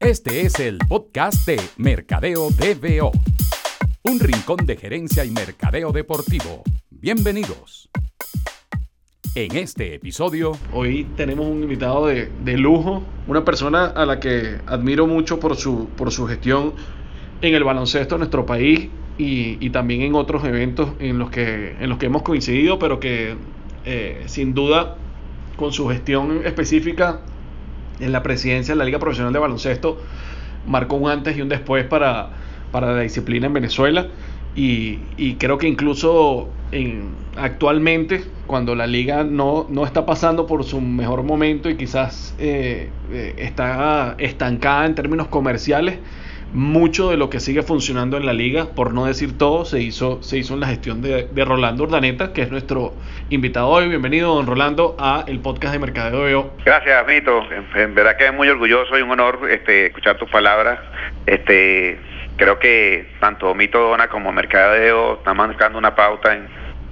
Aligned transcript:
Este 0.00 0.40
es 0.46 0.58
el 0.60 0.78
podcast 0.88 1.46
de 1.46 1.60
Mercadeo 1.76 2.48
DBO, 2.48 3.12
un 4.04 4.18
rincón 4.18 4.64
de 4.64 4.74
gerencia 4.74 5.26
y 5.26 5.30
mercadeo 5.30 5.92
deportivo. 5.92 6.62
Bienvenidos. 6.88 7.90
En 9.34 9.56
este 9.56 9.94
episodio, 9.94 10.52
Hoy 10.72 11.06
tenemos 11.16 11.46
un 11.46 11.62
invitado 11.62 12.06
de, 12.06 12.56
lujo, 12.56 13.02
una 13.28 13.44
persona 13.44 13.88
a 13.88 14.06
la 14.06 14.20
que 14.20 14.60
admiro 14.66 15.06
mucho 15.06 15.38
por 15.38 15.54
su, 15.56 15.90
por 15.98 16.10
su 16.10 16.26
gestión 16.26 16.72
en 17.42 17.54
el 17.54 17.62
baloncesto 17.62 18.14
de 18.14 18.20
nuestro 18.20 18.46
país 18.46 18.88
y, 19.18 19.58
y 19.60 19.68
también 19.68 20.00
en 20.00 20.14
otros 20.14 20.42
eventos 20.44 20.92
en 20.98 21.18
los 21.18 21.28
que, 21.28 21.76
en 21.78 21.90
los 21.90 21.98
que 21.98 22.06
hemos 22.06 22.22
coincidido, 22.22 22.78
pero 22.78 23.00
que 23.00 23.36
eh, 23.84 24.22
sin 24.24 24.54
duda 24.54 24.96
con 25.56 25.72
su 25.72 25.88
gestión 25.88 26.40
específica 26.46 27.20
en 28.00 28.12
la 28.12 28.22
presidencia 28.22 28.74
de 28.74 28.78
la 28.78 28.84
Liga 28.84 28.98
Profesional 28.98 29.32
de 29.32 29.38
Baloncesto 29.38 30.00
marcó 30.66 30.96
un 30.96 31.10
antes 31.10 31.36
y 31.36 31.42
un 31.42 31.48
después 31.48 31.84
para, 31.84 32.30
para 32.70 32.92
la 32.92 33.00
disciplina 33.00 33.46
en 33.46 33.52
Venezuela. 33.52 34.08
Y, 34.56 34.98
y 35.16 35.34
creo 35.34 35.58
que 35.58 35.68
incluso 35.68 36.48
en, 36.72 37.10
actualmente 37.36 38.24
cuando 38.46 38.74
la 38.74 38.86
liga 38.86 39.22
no, 39.22 39.66
no 39.68 39.86
está 39.86 40.04
pasando 40.04 40.46
por 40.46 40.64
su 40.64 40.80
mejor 40.80 41.22
momento 41.22 41.70
y 41.70 41.76
quizás 41.76 42.34
eh, 42.38 42.90
eh, 43.12 43.34
está 43.38 44.16
estancada 44.18 44.86
en 44.86 44.96
términos 44.96 45.28
comerciales, 45.28 45.98
mucho 46.52 47.10
de 47.10 47.16
lo 47.16 47.30
que 47.30 47.40
sigue 47.40 47.62
funcionando 47.62 48.16
en 48.16 48.26
la 48.26 48.32
liga, 48.32 48.66
por 48.74 48.92
no 48.92 49.06
decir 49.06 49.38
todo, 49.38 49.64
se 49.64 49.80
hizo, 49.80 50.22
se 50.22 50.38
hizo 50.38 50.54
en 50.54 50.60
la 50.60 50.66
gestión 50.66 51.02
de, 51.02 51.28
de 51.30 51.44
Rolando 51.44 51.84
Urdaneta, 51.84 52.32
que 52.32 52.42
es 52.42 52.50
nuestro 52.50 52.94
invitado 53.30 53.68
hoy. 53.68 53.88
Bienvenido, 53.88 54.34
don 54.34 54.46
Rolando, 54.46 54.96
a 54.98 55.24
el 55.26 55.40
podcast 55.40 55.72
de 55.72 55.78
Mercadeo 55.78 56.22
Veo. 56.22 56.50
Gracias, 56.64 57.06
Mito. 57.06 57.42
En, 57.52 57.80
en 57.80 57.94
verdad 57.94 58.16
que 58.16 58.26
es 58.26 58.34
muy 58.34 58.48
orgulloso 58.48 58.98
y 58.98 59.02
un 59.02 59.10
honor 59.12 59.48
este, 59.50 59.86
escuchar 59.86 60.18
tus 60.18 60.28
palabras. 60.28 60.80
Este, 61.26 61.98
creo 62.36 62.58
que 62.58 63.06
tanto 63.20 63.54
Mito 63.54 63.78
Dona 63.78 64.08
como 64.08 64.32
Mercadeo 64.32 65.14
están 65.14 65.36
marcando 65.36 65.78
una 65.78 65.94
pauta 65.94 66.34
en, 66.34 66.48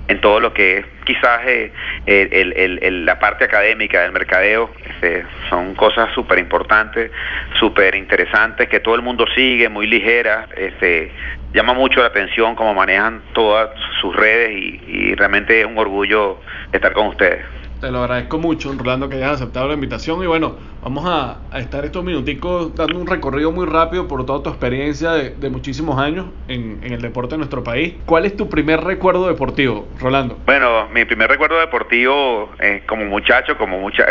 en 0.08 0.20
todo 0.20 0.40
lo 0.40 0.52
que 0.52 0.78
es 0.78 0.86
quizás 1.04 1.40
eh, 1.46 1.72
el, 2.06 2.52
el, 2.54 2.78
el, 2.82 3.04
la 3.04 3.18
parte 3.18 3.44
académica 3.44 4.02
del 4.02 4.12
mercadeo. 4.12 4.70
Este, 4.84 5.24
son 5.48 5.74
cosas 5.74 6.12
súper 6.14 6.38
importantes, 6.38 7.10
súper 7.58 7.94
interesantes, 7.94 8.68
que 8.68 8.80
todo 8.80 8.94
el 8.94 9.02
mundo 9.02 9.26
sigue, 9.34 9.68
muy 9.68 9.86
ligeras. 9.86 10.48
Este, 10.56 11.12
llama 11.52 11.74
mucho 11.74 12.00
la 12.00 12.06
atención 12.06 12.54
cómo 12.54 12.74
manejan 12.74 13.22
todas 13.34 13.70
sus 14.00 14.14
redes 14.16 14.50
y, 14.52 14.82
y 14.86 15.14
realmente 15.14 15.60
es 15.60 15.66
un 15.66 15.78
orgullo 15.78 16.40
estar 16.72 16.92
con 16.92 17.08
ustedes. 17.08 17.44
Te 17.80 17.92
lo 17.92 18.00
agradezco 18.02 18.38
mucho, 18.38 18.72
Rolando, 18.76 19.08
que 19.08 19.16
hayas 19.16 19.34
aceptado 19.34 19.68
la 19.68 19.74
invitación. 19.74 20.20
Y 20.22 20.26
bueno, 20.26 20.56
vamos 20.82 21.04
a, 21.06 21.38
a 21.50 21.60
estar 21.60 21.84
estos 21.84 22.04
minuticos 22.04 22.74
dando 22.74 22.98
un 22.98 23.06
recorrido 23.06 23.52
muy 23.52 23.66
rápido 23.66 24.08
por 24.08 24.24
toda 24.24 24.42
tu 24.42 24.50
experiencia 24.50 25.12
de, 25.12 25.50
muchísimos 25.50 25.98
años 25.98 26.26
en, 26.48 26.80
el 26.82 27.00
deporte 27.00 27.34
de 27.34 27.38
nuestro 27.38 27.64
país. 27.64 27.94
¿Cuál 28.06 28.26
es 28.26 28.36
tu 28.36 28.48
primer 28.48 28.82
recuerdo 28.82 29.26
deportivo, 29.28 29.88
Rolando? 30.00 30.38
Bueno, 30.46 30.88
mi 30.88 31.04
primer 31.04 31.28
recuerdo 31.30 31.58
deportivo 31.58 32.50
eh, 32.60 32.82
como 32.86 33.04
muchacho, 33.04 33.56
como 33.56 33.78
mucha, 33.78 34.06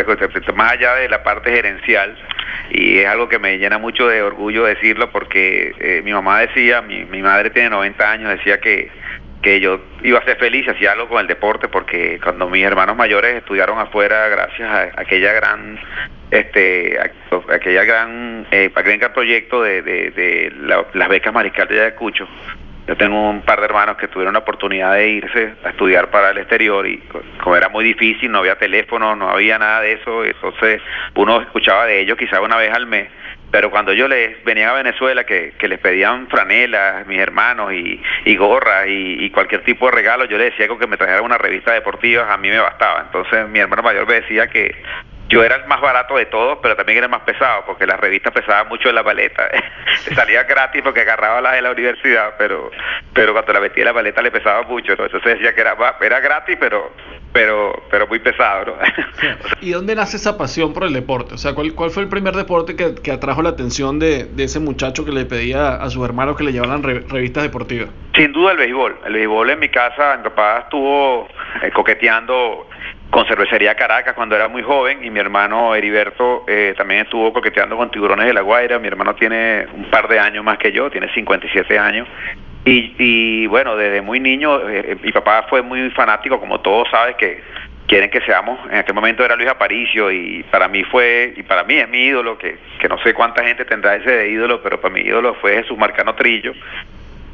más 0.55 0.71
allá 0.73 0.95
de 0.95 1.09
la 1.09 1.23
parte 1.23 1.51
gerencial, 1.51 2.17
y 2.69 2.99
es 2.99 3.07
algo 3.07 3.29
que 3.29 3.39
me 3.39 3.57
llena 3.57 3.77
mucho 3.77 4.07
de 4.07 4.21
orgullo 4.21 4.65
decirlo 4.65 5.11
porque 5.11 5.73
eh, 5.79 6.02
mi 6.03 6.11
mamá 6.11 6.39
decía, 6.39 6.81
mi, 6.81 7.05
mi 7.05 7.21
madre 7.21 7.49
tiene 7.49 7.69
90 7.69 8.11
años, 8.11 8.29
decía 8.29 8.59
que 8.59 8.89
que 9.41 9.59
yo 9.59 9.80
iba 10.03 10.19
a 10.19 10.25
ser 10.25 10.38
feliz, 10.38 10.67
hacía 10.67 10.93
algo 10.93 11.07
con 11.07 11.21
el 11.21 11.27
deporte, 11.27 11.67
porque 11.67 12.19
cuando 12.21 12.49
mis 12.49 12.63
hermanos 12.63 12.95
mayores 12.95 13.35
estudiaron 13.35 13.80
afuera, 13.80 14.27
gracias 14.30 14.69
a 14.69 15.02
aquella 15.02 15.33
gran, 15.33 15.80
este, 16.31 16.97
aquella 17.52 17.83
gran, 17.83 18.47
eh, 18.52 18.71
gran 18.73 19.13
proyecto 19.13 19.61
de, 19.61 19.81
de, 19.81 20.11
de 20.11 20.53
la, 20.61 20.85
las 20.93 21.09
becas 21.09 21.33
Mariscal 21.33 21.67
de 21.67 21.81
Ayacucho, 21.81 22.27
yo 22.87 22.95
tengo 22.95 23.30
un 23.30 23.42
par 23.42 23.59
de 23.59 23.65
hermanos 23.65 23.98
que 23.98 24.08
tuvieron 24.08 24.33
la 24.33 24.39
oportunidad 24.39 24.93
de 24.93 25.09
irse 25.09 25.54
a 25.65 25.69
estudiar 25.69 26.09
para 26.09 26.31
el 26.31 26.37
exterior 26.37 26.87
y 26.87 26.99
como 27.43 27.55
era 27.58 27.67
muy 27.67 27.83
difícil, 27.83 28.31
no 28.31 28.39
había 28.39 28.55
teléfono, 28.55 29.14
no 29.14 29.30
había 29.30 29.59
nada 29.59 29.81
de 29.81 29.93
eso, 29.93 30.23
entonces 30.23 30.81
uno 31.14 31.42
escuchaba 31.42 31.86
de 31.86 31.99
ellos 31.99 32.17
quizá 32.17 32.39
una 32.39 32.55
vez 32.55 32.73
al 32.73 32.87
mes 32.87 33.09
pero 33.52 33.71
cuando 33.71 33.93
yo 33.93 34.08
les 34.08 34.43
venía 34.43 34.69
a 34.69 34.73
Venezuela 34.73 35.23
que, 35.23 35.53
que 35.58 35.67
les 35.67 35.80
pedían 35.80 36.27
franelas 36.27 37.08
mis 37.08 37.19
hermanos 37.19 37.73
y, 37.73 38.02
y 38.25 38.35
gorras 38.35 38.87
y, 38.87 39.25
y, 39.25 39.30
cualquier 39.30 39.63
tipo 39.63 39.85
de 39.85 39.93
regalo 39.93 40.25
yo 40.25 40.37
les 40.37 40.52
decía 40.52 40.67
con 40.67 40.80
que 40.80 40.87
me 40.87 40.97
trajeran 40.97 41.23
una 41.23 41.37
revista 41.37 41.73
deportiva 41.73 42.31
a 42.31 42.37
mí 42.37 42.49
me 42.49 42.59
bastaba. 42.59 43.02
Entonces 43.02 43.47
mi 43.49 43.59
hermano 43.59 43.83
mayor 43.83 44.07
me 44.07 44.15
decía 44.15 44.47
que 44.47 44.75
yo 45.30 45.43
era 45.43 45.55
el 45.55 45.65
más 45.67 45.82
barato 45.82 46.15
de 46.15 46.26
todos, 46.26 46.60
pero 46.61 46.76
también 46.76 46.99
era 46.99 47.05
el 47.08 47.11
más 47.11 47.21
pesado, 47.21 47.64
porque 47.65 47.86
las 47.86 47.99
revistas 47.99 48.33
pesaban 48.33 48.67
mucho 48.70 48.89
en 48.89 48.95
la 48.95 49.04
paleta. 49.04 49.48
Salía 50.15 50.43
gratis 50.43 50.82
porque 50.82 51.02
agarraba 51.02 51.42
las 51.42 51.54
de 51.54 51.61
la 51.61 51.71
universidad, 51.71 52.36
pero 52.38 52.71
pero 53.14 53.33
cuando 53.33 53.54
la 53.54 53.60
metía 53.60 53.82
en 53.82 53.87
la 53.87 53.93
paleta 53.93 54.21
le 54.21 54.32
pesaba 54.32 54.64
mucho. 54.64 54.92
Entonces 54.92 55.21
decía 55.23 55.54
que 55.54 55.61
era, 55.61 55.76
era 56.02 56.20
gratis, 56.20 56.58
pero 56.60 56.92
pero 57.33 57.83
pero 57.92 58.08
muy 58.08 58.20
pesado. 58.20 58.66
¿no? 58.66 58.73
¿Y 59.61 59.71
dónde 59.71 59.95
nace 59.95 60.17
esa 60.17 60.37
pasión 60.37 60.73
por 60.73 60.83
el 60.83 60.93
deporte? 60.93 61.33
O 61.33 61.37
sea, 61.37 61.54
¿cuál, 61.54 61.73
cuál 61.73 61.89
fue 61.89 62.04
el 62.04 62.10
primer 62.10 62.36
deporte 62.36 62.76
que, 62.76 62.95
que 62.95 63.11
atrajo 63.11 63.42
la 63.42 63.49
atención 63.49 63.99
de, 63.99 64.26
de, 64.26 64.43
ese 64.43 64.60
muchacho 64.60 65.04
que 65.04 65.11
le 65.11 65.26
pedía 65.26 65.76
a 65.76 65.89
sus 65.89 66.05
hermanos 66.05 66.37
que 66.37 66.43
le 66.43 66.54
llevaran 66.54 66.83
re, 66.83 67.04
revistas 67.10 67.43
deportivas? 67.43 67.89
Sin 68.16 68.32
duda 68.32 68.54
el 68.54 68.58
béisbol. 68.58 68.99
El 69.05 69.14
béisbol 69.14 69.49
en 69.49 69.60
mi 69.60 69.70
casa, 69.70 70.17
mi 70.17 70.23
papá 70.23 70.60
estuvo 70.60 71.27
eh, 71.61 71.71
coqueteando 71.71 72.67
con 73.09 73.25
Cervecería 73.25 73.75
Caracas 73.75 74.13
cuando 74.13 74.35
era 74.35 74.47
muy 74.47 74.61
joven 74.61 75.03
y 75.03 75.09
mi 75.09 75.19
hermano 75.19 75.73
Heriberto 75.73 76.43
eh, 76.47 76.73
también 76.77 77.01
estuvo 77.01 77.31
coqueteando 77.31 77.77
con 77.77 77.89
Tiburones 77.89 78.25
de 78.25 78.33
la 78.33 78.41
Guaira. 78.41 78.79
Mi 78.79 78.87
hermano 78.87 79.15
tiene 79.15 79.65
un 79.73 79.85
par 79.85 80.07
de 80.07 80.19
años 80.19 80.43
más 80.43 80.57
que 80.57 80.71
yo, 80.71 80.89
tiene 80.89 81.11
57 81.13 81.79
años. 81.79 82.07
Y, 82.65 82.93
y 82.97 83.47
bueno, 83.47 83.77
desde 83.77 84.01
muy 84.01 84.19
niño, 84.19 84.69
eh, 84.69 84.97
mi 85.01 85.11
papá 85.11 85.45
fue 85.49 85.61
muy 85.61 85.89
fanático, 85.91 86.39
como 86.39 86.59
todos 86.59 86.89
sabes 86.89 87.15
que 87.15 87.41
quieren 87.87 88.09
que 88.09 88.19
seamos. 88.21 88.59
En 88.69 88.79
aquel 88.79 88.93
momento 88.93 89.23
era 89.23 89.37
Luis 89.37 89.49
Aparicio 89.49 90.11
y 90.11 90.43
para 90.51 90.67
mí 90.67 90.83
fue, 90.83 91.33
y 91.37 91.43
para 91.43 91.63
mí 91.63 91.75
es 91.75 91.87
mi 91.87 91.99
ídolo, 91.99 92.37
que, 92.37 92.57
que 92.79 92.89
no 92.89 92.97
sé 92.99 93.13
cuánta 93.13 93.43
gente 93.43 93.63
tendrá 93.63 93.95
ese 93.95 94.11
de 94.11 94.29
ídolo, 94.29 94.61
pero 94.61 94.81
para 94.81 94.93
mi 94.93 95.01
ídolo 95.01 95.33
fue 95.35 95.53
Jesús 95.53 95.77
Marcano 95.77 96.13
Trillo 96.15 96.53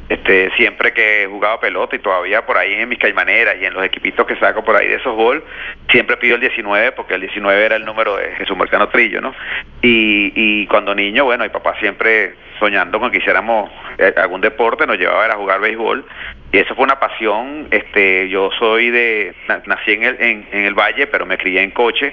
este 0.08 0.50
siempre 0.56 0.92
que 0.92 1.22
he 1.22 1.26
jugado 1.26 1.60
pelota 1.60 1.96
y 1.96 1.98
todavía 1.98 2.44
por 2.44 2.58
ahí 2.58 2.74
en 2.74 2.88
mis 2.88 2.98
caimaneras 2.98 3.56
y 3.60 3.64
en 3.64 3.72
los 3.72 3.84
equipitos 3.84 4.26
que 4.26 4.36
saco 4.36 4.62
por 4.62 4.76
ahí 4.76 4.86
de 4.88 4.96
esos 4.96 5.14
gol 5.14 5.42
siempre 5.90 6.16
pido 6.18 6.34
el 6.34 6.42
19 6.42 6.92
porque 6.92 7.14
el 7.14 7.22
19 7.22 7.64
era 7.64 7.76
el 7.76 7.84
número 7.84 8.16
de 8.16 8.32
Jesús 8.36 8.56
Marcano 8.56 8.88
Trillo 8.88 9.22
no 9.22 9.34
y, 9.80 10.32
y 10.34 10.66
cuando 10.66 10.94
niño 10.94 11.24
bueno 11.24 11.44
mi 11.44 11.50
papá 11.50 11.74
siempre 11.80 12.34
soñando 12.58 13.00
con 13.00 13.10
que 13.10 13.18
hiciéramos 13.18 13.70
algún 14.16 14.42
deporte 14.42 14.86
nos 14.86 14.98
llevaba 14.98 15.24
a 15.24 15.36
jugar 15.36 15.60
béisbol 15.60 16.04
y 16.52 16.58
eso 16.58 16.74
fue 16.74 16.84
una 16.84 17.00
pasión 17.00 17.68
este 17.70 18.28
yo 18.28 18.50
soy 18.58 18.90
de 18.90 19.34
nací 19.64 19.92
en 19.92 20.02
el 20.02 20.16
en, 20.20 20.48
en 20.52 20.64
el 20.64 20.74
valle 20.74 21.06
pero 21.06 21.24
me 21.24 21.38
crié 21.38 21.62
en 21.62 21.70
coche 21.70 22.12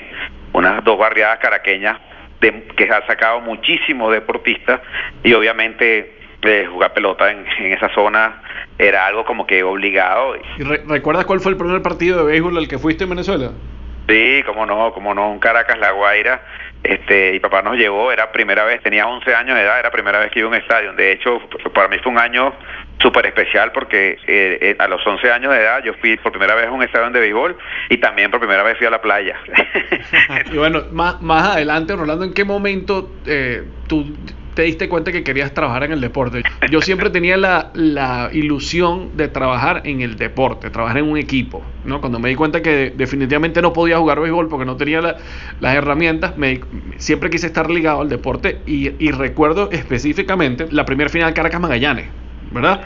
unas 0.53 0.81
dos 0.85 0.97
barriadas 0.97 1.39
caraqueñas 1.39 1.99
de, 2.39 2.63
que 2.75 2.85
ha 2.85 3.05
sacado 3.05 3.41
muchísimos 3.41 4.11
deportistas 4.13 4.79
y 5.23 5.33
obviamente 5.33 6.20
eh, 6.43 6.67
jugar 6.71 6.93
pelota 6.93 7.31
en, 7.31 7.45
en, 7.59 7.73
esa 7.73 7.89
zona 7.93 8.41
era 8.77 9.05
algo 9.05 9.25
como 9.25 9.45
que 9.45 9.63
obligado. 9.63 10.35
¿Y 10.57 10.63
re 10.63 10.83
¿Recuerdas 10.87 11.25
cuál 11.25 11.39
fue 11.39 11.51
el 11.51 11.57
primer 11.57 11.81
partido 11.81 12.19
de 12.19 12.31
béisbol 12.31 12.57
al 12.57 12.67
que 12.67 12.79
fuiste 12.79 13.03
en 13.03 13.11
Venezuela? 13.11 13.51
Sí, 14.07 14.43
como 14.45 14.65
no, 14.65 14.93
como 14.93 15.13
no, 15.13 15.31
un 15.31 15.39
Caracas 15.39 15.77
La 15.79 15.91
Guaira. 15.91 16.41
Este, 16.83 17.35
y 17.35 17.39
papá 17.39 17.61
nos 17.61 17.77
llevó, 17.77 18.11
era 18.11 18.31
primera 18.31 18.63
vez, 18.63 18.81
tenía 18.81 19.05
11 19.05 19.35
años 19.35 19.55
de 19.55 19.61
edad, 19.61 19.77
era 19.77 19.91
primera 19.91 20.17
vez 20.17 20.31
que 20.31 20.39
iba 20.39 20.47
a 20.47 20.51
un 20.51 20.57
estadio. 20.57 20.93
De 20.93 21.11
hecho, 21.11 21.39
para 21.75 21.87
mí 21.87 21.97
fue 22.01 22.11
un 22.11 22.17
año 22.17 22.55
súper 22.99 23.27
especial 23.27 23.71
porque 23.71 24.17
eh, 24.25 24.57
eh, 24.61 24.75
a 24.79 24.87
los 24.87 25.05
11 25.05 25.31
años 25.31 25.53
de 25.53 25.59
edad 25.59 25.83
yo 25.83 25.93
fui 25.95 26.17
por 26.17 26.31
primera 26.31 26.55
vez 26.55 26.67
a 26.67 26.71
un 26.71 26.81
estadio 26.81 27.11
de 27.11 27.19
béisbol 27.19 27.55
y 27.89 27.97
también 27.97 28.31
por 28.31 28.39
primera 28.39 28.63
vez 28.63 28.77
fui 28.77 28.87
a 28.87 28.89
la 28.89 29.01
playa. 29.01 29.39
y 30.51 30.57
bueno, 30.57 30.85
más, 30.91 31.21
más 31.21 31.49
adelante, 31.49 31.95
Rolando, 31.95 32.25
¿en 32.25 32.33
qué 32.33 32.45
momento 32.45 33.11
eh, 33.27 33.63
tú 33.87 34.03
te 34.53 34.63
diste 34.63 34.89
cuenta 34.89 35.11
que 35.11 35.23
querías 35.23 35.53
trabajar 35.53 35.83
en 35.83 35.91
el 35.91 36.01
deporte? 36.01 36.43
Yo 36.69 36.81
siempre 36.81 37.09
tenía 37.09 37.37
la, 37.37 37.71
la, 37.73 38.29
ilusión 38.33 39.15
de 39.15 39.27
trabajar 39.27 39.81
en 39.85 40.01
el 40.01 40.17
deporte, 40.17 40.69
trabajar 40.69 40.97
en 40.97 41.05
un 41.09 41.17
equipo, 41.17 41.63
¿no? 41.85 42.01
Cuando 42.01 42.19
me 42.19 42.29
di 42.29 42.35
cuenta 42.35 42.61
que 42.61 42.93
definitivamente 42.95 43.61
no 43.61 43.73
podía 43.73 43.97
jugar 43.97 44.19
béisbol 44.19 44.47
porque 44.49 44.65
no 44.65 44.75
tenía 44.75 45.01
la, 45.01 45.17
las 45.59 45.75
herramientas, 45.75 46.37
me, 46.37 46.61
siempre 46.97 47.29
quise 47.29 47.47
estar 47.47 47.69
ligado 47.69 48.01
al 48.01 48.09
deporte 48.09 48.59
y, 48.65 48.91
y 49.03 49.11
recuerdo 49.11 49.69
específicamente 49.71 50.67
la 50.71 50.85
primera 50.85 51.09
final 51.09 51.33
Caracas 51.33 51.61
Magallanes, 51.61 52.07
¿verdad? 52.51 52.81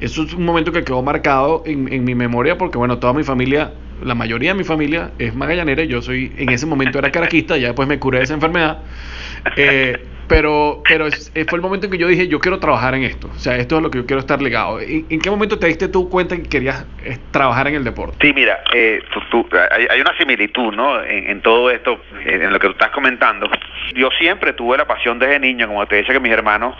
Eso 0.00 0.22
es 0.24 0.34
un 0.34 0.44
momento 0.44 0.72
que 0.72 0.84
quedó 0.84 1.02
marcado 1.02 1.62
en, 1.66 1.92
en 1.92 2.04
mi 2.04 2.14
memoria 2.14 2.58
porque, 2.58 2.78
bueno, 2.78 2.98
toda 2.98 3.12
mi 3.12 3.24
familia 3.24 3.72
la 4.02 4.14
mayoría 4.14 4.52
de 4.52 4.58
mi 4.58 4.64
familia 4.64 5.10
es 5.18 5.34
magallanera, 5.34 5.84
yo 5.84 6.02
soy, 6.02 6.32
en 6.36 6.50
ese 6.50 6.66
momento 6.66 6.98
era 6.98 7.10
caraquista, 7.10 7.56
ya 7.56 7.68
después 7.68 7.88
me 7.88 7.98
curé 7.98 8.18
de 8.18 8.24
esa 8.24 8.34
enfermedad. 8.34 8.78
Eh, 9.56 9.98
pero 10.28 10.82
pero 10.86 11.06
eh, 11.06 11.44
fue 11.48 11.56
el 11.56 11.62
momento 11.62 11.86
en 11.86 11.92
que 11.92 11.98
yo 11.98 12.08
dije, 12.08 12.26
yo 12.26 12.40
quiero 12.40 12.58
trabajar 12.58 12.94
en 12.94 13.04
esto. 13.04 13.30
O 13.34 13.38
sea, 13.38 13.56
esto 13.56 13.76
es 13.76 13.82
lo 13.82 13.90
que 13.90 13.98
yo 13.98 14.06
quiero 14.06 14.20
estar 14.20 14.42
ligado. 14.42 14.80
¿En, 14.80 15.20
qué 15.20 15.30
momento 15.30 15.58
te 15.58 15.68
diste 15.68 15.88
tú 15.88 16.08
cuenta 16.08 16.36
que 16.36 16.42
querías 16.42 16.84
eh, 17.04 17.16
trabajar 17.30 17.68
en 17.68 17.76
el 17.76 17.84
deporte? 17.84 18.16
Sí, 18.20 18.32
mira, 18.34 18.58
eh, 18.74 19.00
hay, 19.90 20.00
una 20.00 20.16
similitud 20.18 20.74
¿no? 20.74 21.02
En, 21.04 21.40
todo 21.42 21.70
esto, 21.70 22.00
en 22.24 22.52
lo 22.52 22.58
que 22.58 22.66
tú 22.66 22.72
estás 22.72 22.90
comentando. 22.90 23.48
Yo 23.94 24.08
siempre 24.18 24.52
tuve 24.52 24.76
la 24.76 24.84
pasión 24.84 25.18
desde 25.18 25.38
niño, 25.38 25.68
como 25.68 25.86
te 25.86 25.96
decía 25.96 26.14
que 26.14 26.20
mis 26.20 26.32
hermanos 26.32 26.74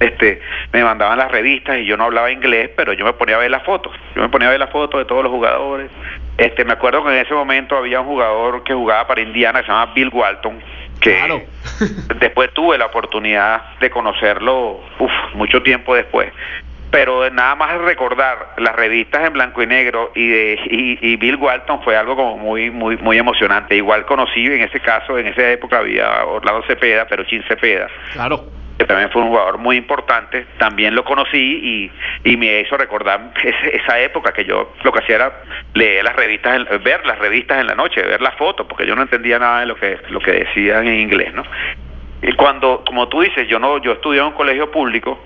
este, 0.00 0.40
me 0.72 0.82
mandaban 0.82 1.18
las 1.18 1.30
revistas 1.30 1.78
y 1.78 1.84
yo 1.84 1.96
no 1.96 2.04
hablaba 2.04 2.32
inglés, 2.32 2.70
pero 2.74 2.94
yo 2.94 3.04
me 3.04 3.12
ponía 3.12 3.36
a 3.36 3.38
ver 3.38 3.50
las 3.50 3.62
fotos. 3.64 3.92
Yo 4.16 4.22
me 4.22 4.30
ponía 4.30 4.48
a 4.48 4.50
ver 4.50 4.60
las 4.60 4.70
fotos 4.70 4.98
de 4.98 5.04
todos 5.04 5.22
los 5.22 5.30
jugadores. 5.30 5.90
Este, 6.38 6.64
me 6.64 6.72
acuerdo 6.72 7.04
que 7.04 7.10
en 7.10 7.26
ese 7.26 7.34
momento 7.34 7.76
había 7.76 8.00
un 8.00 8.06
jugador 8.06 8.64
que 8.64 8.72
jugaba 8.72 9.06
para 9.06 9.20
Indiana, 9.20 9.60
que 9.60 9.66
se 9.66 9.72
llama 9.72 9.92
Bill 9.94 10.10
Walton 10.12 10.58
que 11.00 11.46
después 12.20 12.52
tuve 12.52 12.76
la 12.76 12.86
oportunidad 12.86 13.78
de 13.80 13.90
conocerlo 13.90 14.80
uf, 14.98 15.10
mucho 15.34 15.62
tiempo 15.62 15.94
después. 15.94 16.30
Pero 16.90 17.30
nada 17.30 17.54
más 17.54 17.78
recordar 17.78 18.54
las 18.58 18.74
revistas 18.74 19.24
en 19.24 19.32
blanco 19.32 19.62
y 19.62 19.66
negro 19.66 20.10
y 20.14 20.28
de 20.28 20.98
y, 21.00 21.16
Bill 21.16 21.36
Walton 21.36 21.82
fue 21.82 21.96
algo 21.96 22.16
como 22.16 22.36
muy 22.36 22.70
muy 22.70 22.96
muy 22.98 23.16
emocionante. 23.16 23.76
Igual 23.76 24.04
conocí 24.04 24.44
en 24.44 24.60
ese 24.60 24.80
caso 24.80 25.16
en 25.16 25.28
esa 25.28 25.50
época 25.50 25.78
había 25.78 26.24
Orlando 26.26 26.62
Cepeda 26.66 27.06
pero 27.08 27.24
Chin 27.24 27.42
Cepeda. 27.48 27.86
Claro 28.12 28.59
que 28.80 28.86
también 28.86 29.10
fue 29.10 29.20
un 29.20 29.28
jugador 29.28 29.58
muy 29.58 29.76
importante, 29.76 30.46
también 30.56 30.94
lo 30.94 31.04
conocí 31.04 31.36
y, 31.36 31.92
y 32.24 32.36
me 32.38 32.60
hizo 32.60 32.78
recordar 32.78 33.30
esa 33.44 34.00
época 34.00 34.32
que 34.32 34.46
yo 34.46 34.72
lo 34.82 34.90
que 34.90 35.00
hacía 35.00 35.16
era 35.16 35.42
leer 35.74 36.02
las 36.02 36.16
revistas, 36.16 36.66
ver 36.82 37.04
las 37.04 37.18
revistas 37.18 37.60
en 37.60 37.66
la 37.66 37.74
noche, 37.74 38.00
ver 38.00 38.22
las 38.22 38.34
fotos, 38.36 38.66
porque 38.66 38.86
yo 38.86 38.96
no 38.96 39.02
entendía 39.02 39.38
nada 39.38 39.60
de 39.60 39.66
lo 39.66 39.76
que, 39.76 39.98
lo 40.08 40.18
que 40.20 40.32
decían 40.32 40.86
en 40.86 40.98
inglés, 40.98 41.34
¿no? 41.34 41.42
Y 42.22 42.32
cuando, 42.32 42.82
como 42.86 43.06
tú 43.06 43.20
dices, 43.20 43.46
yo 43.48 43.58
no, 43.58 43.76
yo 43.82 43.92
estudié 43.92 44.20
en 44.20 44.28
un 44.28 44.32
colegio 44.32 44.70
público, 44.70 45.22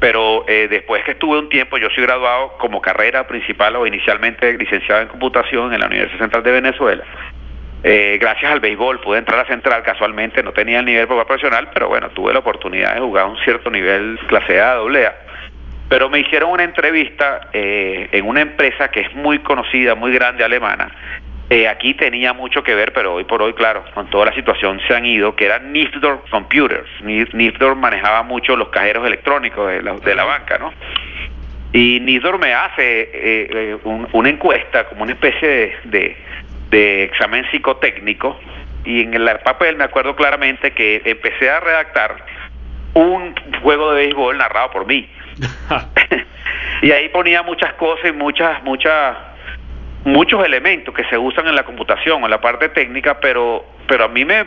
pero 0.00 0.46
eh, 0.48 0.68
después 0.70 1.04
que 1.04 1.10
estuve 1.10 1.38
un 1.38 1.50
tiempo, 1.50 1.76
yo 1.76 1.90
soy 1.90 2.04
graduado 2.04 2.56
como 2.56 2.80
carrera 2.80 3.26
principal 3.26 3.76
o 3.76 3.86
inicialmente 3.86 4.56
licenciado 4.56 5.02
en 5.02 5.08
computación 5.08 5.74
en 5.74 5.80
la 5.80 5.88
Universidad 5.88 6.20
Central 6.20 6.42
de 6.42 6.52
Venezuela. 6.52 7.04
Eh, 7.84 8.18
gracias 8.20 8.50
al 8.50 8.58
béisbol 8.58 9.00
pude 9.00 9.18
entrar 9.18 9.38
a 9.38 9.46
Central 9.46 9.82
casualmente, 9.84 10.42
no 10.42 10.52
tenía 10.52 10.80
el 10.80 10.84
nivel 10.84 11.06
profesional, 11.06 11.70
pero 11.72 11.88
bueno, 11.88 12.10
tuve 12.10 12.32
la 12.32 12.40
oportunidad 12.40 12.94
de 12.94 13.00
jugar 13.00 13.26
a 13.26 13.28
un 13.28 13.38
cierto 13.44 13.70
nivel 13.70 14.18
clase 14.26 14.60
A, 14.60 14.74
doble 14.74 15.06
A. 15.06 15.14
Pero 15.88 16.10
me 16.10 16.18
hicieron 16.18 16.50
una 16.50 16.64
entrevista 16.64 17.48
eh, 17.52 18.08
en 18.12 18.26
una 18.26 18.40
empresa 18.40 18.90
que 18.90 19.00
es 19.00 19.14
muy 19.14 19.38
conocida, 19.38 19.94
muy 19.94 20.12
grande 20.12 20.44
alemana. 20.44 20.90
Eh, 21.50 21.66
aquí 21.66 21.94
tenía 21.94 22.34
mucho 22.34 22.62
que 22.62 22.74
ver, 22.74 22.92
pero 22.92 23.14
hoy 23.14 23.24
por 23.24 23.40
hoy, 23.40 23.54
claro, 23.54 23.84
con 23.94 24.10
toda 24.10 24.26
la 24.26 24.34
situación 24.34 24.80
se 24.86 24.94
han 24.94 25.06
ido, 25.06 25.34
que 25.34 25.46
era 25.46 25.60
Nifdor 25.60 26.24
Computers. 26.30 26.90
Nifdor 27.02 27.74
manejaba 27.76 28.22
mucho 28.22 28.54
los 28.54 28.68
cajeros 28.68 29.06
electrónicos 29.06 29.66
de 29.68 29.82
la, 29.82 29.94
de 29.94 30.14
la 30.14 30.24
banca, 30.24 30.58
¿no? 30.58 30.74
Y 31.72 32.00
Nifdor 32.00 32.38
me 32.38 32.52
hace 32.52 33.78
una 34.12 34.28
encuesta, 34.28 34.84
como 34.88 35.04
una 35.04 35.12
especie 35.12 35.48
de 35.48 35.74
de 35.84 36.16
examen 36.70 37.44
psicotécnico 37.50 38.38
y 38.84 39.02
en 39.02 39.14
el 39.14 39.38
papel 39.40 39.76
me 39.76 39.84
acuerdo 39.84 40.16
claramente 40.16 40.72
que 40.72 41.02
empecé 41.04 41.50
a 41.50 41.60
redactar 41.60 42.16
un 42.94 43.34
juego 43.62 43.92
de 43.92 44.06
béisbol 44.06 44.38
narrado 44.38 44.70
por 44.70 44.86
mí. 44.86 45.08
y 46.82 46.90
ahí 46.90 47.08
ponía 47.10 47.42
muchas 47.42 47.72
cosas 47.74 48.10
y 48.10 48.12
muchas, 48.12 48.62
muchas, 48.64 49.16
muchos 50.04 50.44
elementos 50.44 50.94
que 50.94 51.04
se 51.04 51.18
usan 51.18 51.46
en 51.46 51.54
la 51.54 51.64
computación, 51.64 52.24
en 52.24 52.30
la 52.30 52.40
parte 52.40 52.68
técnica, 52.70 53.20
pero, 53.20 53.64
pero 53.86 54.04
a 54.04 54.08
mí 54.08 54.24
me, 54.24 54.44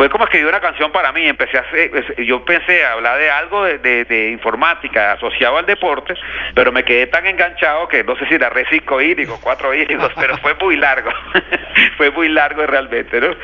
fue 0.00 0.08
como 0.08 0.24
escribir 0.24 0.46
una 0.46 0.60
canción 0.60 0.90
para 0.92 1.12
mí. 1.12 1.28
Empecé 1.28 1.58
a 1.58 1.60
hacer, 1.60 2.24
yo 2.24 2.42
pensé 2.42 2.82
hablar 2.86 3.18
de 3.18 3.30
algo 3.30 3.64
de, 3.64 4.30
informática 4.32 5.12
asociado 5.12 5.58
al 5.58 5.66
deporte, 5.66 6.14
pero 6.54 6.72
me 6.72 6.82
quedé 6.84 7.06
tan 7.08 7.26
enganchado 7.26 7.86
que 7.86 8.02
no 8.02 8.16
sé 8.16 8.26
si 8.26 8.36
era 8.36 8.50
cinco 8.70 9.02
hídricos, 9.02 9.38
cuatro 9.40 9.74
hídricos, 9.74 10.10
pero 10.16 10.38
fue 10.38 10.54
muy 10.54 10.76
largo. 10.78 11.10
fue 11.98 12.10
muy 12.12 12.30
largo 12.30 12.66
realmente, 12.66 13.20
¿no? 13.20 13.36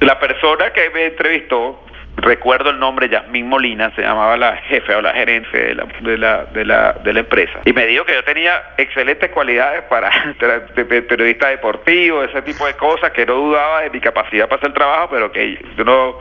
La 0.00 0.18
persona 0.18 0.70
que 0.70 0.90
me 0.90 1.04
entrevistó 1.04 1.80
recuerdo 2.22 2.70
el 2.70 2.78
nombre, 2.78 3.08
Yasmín 3.08 3.48
Molina, 3.48 3.94
se 3.94 4.02
llamaba 4.02 4.36
la 4.36 4.56
jefe 4.56 4.94
o 4.94 5.02
la 5.02 5.12
gerente 5.12 5.56
de 5.56 5.74
la, 5.74 5.86
de 6.00 6.18
la, 6.18 6.44
de 6.44 6.64
la, 6.64 6.92
de 7.04 7.12
la 7.12 7.20
empresa. 7.20 7.60
Y 7.64 7.72
me 7.72 7.86
dijo 7.86 8.04
que 8.04 8.14
yo 8.14 8.24
tenía 8.24 8.62
excelentes 8.78 9.30
cualidades 9.30 9.82
para 9.82 10.10
periodista 10.74 11.48
deportivo, 11.48 12.22
ese 12.22 12.40
tipo 12.42 12.66
de 12.66 12.74
cosas, 12.74 13.10
que 13.10 13.26
no 13.26 13.34
dudaba 13.34 13.82
de 13.82 13.90
mi 13.90 14.00
capacidad 14.00 14.48
para 14.48 14.60
hacer 14.60 14.72
trabajo, 14.72 15.08
pero 15.10 15.30
que 15.32 15.58
yo 15.76 15.84
no 15.84 16.18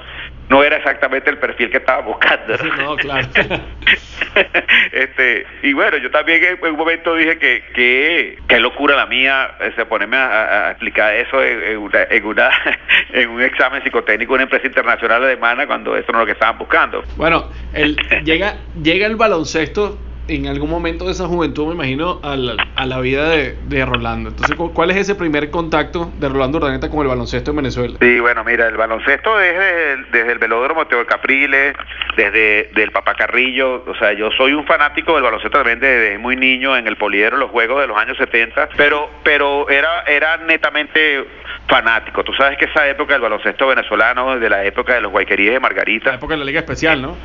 no 0.51 0.65
era 0.65 0.75
exactamente 0.75 1.29
el 1.29 1.37
perfil 1.37 1.71
que 1.71 1.77
estaba 1.77 2.01
buscando. 2.01 2.57
No, 2.77 2.97
claro. 2.97 3.25
este, 4.91 5.45
y 5.63 5.71
bueno, 5.71 5.95
yo 5.95 6.11
también 6.11 6.43
en 6.43 6.71
un 6.71 6.75
momento 6.75 7.15
dije 7.15 7.37
que 7.39 7.63
que, 7.73 8.37
que 8.49 8.59
locura 8.59 8.97
la 8.97 9.05
mía 9.05 9.55
se 9.77 9.85
ponerme 9.85 10.17
a, 10.17 10.71
explicar 10.71 11.15
eso 11.15 11.41
en, 11.41 11.77
una, 11.77 12.03
en, 12.03 12.25
una, 12.25 12.49
en 13.13 13.29
un 13.29 13.41
examen 13.41 13.81
psicotécnico 13.81 14.33
de 14.33 14.35
una 14.35 14.43
empresa 14.43 14.67
internacional 14.67 15.23
alemana 15.23 15.65
cuando 15.65 15.95
eso 15.95 16.11
no 16.11 16.17
es 16.17 16.21
lo 16.23 16.25
que 16.25 16.33
estaban 16.33 16.57
buscando. 16.57 17.01
Bueno, 17.15 17.49
el, 17.73 17.95
llega, 18.25 18.55
llega 18.83 19.07
el 19.07 19.15
baloncesto 19.15 19.97
en 20.27 20.47
algún 20.47 20.69
momento 20.69 21.05
de 21.05 21.11
esa 21.11 21.27
juventud, 21.27 21.67
me 21.67 21.73
imagino, 21.73 22.19
a 22.23 22.35
la, 22.35 22.55
a 22.75 22.85
la 22.85 22.99
vida 22.99 23.29
de, 23.29 23.57
de, 23.63 23.85
Rolando. 23.85 24.29
Entonces, 24.29 24.55
¿cuál 24.55 24.91
es 24.91 24.97
ese 24.97 25.15
primer 25.15 25.49
contacto 25.49 26.11
de 26.17 26.29
Rolando 26.29 26.59
Urdaneta 26.59 26.89
con 26.89 27.01
el 27.01 27.07
baloncesto 27.07 27.51
en 27.51 27.57
Venezuela? 27.57 27.97
Sí, 28.01 28.19
bueno, 28.19 28.43
mira, 28.43 28.67
el 28.67 28.77
baloncesto 28.77 29.37
desde 29.37 29.93
el, 29.93 30.11
desde 30.11 30.31
el 30.31 30.39
velódromo 30.39 30.85
Teo 30.87 31.05
Capriles, 31.05 31.75
desde 32.15 32.69
el 32.81 32.91
Papá 32.91 33.15
Carrillo, 33.15 33.83
o 33.85 33.95
sea, 33.95 34.13
yo 34.13 34.29
soy 34.37 34.53
un 34.53 34.65
fanático 34.65 35.15
del 35.15 35.23
baloncesto 35.23 35.57
también 35.57 35.79
desde 35.79 36.17
muy 36.17 36.35
niño 36.35 36.77
en 36.77 36.87
el 36.87 36.97
poliedro, 36.97 37.37
los 37.37 37.51
juegos 37.51 37.81
de 37.81 37.87
los 37.87 37.97
años 37.97 38.17
70, 38.17 38.69
pero, 38.77 39.09
pero 39.23 39.69
era, 39.69 40.03
era 40.03 40.37
netamente 40.37 41.25
fanático. 41.67 42.23
Tú 42.23 42.33
sabes 42.33 42.57
que 42.57 42.65
esa 42.65 42.87
época 42.87 43.13
del 43.13 43.21
baloncesto 43.21 43.67
venezolano, 43.67 44.37
de 44.37 44.49
la 44.49 44.63
época 44.65 44.93
de 44.93 45.01
los 45.01 45.11
guayqueríes 45.11 45.53
de 45.53 45.59
Margarita. 45.59 46.11
La 46.11 46.15
época 46.17 46.33
de 46.33 46.39
la 46.39 46.45
Liga 46.45 46.59
Especial, 46.59 47.01
¿no? 47.01 47.15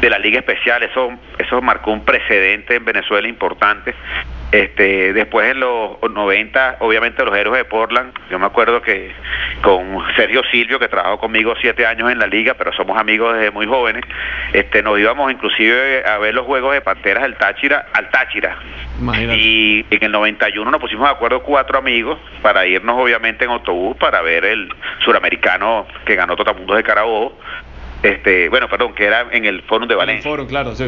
De 0.00 0.10
la 0.10 0.18
Liga 0.18 0.40
Especial, 0.40 0.82
eso, 0.82 1.12
eso 1.38 1.62
marcó 1.62 1.92
un 1.92 2.04
precedente 2.04 2.74
en 2.74 2.84
Venezuela 2.84 3.28
importante. 3.28 3.94
Este, 4.52 5.14
después 5.14 5.50
en 5.50 5.60
los 5.60 5.96
90, 6.02 6.76
obviamente 6.80 7.24
los 7.24 7.34
héroes 7.34 7.58
de 7.58 7.64
Portland, 7.64 8.12
yo 8.30 8.38
me 8.38 8.44
acuerdo 8.44 8.82
que 8.82 9.10
con 9.62 10.02
Sergio 10.14 10.42
Silvio, 10.50 10.78
que 10.78 10.88
trabajó 10.88 11.18
conmigo 11.18 11.54
siete 11.58 11.86
años 11.86 12.12
en 12.12 12.18
la 12.18 12.26
liga, 12.26 12.52
pero 12.52 12.70
somos 12.74 12.98
amigos 12.98 13.34
desde 13.34 13.50
muy 13.50 13.66
jóvenes, 13.66 14.04
este, 14.52 14.82
nos 14.82 14.98
íbamos 14.98 15.32
inclusive 15.32 16.04
a 16.04 16.18
ver 16.18 16.34
los 16.34 16.44
juegos 16.44 16.74
de 16.74 16.82
Panteras 16.82 17.22
del 17.22 17.36
Táchira 17.36 17.86
al 17.94 18.10
Táchira. 18.10 18.58
Y 19.34 19.86
en 19.90 20.02
el 20.04 20.12
91 20.12 20.70
nos 20.70 20.80
pusimos 20.80 21.08
de 21.08 21.14
acuerdo 21.14 21.42
cuatro 21.42 21.78
amigos 21.78 22.18
para 22.42 22.66
irnos 22.66 22.96
obviamente 22.98 23.46
en 23.46 23.52
autobús 23.52 23.96
para 23.96 24.20
ver 24.20 24.44
el 24.44 24.68
suramericano 25.02 25.86
que 26.04 26.14
ganó 26.14 26.36
Totamundos 26.36 26.76
de 26.76 26.82
Carabobo. 26.82 27.38
Este, 28.02 28.48
bueno, 28.48 28.68
perdón, 28.68 28.94
que 28.94 29.04
era 29.04 29.26
en 29.30 29.44
el 29.44 29.62
Fórum 29.62 29.88
de 29.88 29.94
Valencia. 29.94 30.28
El 30.28 30.32
Fórum, 30.32 30.48
claro, 30.48 30.74
sí 30.74 30.86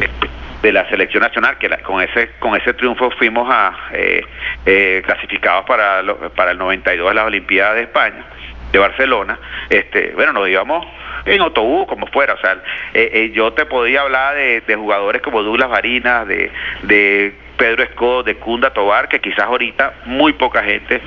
de 0.65 0.71
la 0.71 0.89
selección 0.89 1.21
nacional, 1.21 1.57
que 1.59 1.69
con 1.83 2.01
ese 2.01 2.31
con 2.39 2.55
ese 2.55 2.73
triunfo 2.73 3.11
fuimos 3.11 3.47
a 3.51 3.77
eh, 3.93 4.25
eh, 4.65 5.01
clasificados 5.05 5.65
para, 5.65 6.03
para 6.35 6.51
el 6.51 6.57
92 6.57 7.07
de 7.07 7.13
las 7.13 7.25
Olimpiadas 7.25 7.75
de 7.75 7.81
España, 7.83 8.25
de 8.71 8.79
Barcelona. 8.79 9.39
Este, 9.69 10.13
bueno, 10.15 10.33
nos 10.33 10.49
íbamos 10.49 10.85
en 11.25 11.41
autobús, 11.41 11.87
como 11.87 12.07
fuera. 12.07 12.33
O 12.33 12.39
sea, 12.39 12.57
eh, 12.93 13.31
yo 13.33 13.53
te 13.53 13.65
podía 13.65 14.01
hablar 14.01 14.35
de, 14.35 14.61
de, 14.61 14.75
jugadores 14.75 15.21
como 15.21 15.43
Douglas 15.43 15.69
Varinas, 15.69 16.27
de, 16.27 16.51
de 16.83 17.35
Pedro 17.57 17.85
Scott, 17.93 18.25
de 18.25 18.35
Kunda 18.37 18.71
Tobar, 18.71 19.07
que 19.07 19.19
quizás 19.19 19.45
ahorita 19.45 19.93
muy 20.05 20.33
poca 20.33 20.63
gente 20.63 21.01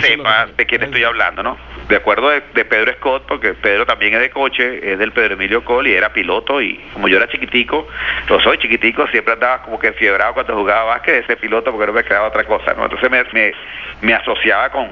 sepa 0.00 0.46
de 0.56 0.66
quién 0.66 0.82
estoy 0.82 1.04
hablando, 1.04 1.42
¿no? 1.42 1.56
De 1.88 1.96
acuerdo 1.96 2.30
de, 2.30 2.64
Pedro 2.64 2.92
Scott, 2.94 3.24
porque 3.28 3.52
Pedro 3.52 3.84
también 3.84 4.14
es 4.14 4.20
de 4.20 4.30
coche, 4.30 4.92
es 4.92 4.98
del 4.98 5.12
Pedro 5.12 5.34
Emilio 5.34 5.62
Cole 5.64 5.90
y 5.90 5.94
era 5.94 6.12
piloto 6.12 6.62
y 6.62 6.76
como 6.94 7.08
yo 7.08 7.18
era 7.18 7.28
chiquitico, 7.28 7.86
lo 8.28 8.40
soy 8.40 8.56
chiquitico, 8.56 9.06
siempre 9.08 9.34
andaba 9.34 9.62
como 9.62 9.78
que 9.78 9.92
fiebrado 9.92 10.32
cuando 10.32 10.54
jugaba 10.54 10.84
básquet, 10.84 11.24
ese 11.24 11.36
piloto 11.36 11.70
porque 11.70 11.86
no 11.86 11.92
me 11.92 12.02
quedaba 12.02 12.28
otra 12.28 12.44
cosa, 12.44 12.72
¿no? 12.74 12.84
Entonces 12.84 13.10
me, 13.10 13.22
me, 13.32 13.52
me 14.00 14.14
asociaba 14.14 14.70
con, 14.70 14.88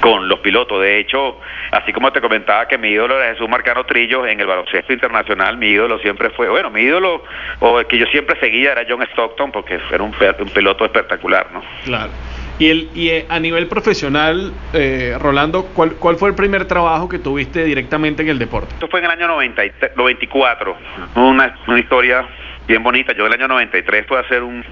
con 0.00 0.28
los 0.28 0.40
pilotos. 0.40 0.82
De 0.82 0.98
hecho, 0.98 1.40
así 1.70 1.92
como 1.92 2.12
te 2.12 2.20
comentaba 2.20 2.68
que 2.68 2.76
mi 2.76 2.88
ídolo 2.90 3.16
era 3.20 3.32
Jesús 3.32 3.48
Marcano 3.48 3.84
Trillo 3.84 4.26
en 4.26 4.40
el 4.40 4.46
baloncesto 4.46 4.92
internacional, 4.92 5.56
mi 5.56 5.68
ídolo 5.68 5.98
siempre 6.00 6.30
fue, 6.30 6.48
bueno, 6.48 6.70
mi 6.70 6.82
ídolo, 6.82 7.24
o 7.60 7.80
el 7.80 7.86
que 7.86 7.98
yo 7.98 8.06
siempre 8.06 8.38
seguía 8.40 8.72
era 8.72 8.84
John 8.88 9.02
Stockton 9.02 9.52
porque 9.52 9.80
era 9.90 10.02
un, 10.02 10.14
un 10.38 10.48
piloto 10.50 10.84
espectacular, 10.84 11.46
¿no? 11.52 11.62
Claro. 11.84 12.10
Y, 12.58 12.70
el, 12.70 12.88
y 12.94 13.08
eh, 13.08 13.26
a 13.28 13.40
nivel 13.40 13.66
profesional, 13.66 14.52
eh, 14.72 15.16
Rolando, 15.20 15.64
¿cuál, 15.74 15.94
¿cuál 15.94 16.16
fue 16.16 16.28
el 16.28 16.36
primer 16.36 16.66
trabajo 16.66 17.08
que 17.08 17.18
tuviste 17.18 17.64
directamente 17.64 18.22
en 18.22 18.28
el 18.28 18.38
deporte? 18.38 18.72
Esto 18.74 18.88
fue 18.88 19.00
en 19.00 19.06
el 19.06 19.10
año 19.10 19.26
90, 19.26 19.62
94, 19.96 20.76
una, 21.16 21.58
una 21.66 21.78
historia 21.78 22.26
bien 22.68 22.82
bonita. 22.82 23.12
Yo 23.12 23.26
en 23.26 23.32
el 23.32 23.40
año 23.40 23.48
93 23.48 24.06
fui 24.06 24.16
a 24.16 24.20
hacer 24.20 24.42
un 24.42 24.64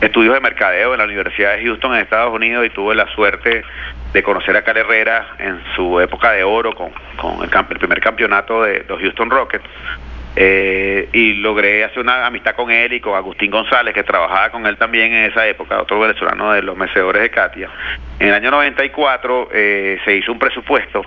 estudio 0.00 0.34
de 0.34 0.40
mercadeo 0.40 0.92
en 0.92 0.98
la 0.98 1.04
Universidad 1.04 1.56
de 1.56 1.64
Houston 1.64 1.94
en 1.94 2.00
Estados 2.00 2.34
Unidos 2.34 2.66
y 2.66 2.70
tuve 2.70 2.94
la 2.94 3.06
suerte 3.14 3.64
de 4.12 4.22
conocer 4.22 4.56
a 4.56 4.62
Cal 4.62 4.76
Herrera 4.76 5.26
en 5.38 5.58
su 5.74 5.98
época 6.00 6.32
de 6.32 6.44
oro 6.44 6.74
con, 6.74 6.90
con 7.16 7.42
el, 7.42 7.50
el 7.50 7.78
primer 7.78 8.00
campeonato 8.00 8.62
de 8.62 8.84
los 8.88 9.00
Houston 9.00 9.30
Rockets. 9.30 9.64
Eh, 10.38 11.08
y 11.14 11.32
logré 11.34 11.82
hacer 11.82 12.00
una 12.00 12.26
amistad 12.26 12.54
con 12.54 12.70
él 12.70 12.92
y 12.92 13.00
con 13.00 13.14
Agustín 13.14 13.50
González, 13.50 13.94
que 13.94 14.02
trabajaba 14.02 14.50
con 14.50 14.66
él 14.66 14.76
también 14.76 15.10
en 15.14 15.30
esa 15.30 15.46
época, 15.46 15.80
otro 15.80 15.98
venezolano 15.98 16.52
de 16.52 16.60
los 16.60 16.76
mecedores 16.76 17.22
de 17.22 17.30
Katia. 17.30 17.70
En 18.18 18.28
el 18.28 18.34
año 18.34 18.50
94 18.50 19.48
eh, 19.52 19.98
se 20.04 20.16
hizo 20.16 20.32
un 20.32 20.38
presupuesto 20.38 21.02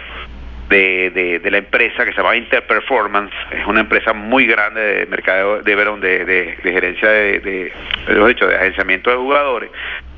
de, 0.69 1.39
de, 1.43 1.51
la 1.51 1.57
empresa 1.57 2.05
que 2.05 2.11
se 2.11 2.17
llama 2.17 2.35
Interperformance, 2.35 3.33
es 3.51 3.65
una 3.65 3.81
empresa 3.81 4.13
muy 4.13 4.45
grande 4.45 4.81
de 4.81 5.05
mercado 5.07 5.61
de, 5.61 5.75
de, 5.75 6.25
de, 6.25 6.57
de 6.63 6.71
gerencia 6.71 7.09
de, 7.09 7.39
de, 7.39 8.27
dicho, 8.27 8.47
de 8.47 8.55
agenciamiento 8.55 9.09
de 9.09 9.15
jugadores, 9.17 9.71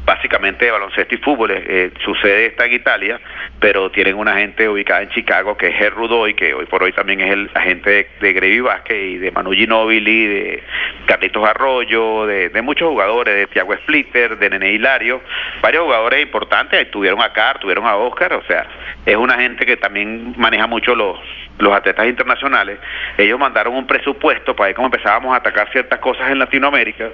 básicamente 0.05 0.65
de 0.65 0.72
baloncesto 0.72 1.15
y 1.15 1.17
fútbol. 1.20 1.51
Eh, 1.51 1.91
su 2.03 2.15
sede 2.15 2.48
está 2.48 2.65
en 2.65 2.74
Italia, 2.74 3.20
pero 3.60 3.91
tienen 3.91 4.15
una 4.15 4.36
gente 4.38 4.67
ubicada 4.67 5.03
en 5.03 5.10
Chicago 5.10 5.58
que 5.58 5.67
es 5.67 5.93
Rudoy, 5.93 6.34
que 6.34 6.53
hoy 6.53 6.65
por 6.65 6.84
hoy 6.84 6.91
también 6.91 7.22
es 7.22 7.31
el 7.31 7.50
agente 7.53 7.89
de, 7.89 8.08
de 8.20 8.34
Grevi 8.34 8.60
Vázquez 8.62 8.98
y 8.98 9.17
de 9.17 9.31
Manu 9.31 9.51
Ginóbili, 9.51 10.27
de 10.27 10.63
Carlitos 11.05 11.48
Arroyo, 11.48 12.25
de, 12.25 12.62
muchos 12.62 12.89
jugadores, 12.89 13.36
de 13.36 13.48
Tiago 13.48 13.74
Splitter, 13.74 14.38
de 14.38 14.50
Nene 14.50 14.72
Hilario, 14.72 15.22
varios 15.62 15.84
jugadores 15.84 16.22
importantes, 16.22 16.89
tuvieron 16.91 17.22
a 17.22 17.34
Car, 17.34 17.60
tuvieron 17.60 17.86
a 17.86 17.96
Oscar, 17.96 18.34
o 18.34 18.43
sea, 18.43 18.65
es 19.05 19.15
una 19.15 19.36
gente 19.36 19.65
que 19.65 19.77
también 19.77 20.34
maneja 20.38 20.67
mucho 20.67 20.96
los 20.96 21.20
los 21.60 21.74
atletas 21.74 22.08
internacionales, 22.08 22.79
ellos 23.17 23.38
mandaron 23.39 23.75
un 23.75 23.86
presupuesto 23.86 24.55
para 24.55 24.67
ver 24.67 24.75
cómo 24.75 24.88
empezábamos 24.88 25.34
a 25.34 25.38
atacar 25.38 25.70
ciertas 25.72 26.00
cosas 26.00 26.31
en 26.31 26.39
Latinoamérica. 26.39 27.10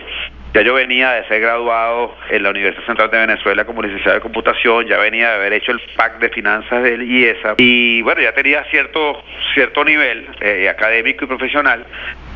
Ya 0.54 0.62
yo 0.62 0.74
venía 0.74 1.12
de 1.12 1.28
ser 1.28 1.42
graduado 1.42 2.16
en 2.30 2.44
la 2.44 2.52
Universidad 2.52 2.77
Central 2.86 3.10
de 3.12 3.18
Venezuela 3.20 3.66
como 3.66 3.82
licenciado 3.82 4.16
de 4.16 4.22
computación, 4.22 4.86
ya 4.88 4.98
venía 4.98 5.30
de 5.30 5.36
haber 5.36 5.54
hecho 5.54 5.72
el 5.72 5.82
PAC 5.96 6.20
de 6.20 6.30
finanzas 6.30 6.84
del 6.84 7.02
IESA 7.02 7.56
y 7.58 8.02
bueno, 8.02 8.22
ya 8.22 8.34
tenía 8.34 8.64
cierto 8.66 9.24
cierto 9.54 9.84
nivel 9.84 10.28
eh, 10.42 10.70
académico 10.70 11.26
y 11.26 11.28
profesional 11.28 11.86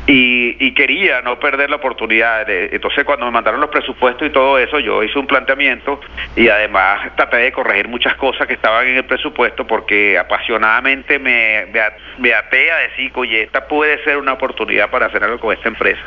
y, 0.06 0.56
y, 0.58 0.74
quería 0.74 1.22
no 1.22 1.38
perder 1.38 1.70
la 1.70 1.76
oportunidad. 1.76 2.44
De, 2.46 2.70
entonces, 2.72 3.04
cuando 3.04 3.24
me 3.26 3.30
mandaron 3.30 3.60
los 3.60 3.70
presupuestos 3.70 4.26
y 4.26 4.30
todo 4.30 4.58
eso, 4.58 4.80
yo 4.80 5.00
hice 5.02 5.16
un 5.16 5.28
planteamiento 5.28 6.00
y 6.34 6.48
además 6.48 7.14
traté 7.14 7.36
de 7.36 7.52
corregir 7.52 7.86
muchas 7.86 8.16
cosas 8.16 8.48
que 8.48 8.54
estaban 8.54 8.86
en 8.88 8.96
el 8.96 9.04
presupuesto 9.04 9.64
porque 9.64 10.18
apasionadamente 10.18 11.20
me, 11.20 11.66
me, 11.72 11.80
me 12.18 12.34
até 12.34 12.72
a 12.72 12.78
decir, 12.78 13.12
oye, 13.14 13.42
esta 13.42 13.68
puede 13.68 14.02
ser 14.02 14.16
una 14.16 14.32
oportunidad 14.32 14.90
para 14.90 15.06
hacer 15.06 15.22
algo 15.22 15.38
con 15.38 15.54
esta 15.54 15.68
empresa. 15.68 16.02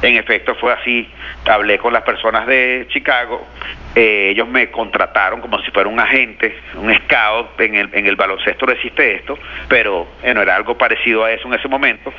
En 0.00 0.16
efecto 0.16 0.54
fue 0.54 0.72
así, 0.72 1.08
hablé 1.44 1.78
con 1.78 1.92
las 1.92 2.02
personas 2.02 2.46
de 2.46 2.86
Chicago, 2.88 3.44
eh, 3.96 4.28
ellos 4.30 4.46
me 4.46 4.70
contrataron 4.70 5.40
como 5.40 5.58
si 5.60 5.72
fuera 5.72 5.88
un 5.88 5.98
agente, 5.98 6.56
un 6.76 6.94
scout, 6.94 7.60
en 7.60 7.74
el, 7.74 7.90
en 7.92 8.06
el 8.06 8.14
baloncesto 8.14 8.66
no 8.66 8.72
existe 8.72 9.16
esto, 9.16 9.36
pero 9.68 10.06
bueno, 10.22 10.42
era 10.42 10.54
algo 10.54 10.78
parecido 10.78 11.24
a 11.24 11.32
eso 11.32 11.48
en 11.48 11.54
ese 11.54 11.66
momento. 11.66 12.12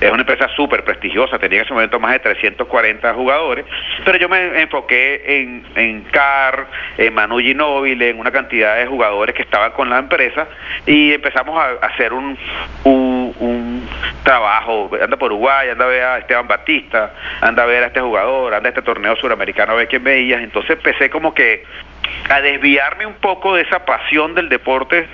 Es 0.00 0.10
una 0.10 0.20
empresa 0.20 0.46
súper 0.54 0.84
prestigiosa, 0.84 1.38
tenía 1.38 1.60
en 1.60 1.64
ese 1.64 1.72
momento 1.72 1.98
más 1.98 2.12
de 2.12 2.18
340 2.18 3.14
jugadores, 3.14 3.64
pero 4.04 4.18
yo 4.18 4.28
me 4.28 4.60
enfoqué 4.60 5.40
en, 5.40 5.64
en 5.74 6.02
CAR, 6.02 6.66
en 6.98 7.14
Manu 7.14 7.38
Ginóbili, 7.38 8.08
en 8.08 8.20
una 8.20 8.30
cantidad 8.30 8.76
de 8.76 8.86
jugadores 8.86 9.34
que 9.34 9.40
estaban 9.42 9.72
con 9.72 9.88
la 9.88 9.98
empresa 9.98 10.46
y 10.84 11.12
empezamos 11.12 11.58
a, 11.58 11.84
a 11.84 11.88
hacer 11.88 12.12
un, 12.12 12.36
un, 12.84 13.34
un, 13.40 13.75
trabajo, 14.22 14.90
anda 15.02 15.16
por 15.16 15.32
Uruguay, 15.32 15.68
anda 15.70 15.84
a 15.84 15.88
ver 15.88 16.02
a 16.02 16.18
Esteban 16.18 16.48
Batista, 16.48 17.14
anda 17.40 17.62
a 17.62 17.66
ver 17.66 17.84
a 17.84 17.86
este 17.86 18.00
jugador, 18.00 18.54
anda 18.54 18.68
a 18.68 18.70
este 18.70 18.82
torneo 18.82 19.16
suramericano 19.16 19.72
a 19.72 19.76
ver 19.76 19.88
quién 19.88 20.04
veías, 20.04 20.42
entonces 20.42 20.70
empecé 20.72 21.10
como 21.10 21.34
que 21.34 21.64
a 22.28 22.40
desviarme 22.40 23.06
un 23.06 23.14
poco 23.14 23.54
de 23.54 23.62
esa 23.62 23.84
pasión 23.84 24.34
del 24.34 24.48
deporte 24.48 25.06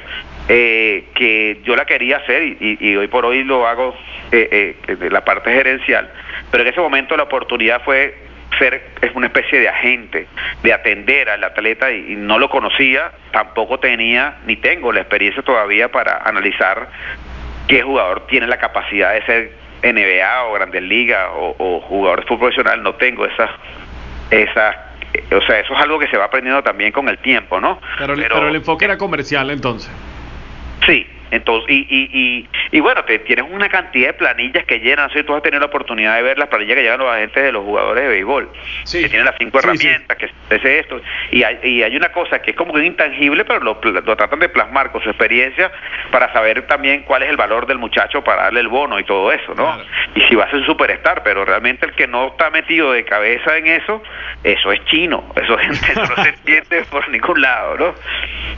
eh, 0.48 1.04
que 1.14 1.60
yo 1.64 1.76
la 1.76 1.84
quería 1.84 2.18
hacer 2.18 2.42
y, 2.60 2.96
hoy 2.96 3.06
por 3.06 3.24
hoy 3.24 3.44
lo 3.44 3.66
hago 3.66 3.94
eh, 4.32 4.76
eh, 4.86 4.96
de 4.96 5.10
la 5.10 5.24
parte 5.24 5.52
gerencial, 5.52 6.10
pero 6.50 6.64
en 6.64 6.70
ese 6.70 6.80
momento 6.80 7.16
la 7.16 7.24
oportunidad 7.24 7.82
fue 7.84 8.14
ser 8.58 8.82
es 9.00 9.14
una 9.14 9.26
especie 9.26 9.60
de 9.60 9.68
agente, 9.68 10.26
de 10.62 10.72
atender 10.72 11.28
al 11.30 11.44
atleta 11.44 11.90
y, 11.90 12.16
no 12.16 12.38
lo 12.38 12.48
conocía, 12.48 13.12
tampoco 13.32 13.78
tenía 13.78 14.38
ni 14.46 14.56
tengo 14.56 14.92
la 14.92 15.00
experiencia 15.00 15.42
todavía 15.42 15.90
para 15.90 16.18
analizar 16.24 16.88
qué 17.68 17.82
jugador 17.82 18.26
tiene 18.26 18.46
la 18.46 18.58
capacidad 18.58 19.12
de 19.12 19.22
ser 19.24 19.52
NBA 19.82 20.44
o 20.44 20.52
Grandes 20.52 20.82
Ligas 20.82 21.28
o, 21.34 21.54
o 21.58 21.80
jugador 21.80 22.20
de 22.20 22.26
fútbol 22.26 22.50
profesional, 22.50 22.82
no 22.82 22.94
tengo 22.94 23.26
esa 23.26 23.50
esa 24.30 24.88
o 25.36 25.40
sea, 25.42 25.60
eso 25.60 25.74
es 25.74 25.80
algo 25.80 25.98
que 25.98 26.08
se 26.08 26.16
va 26.16 26.24
aprendiendo 26.24 26.62
también 26.62 26.90
con 26.90 27.08
el 27.08 27.18
tiempo, 27.18 27.60
¿no? 27.60 27.78
Pero, 27.98 28.14
pero, 28.14 28.34
pero 28.34 28.48
el 28.48 28.56
enfoque 28.56 28.86
era 28.86 28.96
comercial 28.96 29.50
entonces. 29.50 29.90
Sí, 30.86 31.06
entonces, 31.32 31.70
y, 31.70 31.86
y, 31.88 32.10
y, 32.12 32.48
y, 32.72 32.80
bueno, 32.80 33.02
te 33.04 33.18
tienes 33.20 33.46
una 33.50 33.70
cantidad 33.70 34.08
de 34.08 34.12
planillas 34.12 34.66
que 34.66 34.80
llenan, 34.80 35.08
¿sí? 35.14 35.22
tú 35.22 35.34
has 35.34 35.42
tenido 35.42 35.60
la 35.60 35.66
oportunidad 35.66 36.14
de 36.16 36.22
ver 36.22 36.36
las 36.36 36.48
planillas 36.48 36.76
que 36.76 36.82
llegan 36.82 36.98
los 36.98 37.10
agentes 37.10 37.42
de 37.42 37.50
los 37.50 37.64
jugadores 37.64 38.04
de 38.04 38.10
béisbol, 38.10 38.50
sí. 38.84 39.00
que 39.00 39.08
tienen 39.08 39.24
las 39.24 39.36
cinco 39.38 39.58
sí, 39.58 39.66
herramientas, 39.66 40.18
sí. 40.20 40.26
que 40.48 40.54
hace 40.54 40.78
esto, 40.80 41.00
y 41.30 41.42
hay, 41.42 41.58
y 41.62 41.82
hay 41.82 41.96
una 41.96 42.12
cosa 42.12 42.42
que 42.42 42.50
es 42.50 42.56
como 42.56 42.74
que 42.74 42.84
intangible, 42.84 43.46
pero 43.46 43.60
lo, 43.60 43.80
lo, 43.82 44.16
tratan 44.16 44.40
de 44.40 44.50
plasmar 44.50 44.92
con 44.92 45.02
su 45.02 45.08
experiencia 45.08 45.72
para 46.10 46.30
saber 46.34 46.66
también 46.66 47.04
cuál 47.04 47.22
es 47.22 47.30
el 47.30 47.38
valor 47.38 47.66
del 47.66 47.78
muchacho 47.78 48.22
para 48.22 48.42
darle 48.42 48.60
el 48.60 48.68
bono 48.68 49.00
y 49.00 49.04
todo 49.04 49.32
eso, 49.32 49.54
¿no? 49.54 49.64
Claro. 49.64 49.84
Y 50.14 50.20
si 50.28 50.34
va 50.34 50.44
a 50.44 50.50
ser 50.50 50.58
un 50.58 50.66
superstar, 50.66 51.22
pero 51.22 51.46
realmente 51.46 51.86
el 51.86 51.92
que 51.92 52.06
no 52.06 52.26
está 52.26 52.50
metido 52.50 52.92
de 52.92 53.06
cabeza 53.06 53.56
en 53.56 53.68
eso, 53.68 54.02
eso 54.44 54.70
es 54.70 54.84
chino, 54.84 55.32
eso, 55.34 55.58
eso 55.58 56.00
no 56.14 56.22
se 56.22 56.28
entiende 56.36 56.84
por 56.90 57.08
ningún 57.08 57.40
lado, 57.40 57.78
¿no? 57.78 57.94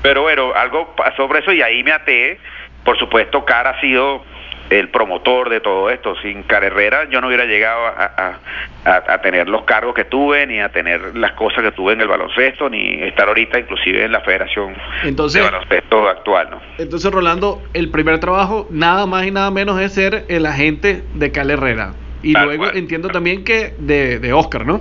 Pero 0.03 0.23
bueno, 0.23 0.53
algo 0.55 0.93
sobre 1.17 1.39
eso 1.39 1.53
y 1.53 1.63
ahí 1.63 1.85
me 1.85 1.93
até 1.93 2.39
por 2.85 2.99
supuesto, 2.99 3.45
Car 3.45 3.67
ha 3.67 3.81
sido 3.81 4.23
el 4.71 4.89
promotor 4.89 5.51
de 5.51 5.61
todo 5.61 5.91
esto. 5.91 6.15
Sin 6.23 6.43
Car 6.43 6.65
Herrera 6.65 7.09
yo 7.11 7.21
no 7.21 7.29
hubiera 7.29 7.45
llegado 7.45 7.87
a, 7.87 8.39
a, 8.85 9.15
a, 9.15 9.19
tener 9.21 9.49
los 9.49 9.65
cargos 9.65 9.95
que 9.95 10.05
tuve, 10.05 10.47
ni 10.47 10.61
a 10.61 10.71
tener 10.71 11.17
las 11.17 11.33
cosas 11.33 11.63
que 11.63 11.73
tuve 11.73 11.93
en 11.93 12.01
el 12.01 12.09
baloncesto, 12.09 12.69
ni 12.69 13.03
estar 13.03 13.29
ahorita 13.29 13.59
inclusive 13.59 14.05
en 14.05 14.13
la 14.13 14.21
Federación 14.21 14.75
entonces, 15.03 15.43
de 15.43 15.51
Baloncesto 15.51 16.09
actual. 16.09 16.49
¿no? 16.51 16.61
Entonces, 16.79 17.11
Rolando, 17.11 17.63
el 17.75 17.91
primer 17.91 18.21
trabajo 18.21 18.67
nada 18.71 19.07
más 19.07 19.27
y 19.27 19.31
nada 19.31 19.51
menos 19.51 19.81
es 19.81 19.93
ser 19.93 20.25
el 20.29 20.47
agente 20.47 21.03
de 21.15 21.33
Cal 21.33 21.51
Herrera. 21.51 21.95
Y 22.23 22.33
luego 22.33 22.73
entiendo 22.73 23.11
también 23.11 23.45
que 23.45 23.75
de, 23.79 24.19
de 24.19 24.33
Oscar, 24.33 24.65
¿no? 24.65 24.81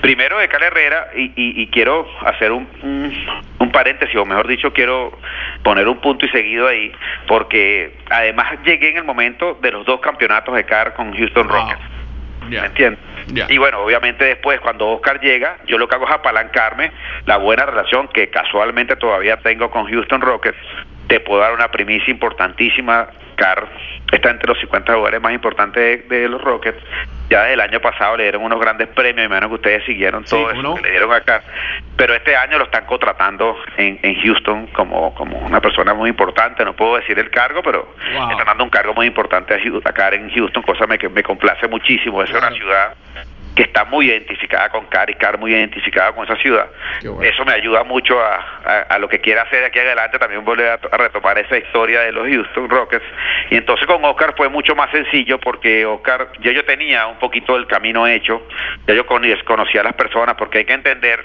Primero 0.00 0.38
de 0.38 0.48
Cal 0.48 0.62
Herrera 0.62 1.08
y, 1.16 1.32
y, 1.36 1.62
y 1.62 1.66
quiero 1.68 2.06
hacer 2.24 2.52
un, 2.52 2.68
un, 2.82 3.12
un, 3.58 3.72
paréntesis, 3.72 4.14
o 4.16 4.24
mejor 4.24 4.46
dicho, 4.46 4.72
quiero 4.72 5.18
poner 5.62 5.88
un 5.88 5.98
punto 6.00 6.26
y 6.26 6.28
seguido 6.30 6.68
ahí, 6.68 6.92
porque 7.26 7.96
además 8.10 8.58
llegué 8.64 8.90
en 8.90 8.98
el 8.98 9.04
momento 9.04 9.58
de 9.60 9.70
los 9.72 9.84
dos 9.86 10.00
campeonatos 10.00 10.54
de 10.54 10.64
Car 10.64 10.94
con 10.94 11.16
Houston 11.16 11.46
wow. 11.48 11.56
Rockets. 11.56 11.82
Yeah. 12.50 12.60
¿Me 12.62 12.66
entiendes? 12.68 13.00
Yeah. 13.32 13.46
Y 13.48 13.58
bueno, 13.58 13.80
obviamente 13.80 14.24
después, 14.24 14.60
cuando 14.60 14.88
Oscar 14.90 15.20
llega, 15.20 15.56
yo 15.66 15.78
lo 15.78 15.88
que 15.88 15.94
hago 15.94 16.06
es 16.06 16.12
apalancarme 16.12 16.92
la 17.26 17.38
buena 17.38 17.64
relación 17.64 18.08
que 18.08 18.28
casualmente 18.28 18.96
todavía 18.96 19.38
tengo 19.38 19.70
con 19.70 19.86
Houston 19.86 20.20
Rockets. 20.20 20.58
Te 21.08 21.20
puedo 21.20 21.40
dar 21.40 21.54
una 21.54 21.70
primicia 21.70 22.10
importantísima. 22.10 23.08
Car 23.34 23.66
está 24.12 24.30
entre 24.30 24.48
los 24.48 24.58
50 24.60 24.92
jugadores 24.92 25.20
más 25.20 25.32
importantes 25.32 26.08
de, 26.08 26.20
de 26.20 26.28
los 26.28 26.40
Rockets 26.40 26.82
ya 27.30 27.50
el 27.50 27.60
año 27.60 27.80
pasado 27.80 28.16
le 28.16 28.24
dieron 28.24 28.42
unos 28.42 28.60
grandes 28.60 28.88
premios, 28.88 29.26
y 29.26 29.28
menos 29.28 29.48
que 29.48 29.54
ustedes 29.54 29.84
siguieron 29.84 30.24
todo 30.24 30.50
sí, 30.50 30.52
eso 30.52 30.62
no? 30.62 30.74
que 30.74 30.82
le 30.82 30.90
dieron 30.90 31.12
acá, 31.12 31.42
pero 31.96 32.14
este 32.14 32.36
año 32.36 32.58
lo 32.58 32.64
están 32.64 32.84
contratando 32.84 33.56
en, 33.76 33.98
en 34.02 34.20
Houston 34.22 34.66
como, 34.68 35.14
como 35.14 35.38
una 35.38 35.60
persona 35.60 35.94
muy 35.94 36.10
importante, 36.10 36.64
no 36.64 36.74
puedo 36.74 36.96
decir 36.96 37.18
el 37.18 37.30
cargo, 37.30 37.62
pero 37.62 37.94
wow. 38.12 38.30
están 38.30 38.46
dando 38.46 38.64
un 38.64 38.70
cargo 38.70 38.94
muy 38.94 39.06
importante 39.06 39.54
acá 39.54 40.08
en 40.10 40.30
Houston, 40.30 40.62
cosa 40.62 40.86
que 40.98 41.08
me, 41.08 41.14
me 41.16 41.22
complace 41.22 41.66
muchísimo, 41.68 42.22
es 42.22 42.30
claro. 42.30 42.48
una 42.48 42.56
ciudad 42.56 42.94
que 43.54 43.62
está 43.62 43.84
muy 43.84 44.06
identificada 44.06 44.68
con 44.68 44.86
CAR 44.86 45.08
y 45.10 45.14
CAR 45.14 45.38
muy 45.38 45.52
identificada 45.52 46.12
con 46.12 46.24
esa 46.24 46.36
ciudad. 46.36 46.66
Bueno. 47.02 47.22
Eso 47.22 47.44
me 47.44 47.52
ayuda 47.52 47.84
mucho 47.84 48.20
a, 48.20 48.36
a, 48.64 48.80
a, 48.88 48.98
lo 48.98 49.08
que 49.08 49.20
quiera 49.20 49.42
hacer 49.42 49.60
de 49.60 49.66
aquí 49.66 49.78
adelante, 49.78 50.18
también 50.18 50.44
volver 50.44 50.70
a, 50.70 50.74
a, 50.74 50.96
retomar 50.96 51.38
esa 51.38 51.56
historia 51.56 52.00
de 52.00 52.12
los 52.12 52.26
Houston 52.26 52.68
Rockets. 52.68 53.04
Y 53.50 53.56
entonces 53.56 53.86
con 53.86 54.04
Oscar 54.04 54.34
fue 54.36 54.48
mucho 54.48 54.74
más 54.74 54.90
sencillo 54.90 55.38
porque 55.38 55.86
Oscar, 55.86 56.28
ya 56.40 56.52
yo 56.52 56.64
tenía 56.64 57.06
un 57.06 57.18
poquito 57.18 57.54
del 57.54 57.66
camino 57.66 58.06
hecho, 58.06 58.46
ya 58.86 58.94
yo 58.94 59.06
conocía 59.06 59.80
a 59.80 59.84
las 59.84 59.94
personas, 59.94 60.34
porque 60.36 60.58
hay 60.58 60.64
que 60.64 60.72
entender 60.72 61.24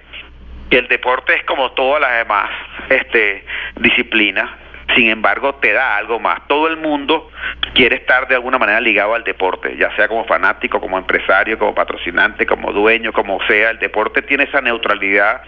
que 0.69 0.77
el 0.77 0.88
deporte 0.88 1.33
es 1.33 1.43
como 1.45 1.71
todas 1.71 2.01
las 2.01 2.17
demás 2.17 2.50
este, 2.89 3.43
disciplinas 3.77 4.50
sin 4.96 5.10
embargo 5.10 5.55
te 5.55 5.74
da 5.74 5.98
algo 5.98 6.19
más. 6.19 6.48
Todo 6.48 6.67
el 6.67 6.77
mundo 6.77 7.29
quiere 7.74 7.98
estar 7.98 8.27
de 8.27 8.36
alguna 8.36 8.58
manera 8.58 8.81
ligado 8.81 9.13
al 9.13 9.24
deporte, 9.24 9.75
ya 9.77 9.96
sea 9.96 10.08
como 10.08 10.25
fanático, 10.25 10.79
como 10.79 10.98
empresario, 10.98 11.58
como 11.58 11.75
patrocinante, 11.75 12.46
como 12.46 12.72
dueño, 12.72 13.13
como 13.13 13.39
sea. 13.48 13.72
El 13.72 13.79
deporte 13.79 14.22
tiene 14.22 14.46
esa 14.46 14.62
neutralidad 14.62 15.41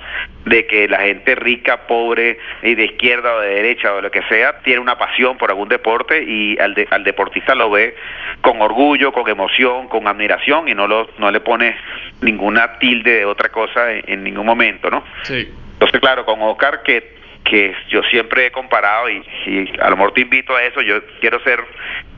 de 0.45 0.65
que 0.67 0.88
la 0.88 1.00
gente 1.00 1.36
rica, 1.36 1.88
pobre, 1.88 2.39
y 2.62 2.75
de 2.75 2.86
izquierda 2.86 3.36
o 3.36 3.39
de 3.41 3.55
derecha 3.55 3.93
o 3.93 4.01
lo 4.01 4.12
que 4.12 4.21
sea, 4.24 4.60
tiene 4.60 4.79
una 4.79 4.98
pasión 4.98 5.38
por 5.38 5.50
algún 5.50 5.69
deporte 5.69 6.24
y 6.24 6.57
al, 6.60 6.74
de, 6.74 6.88
al 6.91 7.03
deportista 7.03 7.55
lo 7.55 7.69
ve 7.71 7.95
con 8.41 8.62
orgullo, 8.62 9.12
con 9.12 9.27
emoción, 9.29 9.88
con 9.88 10.07
admiración 10.07 10.67
y 10.67 10.75
no, 10.75 10.88
lo, 10.88 11.10
no 11.17 11.31
le 11.31 11.39
pone 11.39 11.75
ninguna 12.21 12.77
tilde 12.79 13.19
de 13.19 13.25
otra 13.25 13.50
cosa 13.50 13.91
en, 13.91 14.03
en 14.07 14.24
ningún 14.24 14.45
momento, 14.45 14.89
¿no? 14.89 15.03
Sí. 15.24 15.50
Entonces, 15.74 16.00
claro, 16.00 16.25
con 16.25 16.41
Oscar 16.41 16.83
que 16.83 17.20
que 17.43 17.75
yo 17.89 18.01
siempre 18.03 18.48
he 18.48 18.51
comparado 18.51 19.10
y, 19.10 19.24
y 19.45 19.71
a 19.79 19.89
lo 19.89 19.98
mejor 19.98 20.13
te 20.13 20.21
invito 20.21 20.55
a 20.55 20.63
eso, 20.63 20.81
yo 20.81 21.03
quiero 21.19 21.39
ser, 21.43 21.63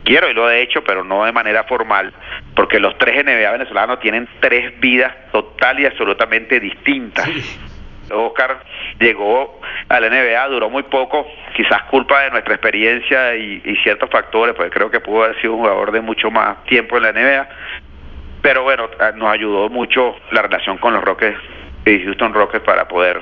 quiero 0.03 0.29
y 0.29 0.33
lo 0.33 0.49
he 0.49 0.61
hecho, 0.61 0.83
pero 0.83 1.03
no 1.03 1.25
de 1.25 1.31
manera 1.31 1.63
formal, 1.63 2.13
porque 2.55 2.79
los 2.79 2.97
tres 2.97 3.23
NBA 3.23 3.51
venezolanos 3.51 3.99
tienen 3.99 4.27
tres 4.39 4.79
vidas 4.79 5.13
total 5.31 5.79
y 5.79 5.85
absolutamente 5.85 6.59
distintas. 6.59 7.29
Oscar 8.11 8.63
llegó 8.99 9.59
a 9.89 9.99
la 9.99 10.09
NBA, 10.09 10.47
duró 10.49 10.69
muy 10.69 10.83
poco, 10.83 11.25
quizás 11.55 11.83
culpa 11.83 12.21
de 12.23 12.31
nuestra 12.31 12.53
experiencia 12.53 13.35
y, 13.35 13.61
y, 13.63 13.75
ciertos 13.77 14.09
factores, 14.09 14.55
pues 14.55 14.69
creo 14.71 14.91
que 14.91 14.99
pudo 14.99 15.23
haber 15.23 15.39
sido 15.41 15.53
un 15.53 15.59
jugador 15.59 15.91
de 15.91 16.01
mucho 16.01 16.29
más 16.29 16.63
tiempo 16.65 16.97
en 16.97 17.03
la 17.03 17.11
NBA, 17.13 17.49
pero 18.41 18.63
bueno, 18.63 18.89
nos 19.15 19.31
ayudó 19.31 19.69
mucho 19.69 20.15
la 20.31 20.41
relación 20.41 20.77
con 20.77 20.93
los 20.93 21.03
Rockets 21.03 21.39
y 21.85 22.03
Houston 22.03 22.33
Rockets 22.33 22.63
para 22.65 22.87
poder 22.87 23.21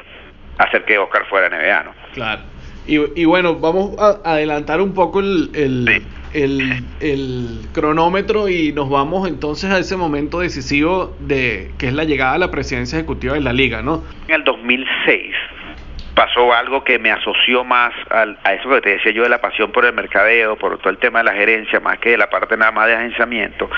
hacer 0.58 0.86
que 0.86 0.98
Oscar 0.98 1.26
fuera 1.28 1.50
NBA, 1.50 1.84
¿no? 1.84 1.92
Claro. 2.14 2.42
Y, 2.88 3.22
y 3.22 3.26
bueno, 3.26 3.56
vamos 3.56 3.96
a 4.00 4.20
adelantar 4.32 4.82
un 4.82 4.94
poco 4.94 5.20
el, 5.20 5.52
el, 5.54 6.04
el, 6.34 6.84
el, 7.00 7.68
cronómetro 7.74 8.50
y 8.50 8.74
nos 8.74 8.90
vamos 8.90 9.28
entonces 9.28 9.70
a 9.70 9.78
ese 9.78 9.96
momento 9.96 10.40
decisivo 10.40 11.16
de 11.20 11.72
que 11.78 11.88
es 11.88 11.94
la 11.94 12.04
llegada 12.04 12.34
a 12.34 12.38
la 12.40 12.50
presidencia 12.50 12.98
ejecutiva 12.98 13.36
de 13.36 13.42
la 13.42 13.54
liga, 13.54 13.82
¿no? 13.82 14.04
En 14.28 14.36
el 14.36 14.44
2006 14.44 15.36
pasó 16.16 16.54
algo 16.54 16.84
que 16.84 17.00
me 17.00 17.12
asoció 17.12 17.64
más 17.64 17.94
al, 18.10 18.38
a 18.44 18.54
eso 18.54 18.70
que 18.70 18.82
te 18.82 18.90
decía 18.90 19.12
yo 19.12 19.24
de 19.24 19.30
la 19.30 19.42
pasión 19.42 19.72
por 19.72 19.86
el 19.86 19.94
mercadeo, 19.94 20.56
por 20.56 20.78
todo 20.80 20.90
el 20.90 20.98
tema 20.98 21.20
de 21.20 21.26
la 21.26 21.34
gerencia, 21.34 21.80
más 21.80 22.00
que 22.00 22.12
de 22.12 22.18
la 22.18 22.30
parte 22.30 22.58
nada 22.58 22.72
más 22.72 22.88
de 22.88 22.96
agenciamiento, 22.96 23.70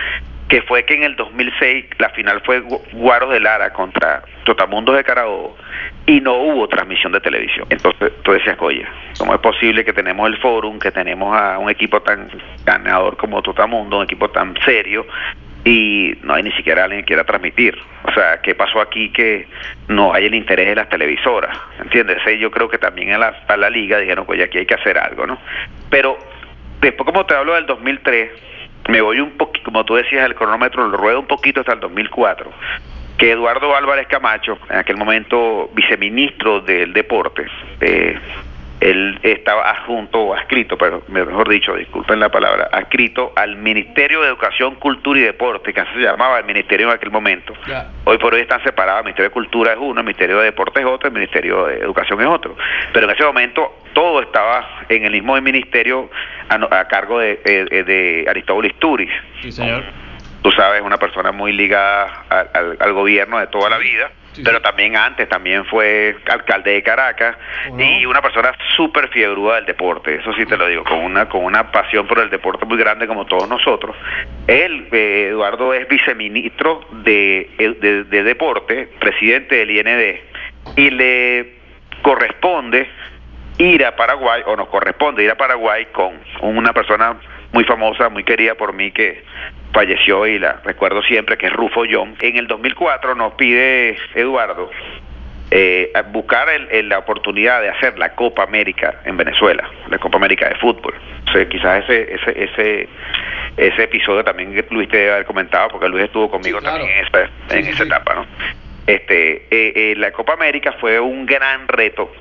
que 0.53 0.61
fue 0.61 0.85
que 0.85 0.93
en 0.93 1.01
el 1.01 1.15
2006 1.15 1.85
la 1.97 2.09
final 2.11 2.39
fue 2.45 2.59
Guaros 2.91 3.31
de 3.31 3.39
Lara 3.39 3.73
contra 3.73 4.21
Totamundos 4.43 4.95
de 4.95 5.03
Carabobo 5.03 5.57
y 6.05 6.21
no 6.21 6.35
hubo 6.35 6.67
transmisión 6.67 7.11
de 7.11 7.19
televisión. 7.21 7.65
Entonces 7.71 8.11
tú 8.21 8.33
decías, 8.33 8.55
oye, 8.59 8.85
¿cómo 9.17 9.33
es 9.33 9.41
posible 9.41 9.83
que 9.83 9.93
tenemos 9.93 10.29
el 10.29 10.37
forum, 10.37 10.77
que 10.77 10.91
tenemos 10.91 11.35
a 11.35 11.57
un 11.57 11.71
equipo 11.71 12.03
tan 12.03 12.29
ganador 12.63 13.17
como 13.17 13.41
Totamundo, 13.41 13.97
un 13.97 14.03
equipo 14.03 14.29
tan 14.29 14.53
serio, 14.63 15.07
y 15.65 16.13
no 16.21 16.35
hay 16.35 16.43
ni 16.43 16.51
siquiera 16.51 16.83
alguien 16.83 17.01
que 17.01 17.07
quiera 17.07 17.23
transmitir? 17.23 17.75
O 18.03 18.11
sea, 18.13 18.39
¿qué 18.43 18.53
pasó 18.53 18.79
aquí 18.79 19.09
que 19.09 19.47
no 19.87 20.13
hay 20.13 20.27
el 20.27 20.35
interés 20.35 20.67
de 20.67 20.75
las 20.75 20.87
televisoras? 20.87 21.57
¿Entiendes? 21.79 22.19
Yo 22.39 22.51
creo 22.51 22.69
que 22.69 22.77
también 22.77 23.11
a 23.13 23.17
la, 23.17 23.43
a 23.47 23.57
la 23.57 23.71
liga 23.71 23.97
dijeron, 23.97 24.23
oye, 24.27 24.43
aquí 24.43 24.59
hay 24.59 24.67
que 24.67 24.75
hacer 24.75 24.99
algo, 24.99 25.25
¿no? 25.25 25.39
Pero 25.89 26.15
después, 26.79 27.07
como 27.07 27.25
te 27.25 27.33
hablo 27.33 27.55
del 27.55 27.65
2003, 27.65 28.53
me 28.89 29.01
voy 29.01 29.19
un 29.19 29.31
poquito, 29.31 29.65
como 29.65 29.85
tú 29.85 29.95
decías, 29.95 30.25
el 30.25 30.35
cronómetro 30.35 30.87
lo 30.87 30.97
ruedo 30.97 31.19
un 31.19 31.27
poquito 31.27 31.61
hasta 31.61 31.73
el 31.73 31.79
2004 31.79 32.51
que 33.17 33.31
Eduardo 33.31 33.75
Álvarez 33.75 34.07
Camacho, 34.07 34.57
en 34.69 34.77
aquel 34.77 34.97
momento 34.97 35.69
viceministro 35.73 36.61
del 36.61 36.93
deporte, 36.93 37.45
eh, 37.79 38.19
él 38.83 39.19
estaba 39.23 39.69
adjunto 39.69 40.19
o 40.19 40.33
adscrito, 40.33 40.77
pero 40.77 41.03
mejor 41.07 41.47
dicho, 41.47 41.73
disculpen 41.75 42.19
la 42.19 42.29
palabra, 42.29 42.69
adscrito 42.71 43.31
al 43.35 43.55
Ministerio 43.55 44.21
de 44.21 44.27
Educación, 44.27 44.75
Cultura 44.75 45.19
y 45.19 45.23
Deporte, 45.23 45.73
que 45.73 45.79
así 45.79 45.93
se 45.93 46.01
llamaba 46.01 46.39
el 46.39 46.45
ministerio 46.45 46.89
en 46.89 46.93
aquel 46.93 47.09
momento. 47.09 47.53
Hoy 48.03 48.17
por 48.17 48.33
hoy 48.33 48.41
están 48.41 48.61
separados, 48.63 48.99
el 48.99 49.05
Ministerio 49.05 49.29
de 49.29 49.33
Cultura 49.33 49.71
es 49.71 49.77
uno, 49.79 50.01
el 50.01 50.05
Ministerio 50.05 50.39
de 50.39 50.45
Deporte 50.45 50.81
es 50.81 50.85
otro, 50.85 51.07
el 51.07 51.13
Ministerio 51.13 51.65
de 51.67 51.77
Educación 51.77 52.19
es 52.19 52.27
otro. 52.27 52.57
Pero 52.91 53.05
en 53.05 53.15
ese 53.15 53.23
momento 53.23 53.79
todo 53.93 54.21
estaba 54.21 54.83
en 54.89 55.05
el 55.05 55.11
mismo 55.11 55.39
ministerio 55.39 56.09
a, 56.49 56.85
cargo 56.85 57.19
de, 57.19 57.37
de, 57.45 57.83
de 57.83 58.25
Aristóbulo 58.29 58.67
Isturiz. 58.67 59.11
Sí, 59.41 59.51
señor 59.51 59.83
tú 60.41 60.51
sabes, 60.51 60.81
una 60.81 60.97
persona 60.97 61.31
muy 61.31 61.53
ligada 61.53 62.25
al, 62.29 62.77
al, 62.77 62.93
gobierno 62.93 63.39
de 63.39 63.47
toda 63.47 63.69
la 63.69 63.77
vida, 63.77 64.11
sí, 64.33 64.41
pero 64.43 64.61
también 64.61 64.95
antes 64.95 65.29
también 65.29 65.65
fue 65.65 66.15
alcalde 66.29 66.71
de 66.71 66.83
Caracas 66.83 67.37
y 67.77 68.05
una 68.05 68.21
persona 68.21 68.51
súper 68.75 69.09
fiebruda 69.09 69.55
del 69.55 69.65
deporte, 69.65 70.15
eso 70.15 70.33
sí 70.33 70.45
te 70.45 70.57
lo 70.57 70.67
digo, 70.67 70.83
con 70.83 70.99
una 70.99 71.29
con 71.29 71.43
una 71.43 71.71
pasión 71.71 72.07
por 72.07 72.19
el 72.19 72.29
deporte 72.29 72.65
muy 72.65 72.77
grande 72.77 73.07
como 73.07 73.25
todos 73.25 73.47
nosotros. 73.47 73.95
Él, 74.47 74.87
eh, 74.91 75.27
Eduardo, 75.29 75.73
es 75.73 75.87
viceministro 75.87 76.81
de, 77.03 77.49
de, 77.79 78.03
de 78.03 78.23
deporte, 78.23 78.89
presidente 78.99 79.55
del 79.55 79.71
IND, 79.71 80.19
y 80.75 80.89
le 80.89 81.55
corresponde 82.01 82.89
ir 83.57 83.85
a 83.85 83.95
Paraguay, 83.95 84.41
o 84.45 84.55
nos 84.55 84.67
corresponde 84.67 85.23
ir 85.23 85.31
a 85.31 85.35
Paraguay 85.35 85.87
con 85.91 86.19
una 86.41 86.73
persona 86.73 87.17
muy 87.53 87.63
famosa, 87.63 88.09
muy 88.09 88.23
querida 88.23 88.55
por 88.55 88.73
mí, 88.73 88.91
que 88.91 89.23
falleció 89.71 90.27
y 90.27 90.39
la 90.39 90.59
recuerdo 90.63 91.01
siempre, 91.03 91.37
que 91.37 91.47
es 91.47 91.53
Rufo 91.53 91.83
John. 91.89 92.15
En 92.19 92.35
el 92.35 92.47
2004 92.47 93.15
nos 93.15 93.33
pide 93.33 93.97
Eduardo 94.15 94.69
eh, 95.51 95.91
buscar 96.11 96.49
el, 96.49 96.67
el, 96.71 96.89
la 96.89 96.97
oportunidad 96.97 97.61
de 97.61 97.69
hacer 97.69 97.97
la 97.99 98.15
Copa 98.15 98.43
América 98.43 99.01
en 99.05 99.17
Venezuela, 99.17 99.69
la 99.89 99.99
Copa 99.99 100.17
América 100.17 100.49
de 100.49 100.55
fútbol. 100.55 100.95
O 101.27 101.31
sea, 101.31 101.47
quizás 101.47 101.83
ese, 101.83 102.15
ese, 102.15 102.43
ese, 102.43 102.89
ese 103.57 103.83
episodio 103.83 104.23
también 104.23 104.55
Luis 104.71 104.89
te 104.89 104.97
debe 104.97 105.11
haber 105.13 105.25
comentado, 105.25 105.69
porque 105.69 105.89
Luis 105.89 106.05
estuvo 106.05 106.29
conmigo 106.29 106.57
sí, 106.57 106.63
claro. 106.65 106.79
también 106.79 106.99
en 106.99 107.05
esa, 107.05 107.55
en 107.55 107.63
sí, 107.65 107.69
esa 107.69 107.83
etapa, 107.83 108.15
¿no? 108.15 108.25
Este, 108.87 109.45
eh, 109.51 109.73
eh, 109.75 109.93
la 109.95 110.11
Copa 110.11 110.33
América 110.33 110.73
fue 110.81 110.99
un 110.99 111.25
gran 111.25 111.67
reto 111.67 112.11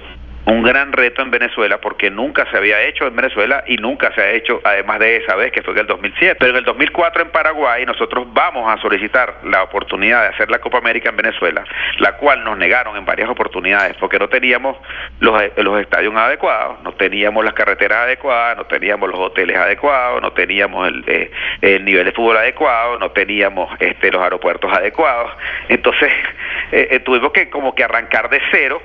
un 0.45 0.63
gran 0.63 0.93
reto 0.93 1.23
en 1.23 1.31
Venezuela 1.31 1.79
porque 1.81 2.11
nunca 2.11 2.51
se 2.51 2.57
había 2.57 2.83
hecho 2.83 3.07
en 3.07 3.15
Venezuela 3.15 3.63
y 3.67 3.77
nunca 3.77 4.13
se 4.15 4.21
ha 4.21 4.31
hecho 4.33 4.61
además 4.65 4.99
de 4.99 5.17
esa 5.17 5.37
vez 5.37 5.53
que 5.53 5.63
fue 5.63 5.73
en 5.75 5.81
el 5.81 5.87
2007. 5.87 6.37
Pero 6.39 6.51
en 6.51 6.57
el 6.59 6.65
2004 6.65 7.23
en 7.23 7.31
Paraguay 7.31 7.87
nosotros 7.87 8.27
vamos 8.33 8.73
a 8.73 8.81
solicitar 8.81 9.37
la 9.45 9.63
oportunidad 9.63 10.23
de 10.23 10.29
hacer 10.29 10.51
la 10.51 10.59
Copa 10.59 10.79
América 10.79 11.11
en 11.11 11.17
Venezuela, 11.17 11.65
la 11.99 12.17
cual 12.17 12.43
nos 12.45 12.59
negaron 12.59 12.97
en 12.97 13.05
varias 13.05 13.29
oportunidades 13.29 13.97
porque 13.99 14.19
no 14.19 14.29
teníamos 14.29 14.77
los, 15.21 15.41
los 15.57 15.81
estadios 15.81 16.15
adecuados, 16.15 16.83
no 16.83 16.93
teníamos 16.93 17.45
las 17.45 17.55
carreteras 17.55 17.99
adecuadas, 17.99 18.57
no 18.57 18.65
teníamos 18.65 19.09
los 19.11 19.21
hoteles 19.21 19.57
adecuados, 19.57 20.21
no 20.21 20.33
teníamos 20.33 20.89
el, 20.89 21.05
eh, 21.07 21.31
el 21.61 21.85
nivel 21.85 22.05
de 22.05 22.13
fútbol 22.13 22.37
adecuado, 22.37 22.99
no 22.99 23.11
teníamos 23.13 23.71
este, 23.79 24.11
los 24.11 24.23
aeropuertos 24.23 24.73
adecuados. 24.73 25.33
Entonces 25.69 26.13
eh, 26.73 26.89
eh, 26.91 27.01
tuvimos 27.01 27.33
que 27.33 27.49
como 27.49 27.75
que 27.75 27.85
arrancar 27.85 28.29
de 28.29 28.41
cero 28.51 28.83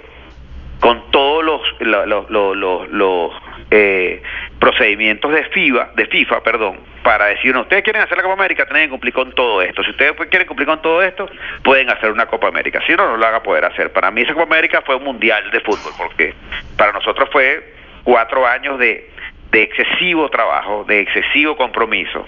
con 0.79 1.11
todos 1.11 1.43
los, 1.43 1.61
los, 1.79 2.29
los, 2.29 2.89
los, 2.89 3.31
eh, 3.71 4.21
procedimientos 4.59 5.31
de 5.31 5.43
FIFA, 5.45 5.89
de 5.95 6.05
FIFA, 6.05 6.41
perdón, 6.41 6.79
para 7.03 7.27
decir, 7.27 7.55
ustedes 7.55 7.83
quieren 7.83 8.01
hacer 8.01 8.17
la 8.17 8.23
Copa 8.23 8.35
América, 8.35 8.65
tienen 8.65 8.85
que 8.85 8.89
cumplir 8.91 9.13
con 9.13 9.31
todo 9.33 9.61
esto. 9.61 9.83
Si 9.83 9.91
ustedes 9.91 10.13
quieren 10.29 10.47
cumplir 10.47 10.67
con 10.67 10.81
todo 10.81 11.01
esto, 11.01 11.29
pueden 11.63 11.89
hacer 11.89 12.11
una 12.11 12.25
Copa 12.25 12.47
América. 12.47 12.81
Si 12.85 12.93
no, 12.93 13.07
no 13.07 13.17
lo 13.17 13.25
van 13.25 13.35
a 13.35 13.43
poder 13.43 13.65
hacer. 13.65 13.91
Para 13.91 14.11
mí 14.11 14.21
esa 14.21 14.33
Copa 14.33 14.45
América 14.45 14.81
fue 14.85 14.95
un 14.95 15.03
mundial 15.03 15.49
de 15.51 15.59
fútbol, 15.61 15.93
porque 15.97 16.33
para 16.75 16.91
nosotros 16.91 17.29
fue 17.31 17.73
cuatro 18.03 18.45
años 18.45 18.77
de, 18.79 19.09
de 19.51 19.63
excesivo 19.63 20.29
trabajo, 20.29 20.85
de 20.87 21.01
excesivo 21.01 21.55
compromiso, 21.55 22.25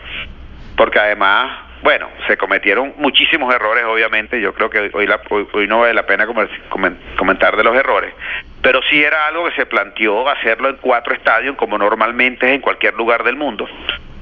porque 0.75 0.99
además 0.99 1.68
bueno, 1.81 2.09
se 2.27 2.37
cometieron 2.37 2.93
muchísimos 2.97 3.53
errores, 3.53 3.85
obviamente. 3.85 4.41
Yo 4.41 4.53
creo 4.53 4.69
que 4.69 4.91
hoy, 4.93 5.07
la, 5.07 5.21
hoy, 5.29 5.67
no 5.67 5.79
vale 5.79 5.93
la 5.93 6.05
pena 6.05 6.27
comentar 7.17 7.55
de 7.55 7.63
los 7.63 7.75
errores, 7.75 8.13
pero 8.61 8.81
sí 8.89 9.01
era 9.01 9.27
algo 9.27 9.45
que 9.45 9.55
se 9.55 9.65
planteó 9.65 10.27
hacerlo 10.27 10.69
en 10.69 10.77
cuatro 10.77 11.13
estadios, 11.13 11.55
como 11.55 11.77
normalmente 11.77 12.47
es 12.47 12.55
en 12.55 12.61
cualquier 12.61 12.95
lugar 12.95 13.23
del 13.23 13.35
mundo. 13.35 13.67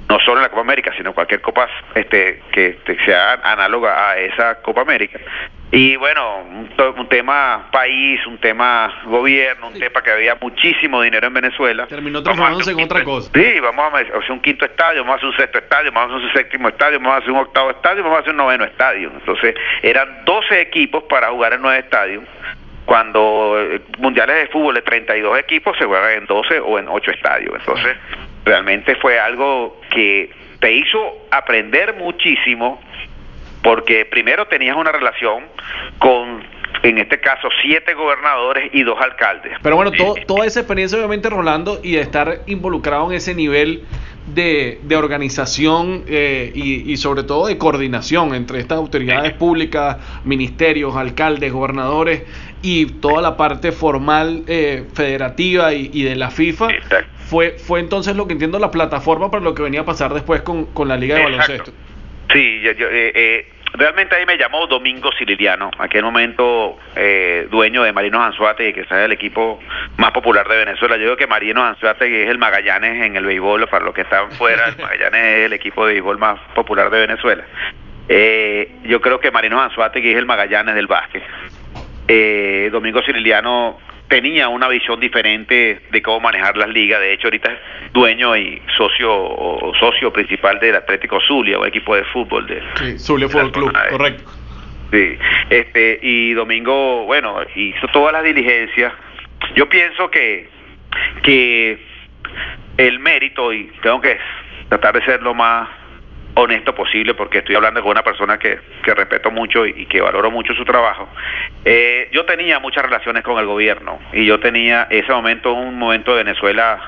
No 0.09 0.19
solo 0.19 0.37
en 0.37 0.43
la 0.43 0.49
Copa 0.49 0.61
América, 0.61 0.93
sino 0.95 1.13
cualquier 1.13 1.41
copa 1.41 1.67
este, 1.95 2.41
que 2.51 2.67
este, 2.67 2.97
sea 3.05 3.33
análoga 3.43 4.11
a 4.11 4.17
esa 4.17 4.61
Copa 4.61 4.81
América. 4.81 5.19
Y 5.69 5.97
bueno, 5.97 6.43
un, 6.43 6.69
un, 6.97 7.09
tema 7.09 7.67
país, 7.71 8.25
un 8.25 8.37
tema 8.37 9.01
gobierno, 9.05 9.67
un 9.67 9.73
sí. 9.73 9.79
tema 9.81 10.01
que 10.01 10.11
había 10.11 10.35
muchísimo 10.35 11.01
dinero 11.01 11.27
en 11.27 11.33
Venezuela. 11.33 11.87
Terminó 11.87 12.23
transformándose 12.23 12.71
en 12.71 12.79
otra 12.79 13.03
cosa. 13.03 13.29
Sí, 13.33 13.59
vamos 13.59 13.93
a 13.93 13.97
hacer 13.97 14.31
un 14.31 14.39
quinto 14.39 14.63
estadio, 14.63 15.01
vamos 15.01 15.15
a 15.15 15.17
hacer 15.17 15.29
un 15.29 15.35
sexto 15.35 15.57
estadio, 15.57 15.91
vamos 15.91 16.13
a 16.13 16.15
hacer 16.15 16.27
un 16.27 16.33
séptimo 16.33 16.69
estadio, 16.69 16.99
vamos 16.99 17.15
a 17.15 17.17
hacer 17.17 17.31
un 17.31 17.39
octavo 17.39 17.71
estadio, 17.71 18.01
vamos 18.01 18.17
a 18.17 18.21
hacer 18.21 18.31
un 18.31 18.37
noveno 18.37 18.63
estadio. 18.63 19.11
Entonces, 19.13 19.55
eran 19.81 20.23
12 20.23 20.61
equipos 20.61 21.03
para 21.03 21.31
jugar 21.31 21.51
en 21.51 21.61
nueve 21.61 21.79
estadios. 21.79 22.23
Cuando 22.85 23.57
eh, 23.59 23.81
mundiales 23.97 24.37
de 24.37 24.47
fútbol 24.47 24.75
de 24.75 24.81
32 24.83 25.37
equipos 25.39 25.77
se 25.77 25.83
juegan 25.83 26.13
en 26.13 26.25
12 26.27 26.61
o 26.61 26.79
en 26.79 26.87
8 26.87 27.11
estadios. 27.11 27.55
Entonces, 27.59 27.97
realmente 28.47 28.95
fue 28.95 29.19
algo 29.19 29.79
que 29.91 30.31
te 30.59 30.71
hizo 30.71 31.27
aprender 31.31 31.95
muchísimo 31.95 32.81
porque 33.61 34.05
primero 34.05 34.47
tenías 34.47 34.75
una 34.75 34.91
relación 34.91 35.43
con 35.99 36.43
en 36.83 36.97
este 36.99 37.19
caso 37.19 37.49
siete 37.61 37.93
gobernadores 37.93 38.69
y 38.73 38.83
dos 38.83 38.99
alcaldes. 39.01 39.53
Pero 39.61 39.75
bueno, 39.75 39.91
todo, 39.91 40.15
toda 40.25 40.45
esa 40.45 40.59
experiencia 40.59 40.97
obviamente 40.97 41.29
Rolando 41.29 41.79
y 41.83 41.93
de 41.93 42.01
estar 42.01 42.41
involucrado 42.45 43.09
en 43.09 43.17
ese 43.17 43.33
nivel 43.33 43.83
de, 44.27 44.79
de 44.83 44.95
organización 44.95 46.03
eh, 46.07 46.51
y, 46.53 46.91
y, 46.91 46.97
sobre 46.97 47.23
todo 47.23 47.47
de 47.47 47.57
coordinación 47.57 48.35
entre 48.35 48.59
estas 48.59 48.77
autoridades 48.77 49.33
públicas, 49.33 49.97
ministerios, 50.23 50.95
alcaldes, 50.95 51.51
gobernadores 51.51 52.23
y 52.61 52.85
toda 52.85 53.21
la 53.21 53.37
parte 53.37 53.71
formal 53.71 54.43
eh, 54.47 54.85
federativa 54.93 55.73
y, 55.73 55.89
y, 55.93 56.03
de 56.03 56.15
la 56.15 56.29
FIFA. 56.29 56.71
Exacto. 56.71 57.16
Fue, 57.29 57.57
fue 57.59 57.79
entonces 57.79 58.15
lo 58.15 58.25
que 58.27 58.33
entiendo 58.33 58.57
la 58.57 58.71
plataforma 58.71 59.29
para 59.29 59.43
lo 59.43 59.53
que 59.53 59.61
venía 59.61 59.81
a 59.81 59.85
pasar 59.85 60.13
después 60.13 60.41
con, 60.41 60.65
con 60.67 60.87
la 60.87 60.95
Liga 60.95 61.15
de 61.15 61.23
Exacto. 61.23 61.41
Baloncesto. 61.41 61.71
Sí, 62.31 62.61
yo, 62.61 62.71
yo, 62.73 62.87
eh, 62.87 63.11
eh, 63.13 63.47
realmente 63.73 64.15
ahí 64.15 64.25
me 64.25 64.37
llamó 64.37 64.67
Domingo 64.67 65.11
Sililiano, 65.17 65.71
aquel 65.77 66.03
momento 66.03 66.77
eh, 66.95 67.47
dueño 67.49 67.83
de 67.83 67.93
Marinos 67.93 68.21
Anzuate, 68.21 68.73
que 68.73 68.81
es 68.81 68.91
el 68.91 69.11
equipo 69.11 69.59
más 69.97 70.11
popular 70.11 70.47
de 70.47 70.57
Venezuela. 70.57 70.95
Yo 70.97 71.03
digo 71.03 71.17
que 71.17 71.27
Marinos 71.27 71.63
Anzuate 71.63 72.23
es 72.23 72.29
el 72.29 72.37
Magallanes 72.37 73.05
en 73.05 73.15
el 73.15 73.25
béisbol, 73.25 73.67
para 73.67 73.85
los 73.85 73.93
que 73.93 74.01
están 74.01 74.31
fuera, 74.31 74.69
el 74.69 74.77
Magallanes 74.81 75.37
es 75.37 75.45
el 75.45 75.53
equipo 75.53 75.85
de 75.85 75.93
béisbol 75.93 76.17
más 76.17 76.39
popular 76.55 76.89
de 76.89 76.99
Venezuela. 76.99 77.43
Eh, 78.09 78.71
yo 78.85 79.01
creo 79.01 79.19
que 79.19 79.31
Marinos 79.31 79.61
Anzuate 79.61 79.99
es 79.99 80.17
el 80.17 80.25
Magallanes 80.25 80.75
del 80.75 80.87
básquet. 80.87 81.23
Eh, 82.07 82.69
Domingo 82.71 83.01
Sililiano 83.03 83.77
tenía 84.07 84.47
una 84.47 84.67
visión 84.67 84.99
diferente 84.99 85.81
de 85.91 86.01
cómo 86.01 86.21
manejar 86.21 86.57
las 86.57 86.69
ligas. 86.69 86.99
De 86.99 87.13
hecho, 87.13 87.27
ahorita 87.27 87.51
es 87.51 87.93
dueño 87.93 88.35
y 88.35 88.61
socio 88.77 89.13
o 89.13 89.73
socio 89.79 90.11
principal 90.11 90.59
del 90.59 90.75
Atlético 90.75 91.19
Zulia, 91.21 91.59
o 91.59 91.65
equipo 91.65 91.95
de 91.95 92.03
fútbol 92.05 92.47
de 92.47 92.61
sí, 92.75 92.99
Zulia 92.99 93.27
Fútbol 93.27 93.51
Club, 93.51 93.73
correcto. 93.89 94.31
Sí, 94.91 95.17
este 95.49 95.99
y 96.01 96.33
Domingo, 96.33 97.05
bueno, 97.05 97.39
hizo 97.55 97.87
todas 97.89 98.13
las 98.13 98.23
diligencias. 98.23 98.93
Yo 99.55 99.67
pienso 99.67 100.09
que 100.09 100.49
que 101.23 101.77
el 102.77 102.99
mérito 102.99 103.51
y 103.53 103.71
tengo 103.81 103.99
que 104.01 104.17
tratar 104.69 104.93
de 104.99 105.05
ser 105.05 105.21
lo 105.21 105.33
más 105.33 105.67
honesto 106.37 106.73
posible 106.75 107.13
porque 107.15 107.39
estoy 107.39 107.55
hablando 107.55 107.81
con 107.81 107.91
una 107.91 108.03
persona 108.03 108.37
que, 108.37 108.59
que 108.83 108.93
respeto 108.93 109.31
mucho 109.31 109.65
y, 109.65 109.85
que 109.87 110.01
valoro 110.01 110.29
mucho 110.29 110.53
su 110.53 110.63
trabajo. 110.63 111.09
Eh, 111.65 112.09
yo 112.11 112.25
tenía 112.25 112.59
muchas 112.59 112.83
relaciones 112.83 113.23
con 113.23 113.39
el 113.39 113.45
gobierno 113.45 113.99
y 114.13 114.25
yo 114.25 114.39
tenía 114.39 114.87
ese 114.89 115.11
momento, 115.11 115.53
un 115.53 115.77
momento 115.77 116.15
de 116.15 116.23
Venezuela 116.23 116.79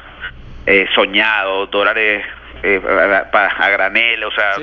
eh, 0.65 0.87
soñado, 0.93 1.65
dólares 1.67 2.23
eh, 2.61 2.81
a, 3.33 3.69
granel, 3.69 4.23
o 4.23 4.31
sea, 4.31 4.55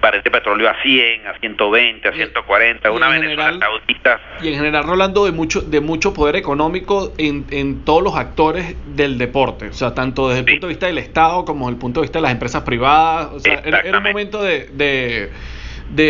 para 0.00 0.18
este 0.18 0.30
petróleo 0.30 0.68
a 0.68 0.80
100, 0.82 1.26
a 1.26 1.38
120, 1.38 2.08
a 2.08 2.12
140, 2.12 2.90
una 2.90 3.08
Venezuela 3.08 3.58
saudita. 3.58 4.20
Y 4.40 4.48
en 4.48 4.54
general, 4.54 4.84
Rolando, 4.84 5.24
de 5.24 5.32
mucho, 5.32 5.60
de 5.60 5.80
mucho 5.80 6.14
poder 6.14 6.36
económico 6.36 7.12
en, 7.18 7.46
en 7.50 7.84
todos 7.84 8.02
los 8.02 8.16
actores 8.16 8.76
del 8.94 9.18
deporte, 9.18 9.68
o 9.68 9.72
sea, 9.72 9.94
tanto 9.94 10.28
desde 10.28 10.40
el 10.40 10.46
punto 10.46 10.66
de 10.68 10.72
vista 10.72 10.86
del 10.86 10.98
Estado 10.98 11.44
como 11.44 11.66
desde 11.66 11.74
el 11.74 11.80
punto 11.80 12.00
de 12.00 12.04
vista 12.04 12.18
de 12.18 12.22
las 12.22 12.32
empresas 12.32 12.62
privadas, 12.62 13.30
o 13.32 13.40
sea, 13.40 13.60
era, 13.64 13.98
un 13.98 14.04
momento 14.04 14.42
de, 14.42 14.68
de, 14.70 15.30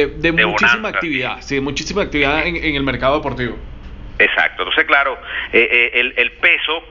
de, 0.08 0.32
muchísima 0.32 0.90
actividad, 0.90 1.40
sí, 1.40 1.58
muchísima 1.60 2.02
actividad 2.02 2.46
en, 2.46 2.56
en, 2.56 2.76
el 2.76 2.82
mercado 2.82 3.16
deportivo. 3.16 3.56
Exacto, 4.18 4.64
entonces, 4.64 4.84
claro, 4.84 5.18
eh, 5.52 5.68
eh, 5.72 5.90
el, 5.94 6.12
el 6.18 6.32
peso 6.32 6.82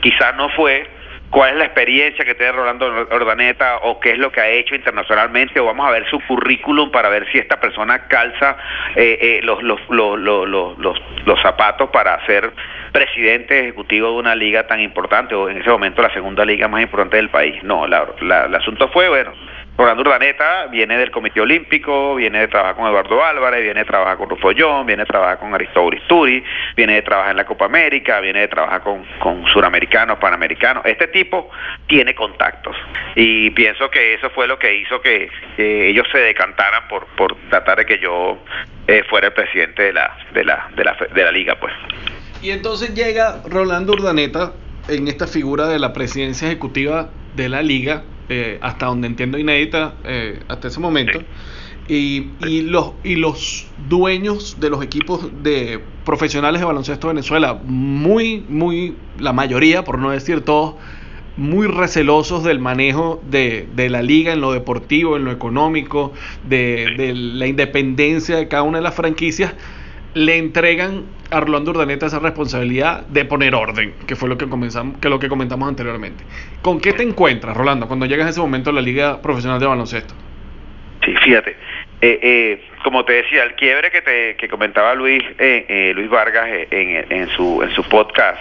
quizás 0.00 0.36
no 0.36 0.48
fue 0.50 0.99
cuál 1.30 1.52
es 1.52 1.56
la 1.58 1.64
experiencia 1.64 2.24
que 2.24 2.34
tiene 2.34 2.52
Rolando 2.52 2.86
Ordaneta 3.10 3.78
o 3.82 4.00
qué 4.00 4.12
es 4.12 4.18
lo 4.18 4.30
que 4.30 4.40
ha 4.40 4.48
hecho 4.48 4.74
internacionalmente 4.74 5.60
o 5.60 5.64
vamos 5.64 5.86
a 5.86 5.92
ver 5.92 6.08
su 6.10 6.20
currículum 6.26 6.90
para 6.90 7.08
ver 7.08 7.30
si 7.30 7.38
esta 7.38 7.58
persona 7.60 8.06
calza 8.08 8.56
eh, 8.96 9.18
eh, 9.20 9.40
los, 9.42 9.62
los, 9.62 9.80
los, 9.88 10.18
los, 10.18 11.42
zapatos 11.42 11.88
para 11.90 12.24
ser 12.26 12.52
presidente 12.92 13.60
ejecutivo 13.60 14.08
de 14.08 14.14
una 14.14 14.34
liga 14.34 14.66
tan 14.66 14.80
importante 14.80 15.34
o 15.34 15.48
en 15.48 15.58
ese 15.58 15.70
momento 15.70 16.02
la 16.02 16.12
segunda 16.12 16.44
liga 16.44 16.68
más 16.68 16.82
importante 16.82 17.16
del 17.16 17.30
país. 17.30 17.62
No, 17.62 17.86
la, 17.86 18.06
la, 18.20 18.46
el 18.46 18.54
asunto 18.54 18.88
fue, 18.88 19.08
bueno, 19.08 19.32
Rolando 19.80 20.02
Urdaneta 20.02 20.66
viene 20.66 20.98
del 20.98 21.10
Comité 21.10 21.40
Olímpico, 21.40 22.14
viene 22.14 22.40
de 22.40 22.48
trabajar 22.48 22.76
con 22.76 22.86
Eduardo 22.86 23.24
Álvarez, 23.24 23.62
viene 23.62 23.80
de 23.80 23.86
trabajar 23.86 24.18
con 24.18 24.28
Rufo 24.28 24.50
viene 24.50 25.04
de 25.04 25.06
trabajar 25.06 25.38
con 25.38 25.54
Aristóbulo 25.54 25.98
Turi, 26.06 26.44
viene 26.76 26.96
de 26.96 27.02
trabajar 27.02 27.30
en 27.30 27.38
la 27.38 27.46
Copa 27.46 27.64
América, 27.64 28.20
viene 28.20 28.40
de 28.40 28.48
trabajar 28.48 28.82
con, 28.82 29.06
con 29.20 29.46
suramericanos, 29.46 30.18
panamericanos. 30.18 30.84
Este 30.84 31.08
tipo 31.08 31.48
tiene 31.86 32.14
contactos 32.14 32.76
y 33.14 33.48
pienso 33.52 33.90
que 33.90 34.12
eso 34.12 34.28
fue 34.28 34.46
lo 34.46 34.58
que 34.58 34.82
hizo 34.82 35.00
que, 35.00 35.30
ellos 35.56 36.06
se 36.12 36.18
decantaran 36.18 36.86
por, 36.86 37.06
por 37.16 37.34
tratar 37.48 37.78
de 37.78 37.86
que 37.86 37.98
yo 37.98 38.36
eh, 38.86 39.02
fuera 39.08 39.28
el 39.28 39.32
presidente 39.32 39.84
de 39.84 39.94
la, 39.94 40.14
de, 40.34 40.44
la, 40.44 40.68
de, 40.76 40.84
la, 40.84 40.94
de 40.94 41.24
la 41.24 41.32
liga. 41.32 41.54
pues. 41.58 41.72
Y 42.42 42.50
entonces 42.50 42.94
llega 42.94 43.40
Rolando 43.48 43.94
Urdaneta 43.94 44.52
en 44.88 45.08
esta 45.08 45.26
figura 45.26 45.68
de 45.68 45.78
la 45.78 45.94
presidencia 45.94 46.48
ejecutiva 46.48 47.08
de 47.34 47.48
la 47.48 47.62
liga 47.62 48.02
eh, 48.32 48.58
hasta 48.62 48.86
donde 48.86 49.08
entiendo 49.08 49.38
inédita 49.38 49.94
eh, 50.04 50.38
hasta 50.46 50.68
ese 50.68 50.78
momento. 50.78 51.20
Y, 51.88 52.28
y, 52.46 52.62
los, 52.62 52.92
y 53.02 53.16
los 53.16 53.66
dueños 53.88 54.58
de 54.60 54.70
los 54.70 54.84
equipos 54.84 55.28
de 55.42 55.80
profesionales 56.04 56.60
de 56.60 56.64
baloncesto 56.64 57.08
de 57.08 57.14
Venezuela, 57.14 57.60
muy, 57.64 58.44
muy, 58.48 58.94
la 59.18 59.32
mayoría, 59.32 59.82
por 59.82 59.98
no 59.98 60.12
decir 60.12 60.42
todos, 60.42 60.76
muy 61.36 61.66
recelosos 61.66 62.44
del 62.44 62.60
manejo 62.60 63.20
de, 63.28 63.68
de 63.74 63.90
la 63.90 64.00
liga 64.00 64.32
en 64.32 64.40
lo 64.40 64.52
deportivo, 64.52 65.16
en 65.16 65.24
lo 65.24 65.32
económico, 65.32 66.12
de, 66.48 66.94
de 66.96 67.12
la 67.14 67.48
independencia 67.48 68.36
de 68.36 68.46
cada 68.46 68.62
una 68.62 68.78
de 68.78 68.84
las 68.84 68.94
franquicias, 68.94 69.54
le 70.14 70.36
entregan 70.36 71.04
a 71.30 71.40
Rolando 71.40 71.70
Urdaneta 71.70 72.06
esa 72.06 72.18
responsabilidad 72.18 73.06
de 73.06 73.24
poner 73.24 73.54
orden, 73.54 73.94
que 74.06 74.16
fue 74.16 74.28
lo 74.28 74.36
que, 74.36 74.48
comenzamos, 74.48 74.98
que 74.98 75.08
lo 75.08 75.18
que 75.18 75.28
comentamos 75.28 75.68
anteriormente. 75.68 76.24
¿Con 76.62 76.80
qué 76.80 76.92
te 76.92 77.02
encuentras, 77.02 77.56
Rolando, 77.56 77.86
cuando 77.86 78.06
llegas 78.06 78.26
a 78.26 78.30
ese 78.30 78.40
momento 78.40 78.70
a 78.70 78.72
la 78.72 78.80
Liga 78.80 79.22
Profesional 79.22 79.60
de 79.60 79.66
Baloncesto? 79.66 80.14
Sí, 81.04 81.14
fíjate. 81.16 81.56
Eh, 82.02 82.18
eh, 82.22 82.64
como 82.82 83.04
te 83.04 83.12
decía, 83.12 83.44
el 83.44 83.54
quiebre 83.54 83.90
que 83.90 84.00
te 84.00 84.36
que 84.36 84.48
comentaba 84.48 84.94
Luis 84.94 85.22
eh, 85.38 85.92
Luis 85.94 86.08
Vargas 86.08 86.48
en, 86.70 87.04
en, 87.10 87.28
su 87.28 87.62
en 87.62 87.70
su 87.72 87.84
podcast 87.84 88.40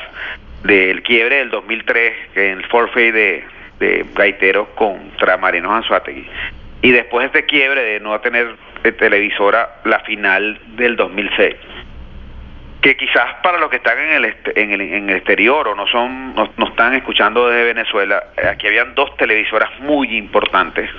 del 0.63 1.03
quiebre 1.03 1.38
del 1.38 1.49
2003 1.49 2.13
en 2.36 2.58
el 2.60 2.65
forfeit 2.67 3.13
de, 3.13 3.43
de 3.79 4.05
Gaiteros 4.15 4.69
contra 4.75 5.36
Marinos 5.36 5.71
Anzuategui 5.71 6.25
y 6.82 6.92
después 6.92 7.26
este 7.28 7.46
quiebre 7.46 7.84
de 7.84 8.00
no 8.00 8.20
tener 8.22 8.56
televisora 8.98 9.82
la 9.84 10.00
final 10.02 10.60
del 10.76 10.96
2006 10.96 11.56
que 12.82 12.96
quizás 12.96 13.36
para 13.44 13.60
los 13.60 13.70
que 13.70 13.76
están 13.76 14.00
en 14.00 14.24
el, 14.24 14.36
en 14.56 14.72
el, 14.72 14.82
en 14.82 15.10
el 15.10 15.18
exterior 15.18 15.68
o 15.68 15.76
no 15.76 15.86
son 15.88 16.34
no, 16.34 16.68
están 16.68 16.94
escuchando 16.96 17.50
desde 17.50 17.65
Venezuela 17.65 18.24
eh, 18.38 18.48
aquí 18.48 18.68
habían 18.68 18.96
dos 18.96 19.15
televisoras 19.18 19.70
muy 19.82 20.15
importantes 20.15 20.89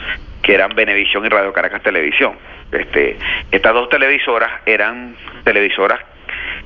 que 0.42 0.54
eran 0.54 0.74
Venevisión 0.74 1.24
y 1.24 1.28
Radio 1.28 1.52
Caracas 1.52 1.82
Televisión. 1.82 2.34
Este 2.72 3.16
estas 3.50 3.74
dos 3.74 3.88
televisoras 3.88 4.50
eran 4.66 5.16
televisoras 5.44 6.00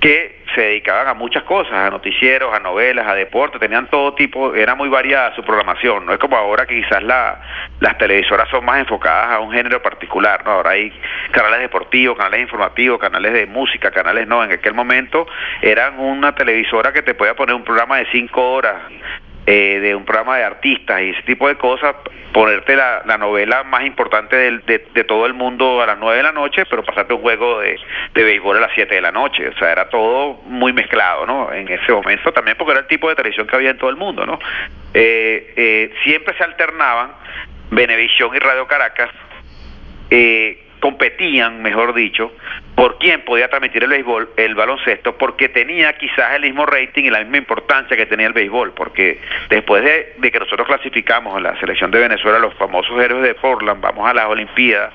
que 0.00 0.44
se 0.54 0.60
dedicaban 0.60 1.08
a 1.08 1.14
muchas 1.14 1.42
cosas, 1.44 1.72
a 1.72 1.90
noticieros, 1.90 2.54
a 2.54 2.60
novelas, 2.60 3.06
a 3.06 3.14
deportes, 3.14 3.60
tenían 3.60 3.88
todo 3.88 4.14
tipo, 4.14 4.54
era 4.54 4.74
muy 4.74 4.88
variada 4.88 5.34
su 5.34 5.42
programación, 5.42 6.06
no 6.06 6.12
es 6.12 6.18
como 6.18 6.36
ahora 6.36 6.66
que 6.66 6.80
quizás 6.82 7.02
la, 7.02 7.40
las 7.80 7.98
televisoras 7.98 8.48
son 8.50 8.64
más 8.64 8.78
enfocadas 8.78 9.32
a 9.32 9.40
un 9.40 9.52
género 9.52 9.82
particular, 9.82 10.44
¿no? 10.44 10.52
Ahora 10.52 10.70
hay 10.70 10.92
canales 11.32 11.60
deportivos, 11.60 12.16
canales 12.16 12.42
informativos, 12.42 13.00
canales 13.00 13.32
de 13.32 13.46
música, 13.46 13.90
canales 13.90 14.28
no, 14.28 14.44
en 14.44 14.52
aquel 14.52 14.74
momento 14.74 15.26
eran 15.62 15.98
una 15.98 16.34
televisora 16.34 16.92
que 16.92 17.02
te 17.02 17.14
podía 17.14 17.34
poner 17.34 17.54
un 17.54 17.64
programa 17.64 17.98
de 17.98 18.06
cinco 18.12 18.52
horas, 18.52 18.76
eh, 19.46 19.78
de 19.80 19.94
un 19.94 20.04
programa 20.04 20.38
de 20.38 20.44
artistas 20.44 21.02
y 21.02 21.10
ese 21.10 21.22
tipo 21.22 21.48
de 21.48 21.56
cosas, 21.56 21.94
ponerte 22.32 22.74
la, 22.74 23.02
la 23.04 23.18
novela 23.18 23.62
más 23.62 23.84
importante 23.84 24.36
de, 24.36 24.88
de, 24.92 25.04
todo 25.04 25.26
el 25.26 25.34
mundo 25.34 25.80
a 25.80 25.86
las 25.86 25.98
nueve 25.98 26.16
de 26.16 26.22
la 26.22 26.32
noche, 26.32 26.64
pero 26.66 26.82
pasarte 26.82 27.14
un 27.14 27.20
juego 27.20 27.60
de, 27.60 27.78
de 28.14 28.24
béisbol 28.24 28.56
a 28.56 28.60
las 28.60 28.72
siete 28.74 28.96
de 28.96 29.00
la 29.00 29.12
noche. 29.12 29.48
O 29.48 29.58
sea, 29.58 29.70
era 29.70 29.88
todo 29.88 30.40
muy 30.46 30.72
mezclado, 30.72 31.26
¿no? 31.26 31.52
En 31.52 31.68
ese 31.68 31.92
momento 31.92 32.32
también 32.32 32.56
porque 32.56 32.72
era 32.72 32.80
el 32.80 32.86
tipo 32.86 33.08
de 33.08 33.14
televisión 33.14 33.46
que 33.46 33.54
había 33.54 33.70
en 33.70 33.78
todo 33.78 33.90
el 33.90 33.96
mundo, 33.96 34.26
¿no? 34.26 34.38
Eh, 34.92 35.52
eh, 35.56 35.94
siempre 36.02 36.34
se 36.36 36.42
alternaban 36.42 37.12
Venevisión 37.70 38.34
y 38.34 38.38
Radio 38.38 38.66
Caracas. 38.66 39.10
Eh, 40.10 40.63
competían, 40.84 41.62
mejor 41.62 41.94
dicho, 41.94 42.30
por 42.74 42.98
quién 42.98 43.22
podía 43.22 43.48
transmitir 43.48 43.84
el 43.84 43.88
béisbol, 43.88 44.28
el 44.36 44.54
baloncesto, 44.54 45.16
porque 45.16 45.48
tenía 45.48 45.94
quizás 45.94 46.34
el 46.34 46.42
mismo 46.42 46.66
rating 46.66 47.04
y 47.04 47.10
la 47.10 47.20
misma 47.20 47.38
importancia 47.38 47.96
que 47.96 48.04
tenía 48.04 48.26
el 48.26 48.34
béisbol, 48.34 48.74
porque 48.74 49.18
después 49.48 49.82
de, 49.82 50.30
que 50.30 50.38
nosotros 50.38 50.66
clasificamos 50.66 51.38
en 51.38 51.44
la 51.44 51.58
selección 51.58 51.90
de 51.90 52.00
Venezuela 52.00 52.38
los 52.38 52.52
famosos 52.56 53.00
héroes 53.00 53.22
de 53.22 53.34
Portland, 53.34 53.80
vamos 53.80 54.06
a 54.06 54.12
las 54.12 54.26
Olimpiadas, 54.26 54.92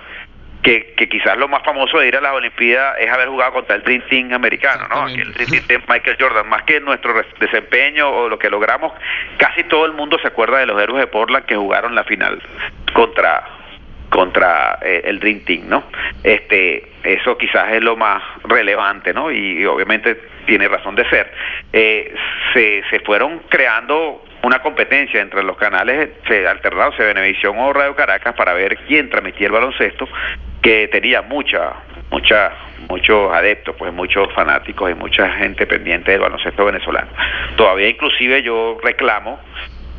que, 0.62 0.94
que, 0.96 1.10
quizás 1.10 1.36
lo 1.40 1.48
más 1.48 1.64
famoso 1.64 1.98
de 1.98 2.10
ir 2.10 2.16
a 2.18 2.22
las 2.22 2.34
Olimpiadas 2.34 2.98
es 3.00 3.10
haber 3.10 3.30
jugado 3.30 3.54
contra 3.54 3.76
el 3.76 3.82
Dream 3.82 4.04
Team 4.12 4.32
americano, 4.32 4.88
¿no? 4.90 5.08
El 5.08 5.34
Dream 5.34 5.50
Team 5.50 5.66
de 5.66 5.80
Michael 5.92 6.18
Jordan, 6.20 6.48
más 6.50 6.62
que 6.66 6.80
nuestro 6.82 7.16
desempeño 7.40 8.12
o 8.12 8.30
lo 8.30 8.38
que 8.38 8.52
logramos, 8.52 8.94
casi 9.38 9.64
todo 9.64 9.88
el 9.88 9.94
mundo 9.94 10.20
se 10.22 10.28
acuerda 10.28 10.60
de 10.60 10.68
los 10.68 10.80
héroes 10.80 11.00
de 11.00 11.08
Portland 11.08 11.48
que 11.48 11.56
jugaron 11.56 11.96
la 11.96 12.04
final 12.04 12.40
contra 12.94 13.59
contra 14.20 14.80
eh, 14.82 15.00
el 15.06 15.18
Dream 15.22 15.40
Team, 15.46 15.70
¿no? 15.70 15.82
Este, 16.26 16.92
eso 17.06 17.38
quizás 17.38 17.72
es 17.72 17.82
lo 17.82 17.96
más 17.96 18.22
relevante, 18.44 19.14
¿no? 19.14 19.32
Y, 19.32 19.66
obviamente 19.66 20.20
tiene 20.46 20.68
razón 20.68 20.94
de 20.96 21.10
ser. 21.10 21.32
Eh, 21.72 22.14
se, 22.54 22.84
se 22.90 23.00
fueron 23.00 23.40
creando 23.48 24.22
una 24.44 24.60
competencia 24.60 25.22
entre 25.22 25.42
los 25.42 25.56
canales 25.56 26.10
se 26.28 26.46
alternados 26.46 26.98
de 26.98 27.06
Venevisión 27.06 27.58
o 27.60 27.72
Radio 27.72 27.96
Caracas 27.96 28.36
para 28.36 28.52
ver 28.52 28.78
quién 28.90 29.10
transmitía 29.10 29.48
el 29.48 29.54
baloncesto, 29.54 30.10
que 30.62 30.90
tenía 30.90 31.22
mucha, 31.22 31.76
mucha, 32.12 32.52
muchos 32.90 33.32
adeptos, 33.32 33.74
pues 33.78 33.94
muchos 33.94 34.34
fanáticos 34.34 34.92
y 34.92 34.96
mucha 34.96 35.32
gente 35.32 35.66
pendiente 35.66 36.12
del 36.12 36.20
baloncesto 36.20 36.66
venezolano. 36.66 37.08
Todavía 37.56 37.88
inclusive 37.88 38.44
yo 38.44 38.80
reclamo 38.84 39.40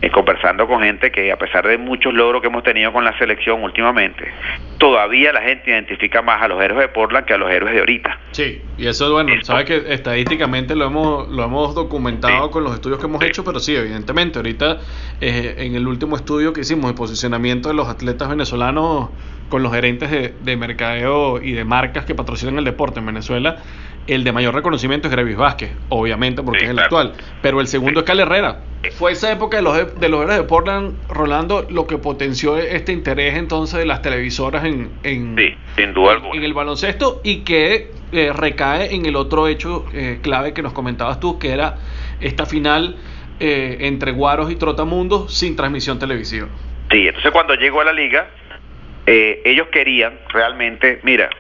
eh, 0.03 0.11
conversando 0.11 0.67
con 0.67 0.83
gente 0.83 1.11
que 1.11 1.31
a 1.31 1.37
pesar 1.37 1.67
de 1.67 1.77
muchos 1.77 2.15
logros 2.15 2.41
que 2.41 2.49
hemos 2.49 2.63
tenido 2.63 2.93
con 2.93 3.05
la 3.05 3.17
selección 3.19 3.63
últimamente, 3.63 4.33
todavía 4.79 5.33
la 5.33 5.43
gente 5.43 5.71
identifica 5.71 6.23
más 6.23 6.43
a 6.43 6.49
los 6.49 6.63
héroes 6.63 6.81
de 6.81 6.89
Portland 6.89 7.27
que 7.27 7.35
a 7.35 7.39
los 7.39 7.51
héroes 7.51 7.75
de 7.75 7.81
ahorita. 7.81 8.19
Sí, 8.31 8.63
y 8.79 8.87
eso 8.87 9.07
es 9.07 9.13
bueno, 9.13 9.33
sabes 9.43 9.67
que 9.67 9.93
estadísticamente 9.93 10.75
lo 10.75 10.87
hemos, 10.87 11.29
lo 11.29 11.45
hemos 11.45 11.75
documentado 11.75 12.51
con 12.51 12.65
los 12.65 12.75
estudios 12.75 12.99
que 12.99 13.07
hemos 13.07 13.23
hecho, 13.23 13.45
pero 13.45 13.61
sí, 13.61 13.77
evidentemente, 13.77 14.39
ahorita 14.39 14.79
eh, 15.21 15.57
en 15.59 15.75
el 15.75 15.87
último 15.87 16.17
estudio 16.17 16.53
que 16.53 16.63
hicimos 16.63 16.91
de 16.91 16.97
posicionamiento 16.97 17.69
de 17.69 17.75
los 17.75 17.89
atletas 17.89 18.29
venezolanos 18.29 19.11
con 19.51 19.63
los 19.63 19.73
gerentes 19.73 20.11
de, 20.11 20.33
de 20.41 20.57
mercadeo 20.57 21.43
y 21.43 21.53
de 21.53 21.65
marcas 21.65 22.07
que 22.07 22.15
patrocinan 22.15 22.57
el 22.57 22.65
deporte 22.65 23.01
en 23.01 23.07
Venezuela, 23.07 23.59
el 24.11 24.25
de 24.25 24.33
mayor 24.33 24.55
reconocimiento 24.55 25.07
es 25.07 25.13
Grevis 25.13 25.37
Vázquez, 25.37 25.71
obviamente 25.89 26.43
porque 26.43 26.65
es 26.65 26.71
el 26.71 26.79
actual, 26.81 27.15
pero 27.43 27.61
el 27.61 27.69
segundo 27.69 28.01
es 28.01 28.07
Cal 28.07 28.19
Herrera. 28.19 28.61
Fue 28.93 29.13
esa 29.13 29.31
época 29.31 29.59
de 29.59 29.63
los, 29.63 30.01
de 30.01 30.09
los 30.09 30.23
héroes 30.23 30.39
de 30.39 30.45
Portland, 30.45 30.97
Rolando, 31.09 31.67
lo 31.71 31.87
que 31.87 31.99
potenció 31.99 32.57
este 32.57 32.93
interés 32.93 33.37
entonces 33.37 33.79
de 33.79 33.87
las 33.87 34.03
televisoras 34.03 34.65
en, 34.65 34.91
en, 35.05 35.37
sin 35.77 35.95
duda 35.95 36.21
en, 36.33 36.43
el 36.43 36.53
baloncesto 36.55 37.21
y 37.23 37.45
que 37.45 37.93
eh, 38.11 38.33
recae 38.35 38.95
en 38.95 39.07
el 39.07 39.15
otro 39.15 39.47
hecho 39.47 39.85
eh, 39.93 40.19
clave 40.23 40.55
que 40.55 40.63
nos 40.63 40.73
comentabas 40.73 41.21
tú, 41.21 41.39
que 41.39 41.53
era 41.53 41.77
esta 42.21 42.47
final 42.47 42.97
eh, 43.39 43.77
entre 43.81 44.11
Guaros 44.11 44.51
y 44.51 44.57
Trotamundos 44.57 45.33
sin 45.33 45.55
transmisión 45.55 46.01
televisiva. 46.01 46.49
Sí, 46.91 47.07
entonces 47.07 47.31
cuando 47.31 47.55
llegó 47.55 47.81
a 47.81 47.85
la 47.85 47.93
liga, 47.93 48.29
ellos 49.07 49.67
querían 49.73 50.21
realmente, 50.33 51.01
mira, 51.03 51.31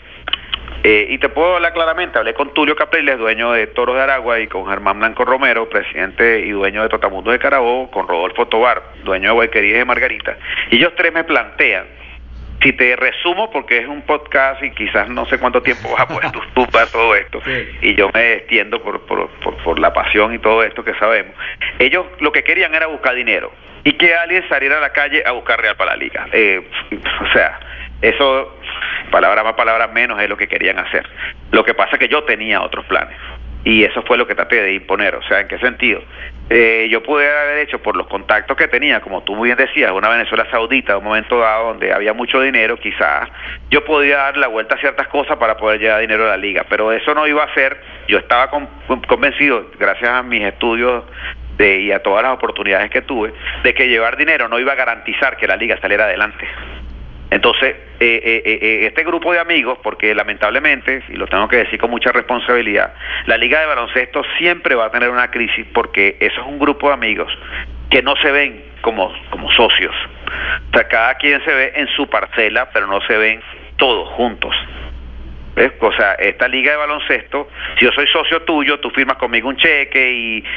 eh, 0.83 1.07
y 1.11 1.19
te 1.19 1.29
puedo 1.29 1.57
hablar 1.57 1.73
claramente, 1.73 2.19
hablé 2.19 2.33
con 2.35 2.55
Tulio 2.55 2.75
Capriles, 2.75 3.19
dueño 3.19 3.53
de 3.53 3.67
Toros 3.67 3.97
de 3.97 4.03
Aragua, 4.03 4.41
y 4.41 4.47
con 4.47 4.67
Germán 4.67 4.99
Blanco 4.99 5.25
Romero, 5.25 5.69
presidente 5.69 6.41
y 6.41 6.51
dueño 6.51 6.83
de 6.83 6.89
Totamundo 6.89 7.31
de 7.31 7.39
Carabobo, 7.39 7.91
con 7.91 8.09
Rodolfo 8.09 8.47
Tobar, 8.49 8.83
dueño 9.05 9.29
de 9.29 9.35
Guayquerías 9.35 9.79
de 9.79 9.85
Margarita. 9.85 10.37
Y 10.71 10.77
ellos 10.77 10.93
tres 10.97 11.13
me 11.13 11.25
plantean, 11.25 11.85
si 12.63 12.73
te 12.73 12.97
resumo, 12.97 13.51
porque 13.51 13.79
es 13.79 13.87
un 13.87 14.03
podcast 14.03 14.63
y 14.63 14.71
quizás 14.71 15.09
no 15.09 15.27
sé 15.27 15.39
cuánto 15.39 15.63
tiempo 15.63 15.91
vas 15.93 16.01
a 16.01 16.09
poder 16.09 16.31
tú 16.55 16.67
para 16.73 16.87
todo 16.87 17.15
esto, 17.15 17.41
y 17.83 17.95
yo 17.95 18.11
me 18.15 18.35
extiendo 18.35 18.83
por, 18.83 19.01
por, 19.03 19.29
por 19.63 19.79
la 19.79 19.93
pasión 19.93 20.35
y 20.35 20.39
todo 20.39 20.63
esto 20.63 20.83
que 20.83 20.95
sabemos, 20.95 21.35
ellos 21.79 22.07
lo 22.21 22.33
que 22.33 22.43
querían 22.43 22.75
era 22.75 22.87
buscar 22.87 23.15
dinero 23.15 23.53
y 23.85 23.93
que 23.95 24.15
alguien 24.15 24.47
saliera 24.49 24.79
a 24.79 24.81
la 24.81 24.93
calle 24.93 25.23
a 25.25 25.33
buscar 25.33 25.61
real 25.61 25.77
para 25.77 25.93
la 25.93 25.97
liga. 25.97 26.27
Eh, 26.33 26.63
o 27.23 27.33
sea, 27.33 27.59
eso, 28.03 28.57
palabra 29.11 29.43
más, 29.45 29.55
palabra 29.55 29.89
menos, 29.89 30.21
es 30.21 30.29
lo 30.29 30.37
que 30.37 30.49
querían 30.49 30.79
hacer. 30.79 31.09
Lo 31.51 31.65
que 31.65 31.75
pasa 31.75 31.93
es 31.93 31.99
que 31.99 32.09
yo 32.09 32.25
tenía 32.25 32.63
otros 32.63 32.85
planes. 32.87 33.17
Y 33.63 33.85
eso 33.85 34.03
fue 34.03 34.17
lo 34.17 34.27
que 34.27 34.35
traté 34.35 34.63
de 34.63 34.75
imponer. 34.75 35.15
O 35.15 35.23
sea, 35.23 35.41
¿en 35.41 35.49
qué 35.49 35.59
sentido? 35.59 36.03
Eh, 36.49 36.89
yo 36.91 37.03
pude 37.03 37.31
haber 37.31 37.59
hecho 37.59 37.81
por 37.81 37.95
los 37.95 38.07
contactos 38.09 38.57
que 38.57 38.67
tenía, 38.67 39.01
como 39.01 39.23
tú 39.23 39.37
muy 39.37 39.49
bien 39.49 39.59
decías, 39.59 39.93
una 39.93 40.09
Venezuela 40.09 40.49
saudita, 40.51 40.97
un 40.97 41.05
momento 41.05 41.39
dado 41.39 41.69
donde 41.69 41.93
había 41.93 42.13
mucho 42.13 42.41
dinero, 42.41 42.77
quizás 42.77 43.29
yo 43.71 43.85
podía 43.85 44.17
dar 44.17 44.37
la 44.37 44.49
vuelta 44.49 44.75
a 44.75 44.79
ciertas 44.79 45.07
cosas 45.09 45.37
para 45.37 45.57
poder 45.57 45.79
llevar 45.79 46.01
dinero 46.01 46.25
a 46.25 46.31
la 46.31 46.37
liga, 46.37 46.67
pero 46.69 46.91
eso 46.91 47.15
no 47.15 47.29
iba 47.29 47.45
a 47.45 47.55
ser, 47.55 47.81
yo 48.09 48.19
estaba 48.19 48.51
convencido, 49.07 49.71
gracias 49.79 50.11
a 50.11 50.25
mis 50.25 50.43
estudios 50.43 51.05
de, 51.57 51.83
y 51.83 51.93
a 51.93 52.03
todas 52.03 52.25
las 52.25 52.33
oportunidades 52.33 52.91
que 52.91 53.03
tuve, 53.03 53.33
de 53.63 53.73
que 53.73 53.87
llevar 53.87 54.17
dinero 54.17 54.49
no 54.49 54.59
iba 54.59 54.73
a 54.73 54.77
garantizar 54.77 55.37
que 55.37 55.47
la 55.47 55.55
liga 55.55 55.79
saliera 55.81 56.07
adelante. 56.07 56.49
Entonces, 57.31 57.77
eh, 58.01 58.21
eh, 58.25 58.43
eh, 58.45 58.87
este 58.87 59.05
grupo 59.05 59.33
de 59.33 59.39
amigos, 59.39 59.79
porque 59.83 60.15
lamentablemente, 60.15 61.03
y 61.09 61.13
lo 61.13 61.27
tengo 61.29 61.47
que 61.49 61.59
decir 61.59 61.79
con 61.79 61.91
mucha 61.91 62.11
responsabilidad, 62.11 62.93
la 63.27 63.37
liga 63.37 63.61
de 63.61 63.67
baloncesto 63.67 64.23
siempre 64.39 64.75
va 64.75 64.87
a 64.87 64.91
tener 64.91 65.11
una 65.11 65.31
crisis 65.31 65.65
porque 65.73 66.17
eso 66.19 66.41
es 66.41 66.47
un 66.47 66.59
grupo 66.59 66.89
de 66.89 66.95
amigos 66.95 67.33
que 67.89 68.03
no 68.03 68.17
se 68.17 68.33
ven 68.33 68.65
como, 68.81 69.13
como 69.31 69.51
socios. 69.53 69.95
O 70.73 70.77
sea, 70.77 70.89
cada 70.89 71.15
quien 71.17 71.43
se 71.45 71.53
ve 71.53 71.73
en 71.77 71.87
su 71.89 72.09
parcela, 72.09 72.69
pero 72.73 72.87
no 72.89 73.01
se 73.03 73.17
ven 73.17 73.41
todos 73.77 74.09
juntos. 74.11 74.55
O 75.81 75.93
sea, 75.93 76.15
esta 76.15 76.49
liga 76.49 76.71
de 76.71 76.77
baloncesto, 76.79 77.49
si 77.79 77.85
yo 77.85 77.93
soy 77.93 78.07
socio 78.07 78.43
tuyo, 78.43 78.79
tú 78.81 78.91
firmas 78.91 79.17
conmigo 79.17 79.49
un 79.49 79.57
cheque 79.57 80.11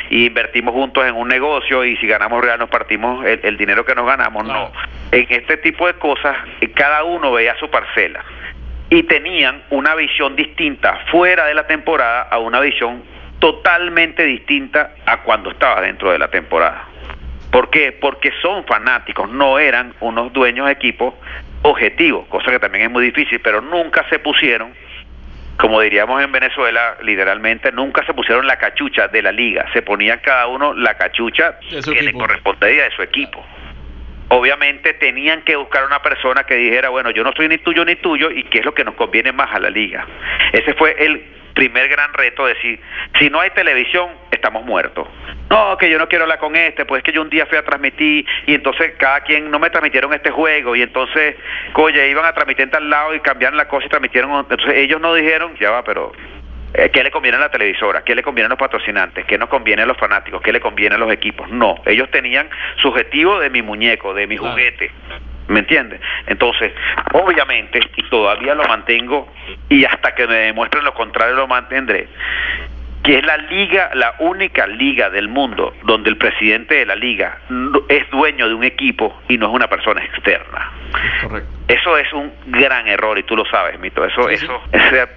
y, 0.09 0.25
invertimos 0.25 0.73
juntos 0.73 1.05
en 1.05 1.15
un 1.15 1.27
negocio 1.27 1.83
y 1.83 1.97
si 1.97 2.07
ganamos 2.07 2.41
real 2.43 2.59
nos 2.59 2.69
partimos 2.69 3.25
el, 3.25 3.57
dinero 3.57 3.85
que 3.85 3.95
nos 3.95 4.05
ganamos. 4.05 4.45
No. 4.45 4.71
En 5.11 5.25
este 5.29 5.57
tipo 5.57 5.87
de 5.87 5.93
cosas, 5.95 6.37
eh, 6.61 6.69
cada 6.71 7.03
uno 7.03 7.31
veía 7.31 7.55
su 7.59 7.69
parcela 7.69 8.23
y 8.89 9.03
tenían 9.03 9.63
una 9.71 9.95
visión 9.95 10.35
distinta 10.35 10.99
fuera 11.11 11.45
de 11.45 11.55
la 11.55 11.65
temporada 11.65 12.23
a 12.23 12.37
una 12.37 12.59
visión 12.59 13.03
totalmente 13.39 14.23
distinta 14.23 14.93
a 15.05 15.21
cuando 15.23 15.49
estaba 15.49 15.81
dentro 15.81 16.11
de 16.11 16.19
la 16.19 16.29
temporada. 16.29 16.87
¿Por 17.51 17.69
qué? 17.69 17.91
Porque 17.91 18.31
son 18.41 18.63
fanáticos, 18.65 19.29
no 19.29 19.59
eran 19.59 19.93
unos 19.99 20.31
dueños 20.31 20.67
de 20.67 20.73
equipo 20.73 21.17
objetivos, 21.63 22.27
cosa 22.27 22.51
que 22.51 22.59
también 22.59 22.85
es 22.85 22.91
muy 22.91 23.05
difícil, 23.05 23.39
pero 23.41 23.61
nunca 23.61 24.07
se 24.09 24.19
pusieron 24.19 24.73
como 25.63 25.79
diríamos 25.79 26.21
en 26.21 26.29
Venezuela, 26.29 26.97
literalmente 27.03 27.71
nunca 27.71 28.05
se 28.05 28.13
pusieron 28.13 28.45
la 28.45 28.57
cachucha 28.57 29.07
de 29.07 29.21
la 29.21 29.31
liga, 29.31 29.65
se 29.71 29.81
ponían 29.81 30.19
cada 30.19 30.47
uno 30.47 30.73
la 30.73 30.95
cachucha 30.95 31.57
que 31.69 32.01
le 32.01 32.11
correspondía 32.11 32.83
de 32.83 32.91
su 32.93 33.01
equipo. 33.01 33.41
Obviamente 34.27 34.93
tenían 34.95 35.41
que 35.43 35.55
buscar 35.55 35.85
una 35.85 36.01
persona 36.01 36.43
que 36.43 36.55
dijera, 36.55 36.89
bueno, 36.89 37.11
yo 37.11 37.23
no 37.23 37.31
soy 37.31 37.47
ni 37.47 37.59
tuyo 37.59 37.85
ni 37.85 37.95
tuyo 37.95 38.29
y 38.29 38.43
qué 38.43 38.59
es 38.59 38.65
lo 38.65 38.73
que 38.73 38.83
nos 38.83 38.95
conviene 38.95 39.31
más 39.31 39.55
a 39.55 39.59
la 39.61 39.69
liga. 39.69 40.05
Ese 40.51 40.73
fue 40.73 40.97
el 40.99 41.23
primer 41.53 41.87
gran 41.87 42.13
reto, 42.13 42.45
decir, 42.45 42.79
si 43.19 43.29
no 43.29 43.39
hay 43.39 43.49
televisión, 43.51 44.09
estamos 44.31 44.65
muertos. 44.65 45.07
No, 45.49 45.77
que 45.77 45.89
yo 45.89 45.99
no 45.99 46.07
quiero 46.07 46.23
hablar 46.23 46.39
con 46.39 46.55
este, 46.55 46.85
pues 46.85 46.99
es 46.99 47.03
que 47.03 47.11
yo 47.11 47.21
un 47.21 47.29
día 47.29 47.45
fui 47.45 47.57
a 47.57 47.63
transmitir 47.63 48.25
y 48.47 48.55
entonces 48.55 48.93
cada 48.97 49.21
quien 49.21 49.51
no 49.51 49.59
me 49.59 49.69
transmitieron 49.69 50.13
este 50.13 50.31
juego 50.31 50.75
y 50.75 50.81
entonces, 50.81 51.35
oye, 51.75 52.09
iban 52.09 52.25
a 52.25 52.33
transmitir 52.33 52.63
en 52.63 52.71
tal 52.71 52.89
lado 52.89 53.13
y 53.13 53.19
cambiaron 53.19 53.57
la 53.57 53.67
cosa 53.67 53.85
y 53.85 53.89
transmitieron, 53.89 54.31
entonces 54.49 54.73
ellos 54.75 54.99
no 54.99 55.13
dijeron, 55.13 55.55
ya 55.59 55.71
va, 55.71 55.83
pero 55.83 56.11
eh, 56.73 56.89
¿Qué 56.89 57.03
le 57.03 57.11
conviene 57.11 57.37
a 57.37 57.39
la 57.39 57.51
televisora? 57.51 58.03
¿Qué 58.03 58.15
le 58.15 58.23
conviene 58.23 58.47
a 58.47 58.49
los 58.49 58.57
patrocinantes? 58.57 59.25
¿Qué 59.25 59.37
nos 59.37 59.47
conviene 59.47 59.83
a 59.83 59.85
los 59.85 59.97
fanáticos? 59.97 60.41
¿Qué 60.41 60.51
le 60.51 60.59
conviene 60.59 60.95
a 60.95 60.97
los 60.97 61.11
equipos? 61.11 61.47
No, 61.49 61.75
ellos 61.85 62.09
tenían 62.09 62.49
su 62.81 62.87
objetivo 62.87 63.39
de 63.39 63.51
mi 63.51 63.61
muñeco, 63.61 64.13
de 64.13 64.25
mi 64.25 64.37
juguete. 64.37 64.91
¿Me 65.47 65.59
entiendes? 65.59 65.99
Entonces, 66.27 66.71
obviamente, 67.13 67.79
y 67.97 68.03
todavía 68.09 68.55
lo 68.55 68.63
mantengo, 68.63 69.27
y 69.69 69.83
hasta 69.83 70.15
que 70.15 70.25
me 70.25 70.35
demuestren 70.35 70.83
lo 70.83 70.93
contrario 70.93 71.35
lo 71.35 71.47
mantendré, 71.47 72.07
que 73.03 73.17
es 73.17 73.25
la 73.25 73.37
liga, 73.37 73.91
la 73.93 74.15
única 74.19 74.65
liga 74.65 75.09
del 75.09 75.27
mundo 75.27 75.73
donde 75.83 76.09
el 76.09 76.17
presidente 76.17 76.75
de 76.75 76.85
la 76.85 76.95
liga 76.95 77.39
es 77.89 78.09
dueño 78.09 78.47
de 78.47 78.53
un 78.53 78.63
equipo 78.63 79.21
y 79.27 79.37
no 79.37 79.47
es 79.47 79.53
una 79.53 79.67
persona 79.67 80.03
externa. 80.03 80.71
Correcto. 81.21 81.49
Eso 81.67 81.97
es 81.97 82.11
un 82.13 82.31
gran 82.47 82.87
error 82.87 83.17
y 83.17 83.23
tú 83.23 83.35
lo 83.35 83.45
sabes, 83.45 83.79
Mito. 83.79 84.05
Eso, 84.05 84.29
eso, 84.29 84.61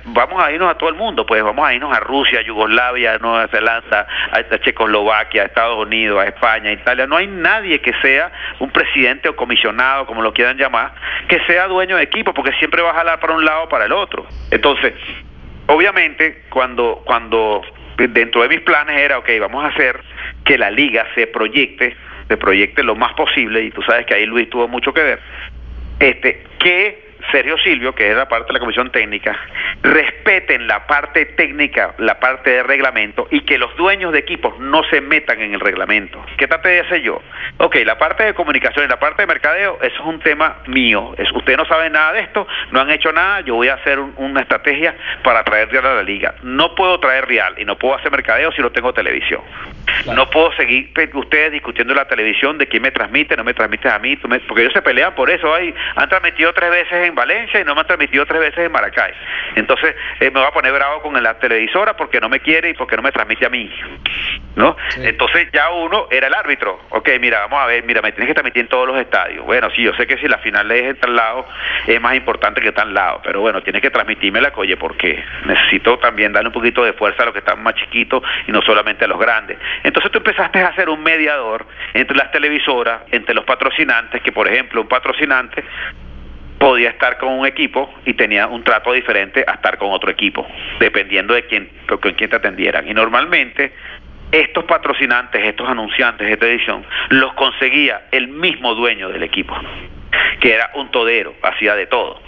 vamos 0.05 0.43
a 0.43 0.51
irnos 0.51 0.71
a 0.71 0.75
todo 0.75 0.89
el 0.89 0.95
mundo, 0.95 1.27
pues 1.27 1.43
vamos 1.43 1.67
a 1.67 1.75
irnos 1.75 1.95
a 1.95 2.01
Rusia, 2.01 2.41
Yugoslavia, 2.43 3.19
Nueva 3.19 3.49
Zelanda, 3.49 4.07
a 4.33 4.59
Checoslovaquia, 4.59 5.43
a 5.43 5.47
Estados 5.47 5.77
Unidos, 5.85 6.21
a 6.21 6.27
España, 6.27 6.71
a 6.71 6.73
Italia. 6.73 7.07
No 7.07 7.17
hay 7.17 7.27
nadie 7.27 7.81
que 7.81 7.93
sea 8.01 8.33
un 8.59 8.71
presidente 8.71 9.29
o 9.29 9.37
comisionado, 9.37 10.07
como 10.07 10.23
lo 10.23 10.33
quieran 10.33 10.57
llamar, 10.57 10.93
que 11.29 11.41
sea 11.47 11.67
dueño 11.67 11.97
de 11.97 12.05
equipo, 12.05 12.33
porque 12.33 12.53
siempre 12.59 12.81
va 12.81 12.91
a 12.91 12.95
jalar 12.95 13.21
para 13.21 13.35
un 13.35 13.45
lado 13.45 13.65
o 13.65 13.69
para 13.69 13.85
el 13.85 13.93
otro. 13.93 14.27
Entonces, 14.51 14.95
obviamente, 15.67 16.45
cuando, 16.49 17.03
cuando 17.05 17.63
dentro 17.97 18.43
de 18.43 18.49
mis 18.49 18.61
planes 18.61 18.99
era, 18.99 19.19
ok, 19.19 19.29
vamos 19.41 19.65
a 19.65 19.69
hacer 19.69 20.01
que 20.45 20.59
la 20.59 20.71
liga 20.71 21.07
se 21.15 21.27
proyecte, 21.27 21.97
se 22.29 22.37
proyecte 22.37 22.83
lo 22.83 22.95
más 22.95 23.13
posible, 23.15 23.65
y 23.65 23.71
tú 23.71 23.83
sabes 23.83 24.07
que 24.07 24.15
ahí 24.15 24.27
Luis 24.27 24.49
tuvo 24.51 24.69
mucho 24.69 24.93
que 24.93 25.03
ver, 25.03 25.21
este, 26.01 26.45
que 26.59 27.06
Sergio 27.31 27.57
Silvio, 27.59 27.95
que 27.95 28.11
es 28.11 28.17
la 28.17 28.29
parte 28.29 28.49
de 28.49 28.55
la 28.55 28.61
comisión 28.61 28.91
técnica, 28.91 29.39
respeten 29.83 30.67
la 30.67 30.87
parte 30.87 31.27
técnica, 31.27 31.95
la 31.99 32.19
parte 32.21 32.51
de 32.51 32.63
reglamento 32.63 33.29
y 33.31 33.41
que 33.41 33.59
los 33.59 33.75
dueños 33.77 34.13
de 34.13 34.21
equipos 34.21 34.59
no 34.59 34.83
se 34.85 35.01
metan 35.01 35.41
en 35.41 35.55
el 35.55 35.61
reglamento. 35.61 36.25
¿Qué 36.37 36.47
trate 36.47 36.69
de 36.69 36.81
hacer 36.81 37.03
yo? 37.03 37.21
Ok, 37.59 37.77
la 37.85 37.99
parte 37.99 38.25
de 38.25 38.35
comunicación 38.35 38.85
y 38.85 38.89
la 38.89 38.99
parte 38.99 39.23
de 39.23 39.27
mercadeo, 39.27 39.79
eso 39.83 39.95
es 39.95 40.07
un 40.07 40.21
tema 40.21 40.59
mío. 40.67 41.15
Es, 41.19 41.31
usted 41.33 41.57
no 41.57 41.65
sabe 41.67 41.91
nada 41.91 42.13
de 42.13 42.21
esto, 42.21 42.47
no 42.71 42.81
han 42.81 42.91
hecho 42.91 43.13
nada, 43.13 43.41
yo 43.41 43.55
voy 43.55 43.69
a 43.69 43.75
hacer 43.75 43.99
una 43.99 44.41
estrategia 44.41 44.95
para 45.23 45.45
traer 45.45 45.71
real 45.71 45.87
a 45.87 45.95
la 45.95 46.03
liga. 46.03 46.35
No 46.43 46.75
puedo 46.75 46.99
traer 47.01 47.27
real 47.27 47.55
y 47.59 47.65
no 47.65 47.77
puedo 47.77 47.95
hacer 47.95 48.11
mercadeo 48.11 48.53
si 48.53 48.63
no 48.63 48.71
tengo 48.71 48.93
televisión. 48.93 49.43
No 50.15 50.29
puedo 50.31 50.53
seguir 50.53 50.93
ustedes 51.15 51.53
discutiendo 51.53 51.93
en 51.93 51.99
la 51.99 52.09
televisión 52.09 52.59
de 52.59 52.67
quién 52.67 52.83
me 52.83 52.91
transmite, 52.91 53.37
no 53.37 53.45
me 53.45 53.55
transmite 53.55 53.89
a 53.89 53.99
mí, 53.99 54.17
porque 54.17 54.63
ellos 54.63 54.73
se 54.73 54.83
pelean 54.83 55.15
por 55.15 55.31
eso. 55.31 55.53
Hay, 55.55 55.75
han 55.95 56.09
transmitido 56.09 56.53
tres 56.53 56.71
veces 56.71 57.06
en 57.07 57.15
Valencia 57.15 57.61
y 57.61 57.65
no 57.65 57.75
me 57.75 57.81
han 57.81 57.87
transmitido 57.87 58.27
tres 58.27 58.41
veces 58.41 58.67
en 58.67 58.73
Maracay. 58.73 59.13
Entonces 59.55 59.95
eh, 60.21 60.31
me 60.31 60.41
voy 60.41 60.49
a 60.49 60.53
poner 60.53 60.73
bravo 60.73 61.03
con 61.03 61.21
la 61.23 61.39
televisora 61.39 61.97
porque 61.97 62.21
no 62.21 62.29
me 62.29 62.41
quiere 62.41 62.71
y 62.71 62.75
porque 62.75 62.97
no 62.97 63.03
me 63.03 63.13
transmite 63.13 63.47
a 63.47 63.51
mí. 63.51 63.71
¿no? 64.57 64.75
Entonces 64.97 65.49
ya 65.53 65.71
uno 65.71 66.09
era 66.11 66.27
el 66.27 66.35
árbitro. 66.35 66.81
Ok, 66.89 67.11
mira, 67.21 67.41
vamos 67.41 67.61
a 67.61 67.67
ver, 67.67 67.85
mira, 67.85 68.01
me 68.01 68.11
tienes 68.13 68.29
que 68.29 68.35
transmitir 68.35 68.63
en 68.63 68.69
todos 68.69 68.89
los 68.89 68.99
estadios. 68.99 69.45
Bueno, 69.45 69.69
sí, 69.71 69.83
yo 69.83 69.95
sé 69.95 70.07
que 70.07 70.17
si 70.17 70.27
la 70.27 70.39
final 70.39 70.71
es 70.73 70.85
en 70.85 70.97
tal 70.97 71.15
lado 71.15 71.47
es 71.87 72.01
más 72.01 72.17
importante 72.17 72.61
que 72.61 72.73
tal 72.73 72.93
lado, 72.93 73.21
pero 73.23 73.43
bueno, 73.43 73.63
tienes 73.63 73.83
que 73.83 73.91
transmitirme 73.91 74.41
la 74.41 74.51
coye 74.51 74.77
porque 74.77 75.23
necesito 75.45 75.99
también 75.99 76.33
darle 76.33 76.49
un 76.49 76.55
poquito 76.55 76.83
de 76.85 76.95
fuerza 76.95 77.23
a 77.23 77.27
los 77.27 77.35
que 77.35 77.41
están 77.41 77.63
más 77.63 77.75
chiquitos 77.75 78.23
y 78.49 78.53
no 78.53 78.63
solamente 78.63 79.05
a 79.05 79.09
los 79.09 79.19
grandes. 79.19 79.59
Entonces 79.85 80.11
tú 80.11 80.19
empezaste 80.19 80.61
a 80.61 80.75
ser 80.75 80.89
un 80.89 81.03
mediador 81.03 81.67
entre 81.93 82.17
las 82.17 82.31
televisoras, 82.33 83.03
entre 83.13 83.35
los 83.35 83.45
patrocinantes, 83.45 84.23
que 84.23 84.33
por 84.33 84.49
ejemplo 84.49 84.81
un 84.81 84.89
patrocinante 84.89 85.63
podía 86.59 86.91
estar 86.91 87.19
con 87.19 87.31
un 87.31 87.47
equipo 87.47 87.93
y 88.05 88.15
tenía 88.15 88.47
un 88.47 88.65
trato 88.65 88.93
diferente 88.93 89.45
a 89.47 89.53
estar 89.53 89.79
con 89.79 89.91
otro 89.93 90.11
equipo, 90.11 90.47
dependiendo 90.81 91.35
de 91.35 91.47
quién, 91.47 91.71
con 91.87 92.13
quién 92.15 92.31
te 92.31 92.37
atendieran. 92.37 92.89
Y 92.89 92.95
normalmente 92.95 93.73
estos 94.33 94.65
patrocinantes, 94.65 95.45
estos 95.45 95.69
anunciantes 95.69 96.29
de 96.29 96.37
televisión, 96.37 96.85
los 97.11 97.33
conseguía 97.35 98.07
el 98.11 98.29
mismo 98.29 98.75
dueño 98.75 99.09
del 99.09 99.23
equipo, 99.23 99.55
que 100.41 100.55
era 100.55 100.71
un 100.75 100.91
todero, 100.91 101.35
hacía 101.43 101.75
de 101.75 101.87
todo. 101.87 102.21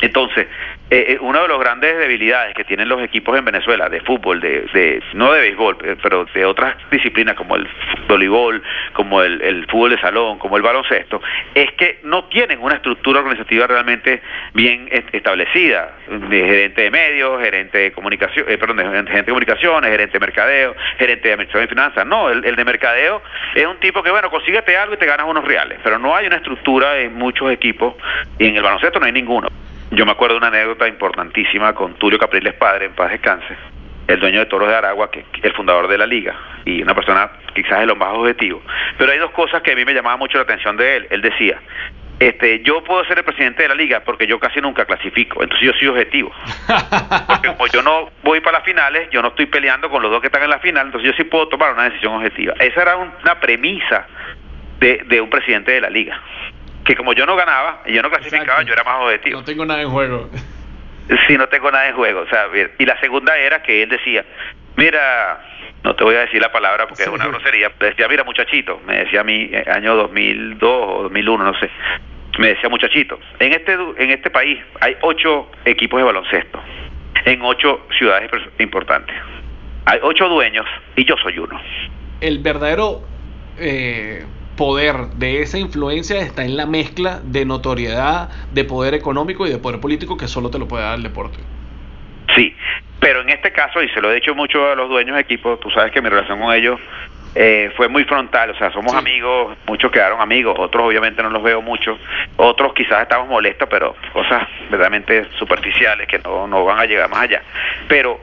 Entonces, 0.00 0.46
eh, 0.90 1.04
eh, 1.08 1.18
una 1.20 1.42
de 1.42 1.48
las 1.48 1.58
grandes 1.58 1.96
debilidades 1.98 2.54
que 2.54 2.64
tienen 2.64 2.88
los 2.88 3.02
equipos 3.02 3.38
en 3.38 3.44
Venezuela 3.44 3.88
de 3.88 4.00
fútbol, 4.00 4.40
de, 4.40 4.62
de 4.72 5.02
no 5.14 5.32
de 5.32 5.40
béisbol, 5.40 5.76
eh, 5.84 5.96
pero 6.02 6.24
de 6.34 6.44
otras 6.44 6.74
disciplinas 6.90 7.36
como 7.36 7.56
el 7.56 7.68
voleibol, 8.08 8.62
como 8.94 9.22
el, 9.22 9.66
fútbol 9.70 9.90
de 9.90 10.00
salón, 10.00 10.38
como 10.38 10.56
el 10.56 10.62
baloncesto, 10.62 11.20
es 11.54 11.70
que 11.72 12.00
no 12.02 12.24
tienen 12.24 12.60
una 12.60 12.76
estructura 12.76 13.20
organizativa 13.20 13.66
realmente 13.66 14.20
bien 14.54 14.88
establecida. 15.12 15.96
Gerente 16.28 16.82
de 16.82 16.90
medios, 16.90 17.40
gerente 17.40 17.78
de 17.78 17.92
comunicación, 17.92 18.46
perdón, 18.46 18.78
gerente 18.78 19.12
de 19.12 19.24
comunicaciones, 19.24 19.90
gerente 19.90 20.12
de 20.14 20.20
mercadeo, 20.20 20.74
gerente 20.98 21.28
de 21.28 21.34
administración 21.34 21.64
de 21.64 21.68
finanzas. 21.68 22.06
No, 22.06 22.30
el, 22.30 22.44
el 22.44 22.56
de 22.56 22.64
mercadeo 22.64 23.22
es 23.54 23.66
un 23.66 23.78
tipo 23.78 24.02
que, 24.02 24.10
bueno, 24.10 24.30
consíguete 24.30 24.76
algo 24.76 24.94
y 24.94 24.96
te 24.96 25.06
ganas 25.06 25.26
unos 25.28 25.44
reales, 25.44 25.78
pero 25.84 25.98
no 25.98 26.16
hay 26.16 26.26
una 26.26 26.36
estructura 26.36 26.98
en 26.98 27.14
muchos 27.14 27.52
equipos 27.52 27.94
y 28.38 28.46
en 28.46 28.56
el 28.56 28.62
baloncesto 28.62 28.98
no 28.98 29.06
hay 29.06 29.12
ninguno. 29.12 29.48
Yo 29.92 30.06
me 30.06 30.12
acuerdo 30.12 30.34
de 30.34 30.38
una 30.38 30.48
anécdota 30.48 30.86
importantísima 30.86 31.74
con 31.74 31.94
Tulio 31.94 32.18
Capriles 32.18 32.54
Padre, 32.54 32.86
en 32.86 32.92
paz 32.92 33.10
descanse, 33.10 33.56
el 34.06 34.20
dueño 34.20 34.38
de 34.38 34.46
Toros 34.46 34.68
de 34.68 34.76
Aragua, 34.76 35.10
que 35.10 35.24
el 35.42 35.52
fundador 35.52 35.88
de 35.88 35.98
la 35.98 36.06
liga, 36.06 36.36
y 36.64 36.80
una 36.80 36.94
persona 36.94 37.30
quizás 37.54 37.80
de 37.80 37.86
los 37.86 37.96
más 37.96 38.10
objetivos. 38.12 38.62
Pero 38.96 39.10
hay 39.10 39.18
dos 39.18 39.32
cosas 39.32 39.62
que 39.62 39.72
a 39.72 39.74
mí 39.74 39.84
me 39.84 39.92
llamaban 39.92 40.20
mucho 40.20 40.38
la 40.38 40.44
atención 40.44 40.76
de 40.76 40.96
él. 40.96 41.06
Él 41.10 41.20
decía, 41.22 41.58
este, 42.20 42.62
yo 42.62 42.84
puedo 42.84 43.04
ser 43.06 43.18
el 43.18 43.24
presidente 43.24 43.64
de 43.64 43.68
la 43.70 43.74
liga 43.74 44.00
porque 44.04 44.28
yo 44.28 44.38
casi 44.38 44.60
nunca 44.60 44.84
clasifico, 44.84 45.42
entonces 45.42 45.66
yo 45.66 45.72
soy 45.72 45.88
objetivo. 45.88 46.30
Porque 47.26 47.48
como 47.48 47.66
yo 47.66 47.82
no 47.82 48.10
voy 48.22 48.40
para 48.40 48.58
las 48.58 48.64
finales, 48.64 49.08
yo 49.10 49.22
no 49.22 49.28
estoy 49.28 49.46
peleando 49.46 49.90
con 49.90 50.02
los 50.02 50.10
dos 50.12 50.20
que 50.20 50.28
están 50.28 50.44
en 50.44 50.50
la 50.50 50.60
final, 50.60 50.86
entonces 50.86 51.10
yo 51.10 51.16
sí 51.16 51.24
puedo 51.24 51.48
tomar 51.48 51.72
una 51.72 51.90
decisión 51.90 52.14
objetiva. 52.14 52.54
Esa 52.60 52.82
era 52.82 52.96
una 52.96 53.40
premisa 53.40 54.06
de, 54.78 55.02
de 55.08 55.20
un 55.20 55.28
presidente 55.30 55.72
de 55.72 55.80
la 55.80 55.90
liga 55.90 56.20
que 56.90 56.96
como 56.96 57.12
yo 57.12 57.24
no 57.24 57.36
ganaba 57.36 57.82
y 57.86 57.92
yo 57.92 58.02
no 58.02 58.10
clasificaba, 58.10 58.62
yo 58.64 58.72
era 58.72 58.82
más 58.82 58.96
objetivo. 59.00 59.38
No 59.38 59.44
tengo 59.44 59.64
nada 59.64 59.80
en 59.80 59.90
juego. 59.90 60.28
Sí, 61.26 61.36
no 61.36 61.48
tengo 61.48 61.70
nada 61.70 61.88
en 61.88 61.94
juego. 61.94 62.20
O 62.20 62.28
sea, 62.28 62.46
y 62.78 62.84
la 62.84 62.98
segunda 63.00 63.36
era 63.36 63.62
que 63.62 63.82
él 63.82 63.88
decía, 63.88 64.24
mira, 64.76 65.40
no 65.84 65.94
te 65.94 66.02
voy 66.02 66.16
a 66.16 66.20
decir 66.20 66.40
la 66.40 66.50
palabra 66.50 66.88
porque 66.88 67.04
es 67.04 67.08
una 67.08 67.26
grosería, 67.26 67.70
decía, 67.78 68.08
mira 68.08 68.24
muchachito, 68.24 68.80
me 68.86 68.98
decía 69.04 69.20
a 69.20 69.24
mí, 69.24 69.50
eh, 69.52 69.64
año 69.72 69.94
2002 69.94 70.62
o 70.62 71.02
2001, 71.04 71.44
no 71.44 71.58
sé, 71.58 71.70
me 72.38 72.48
decía 72.48 72.68
muchachito, 72.68 73.18
en 73.38 73.52
este, 73.52 73.72
en 73.72 74.10
este 74.10 74.30
país 74.30 74.58
hay 74.80 74.96
ocho 75.00 75.50
equipos 75.64 75.98
de 75.98 76.04
baloncesto, 76.04 76.60
en 77.24 77.42
ocho 77.42 77.86
ciudades 77.98 78.30
importantes. 78.58 79.16
Hay 79.86 79.98
ocho 80.02 80.28
dueños 80.28 80.66
y 80.96 81.04
yo 81.04 81.16
soy 81.22 81.38
uno. 81.38 81.60
El 82.20 82.40
verdadero 82.40 83.02
eh, 83.58 84.24
poder 84.60 85.06
de 85.14 85.40
esa 85.40 85.56
influencia 85.56 86.20
está 86.20 86.44
en 86.44 86.54
la 86.54 86.66
mezcla 86.66 87.20
de 87.24 87.46
notoriedad, 87.46 88.28
de 88.52 88.64
poder 88.64 88.92
económico 88.92 89.46
y 89.46 89.50
de 89.50 89.56
poder 89.56 89.80
político 89.80 90.18
que 90.18 90.28
solo 90.28 90.50
te 90.50 90.58
lo 90.58 90.68
puede 90.68 90.84
dar 90.84 90.96
el 90.96 91.02
deporte. 91.02 91.38
Sí, 92.34 92.54
pero 93.00 93.22
en 93.22 93.30
este 93.30 93.52
caso, 93.52 93.82
y 93.82 93.88
se 93.88 94.02
lo 94.02 94.12
he 94.12 94.16
dicho 94.16 94.34
mucho 94.34 94.70
a 94.70 94.74
los 94.74 94.90
dueños 94.90 95.16
de 95.16 95.22
equipo, 95.22 95.56
tú 95.56 95.70
sabes 95.70 95.92
que 95.92 96.02
mi 96.02 96.10
relación 96.10 96.38
con 96.38 96.52
ellos 96.52 96.78
eh, 97.34 97.72
fue 97.74 97.88
muy 97.88 98.04
frontal, 98.04 98.50
o 98.50 98.54
sea, 98.54 98.70
somos 98.70 98.92
amigos, 98.92 99.56
muchos 99.66 99.90
quedaron 99.90 100.20
amigos, 100.20 100.54
otros 100.58 100.88
obviamente 100.88 101.22
no 101.22 101.30
los 101.30 101.42
veo 101.42 101.62
mucho, 101.62 101.98
otros 102.36 102.74
quizás 102.74 103.00
estamos 103.00 103.30
molestos, 103.30 103.66
pero 103.70 103.96
cosas 104.12 104.46
verdaderamente 104.64 105.26
superficiales 105.38 106.06
que 106.06 106.18
no, 106.18 106.46
no 106.46 106.66
van 106.66 106.80
a 106.80 106.84
llegar 106.84 107.08
más 107.08 107.22
allá. 107.22 107.40
Pero 107.88 108.20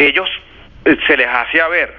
ellos 0.00 0.28
se 0.84 1.16
les 1.16 1.28
hacía 1.28 1.68
ver, 1.68 1.94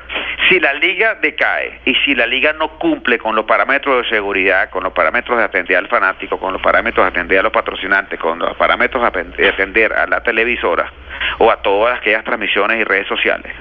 si 0.49 0.59
la 0.59 0.73
liga 0.73 1.15
decae 1.15 1.79
y 1.85 1.95
si 2.03 2.15
la 2.15 2.27
liga 2.27 2.53
no 2.53 2.77
cumple 2.77 3.17
con 3.17 3.35
los 3.35 3.45
parámetros 3.45 4.03
de 4.03 4.09
seguridad, 4.09 4.69
con 4.69 4.83
los 4.83 4.93
parámetros 4.93 5.37
de 5.37 5.43
atender 5.43 5.77
al 5.77 5.87
fanático, 5.87 6.37
con 6.37 6.53
los 6.53 6.61
parámetros 6.61 7.05
de 7.05 7.09
atender 7.09 7.39
a 7.39 7.43
los 7.43 7.51
patrocinantes, 7.51 8.19
con 8.19 8.39
los 8.39 8.55
parámetros 8.57 9.03
de 9.37 9.47
atender 9.47 9.93
a 9.93 10.05
la 10.07 10.21
televisora 10.21 10.91
o 11.39 11.49
a 11.49 11.61
todas 11.61 11.97
aquellas 11.97 12.23
transmisiones 12.23 12.81
y 12.81 12.83
redes 12.83 13.07
sociales, 13.07 13.53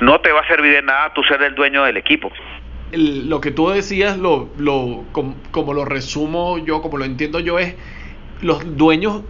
no 0.00 0.20
te 0.20 0.30
va 0.30 0.40
a 0.40 0.46
servir 0.46 0.72
de 0.72 0.82
nada 0.82 1.12
tú 1.14 1.22
ser 1.24 1.42
el 1.42 1.54
dueño 1.54 1.84
del 1.84 1.96
equipo. 1.96 2.30
lo 2.92 3.40
que 3.40 3.50
tú 3.50 3.70
decías, 3.70 4.18
lo, 4.18 4.50
lo, 4.58 5.04
como 5.50 5.74
lo 5.74 5.84
resumo 5.84 6.58
yo, 6.58 6.80
como 6.80 6.98
lo 6.98 7.04
entiendo 7.04 7.40
yo, 7.40 7.58
es 7.58 7.76
los 8.40 8.76
dueños 8.76 9.22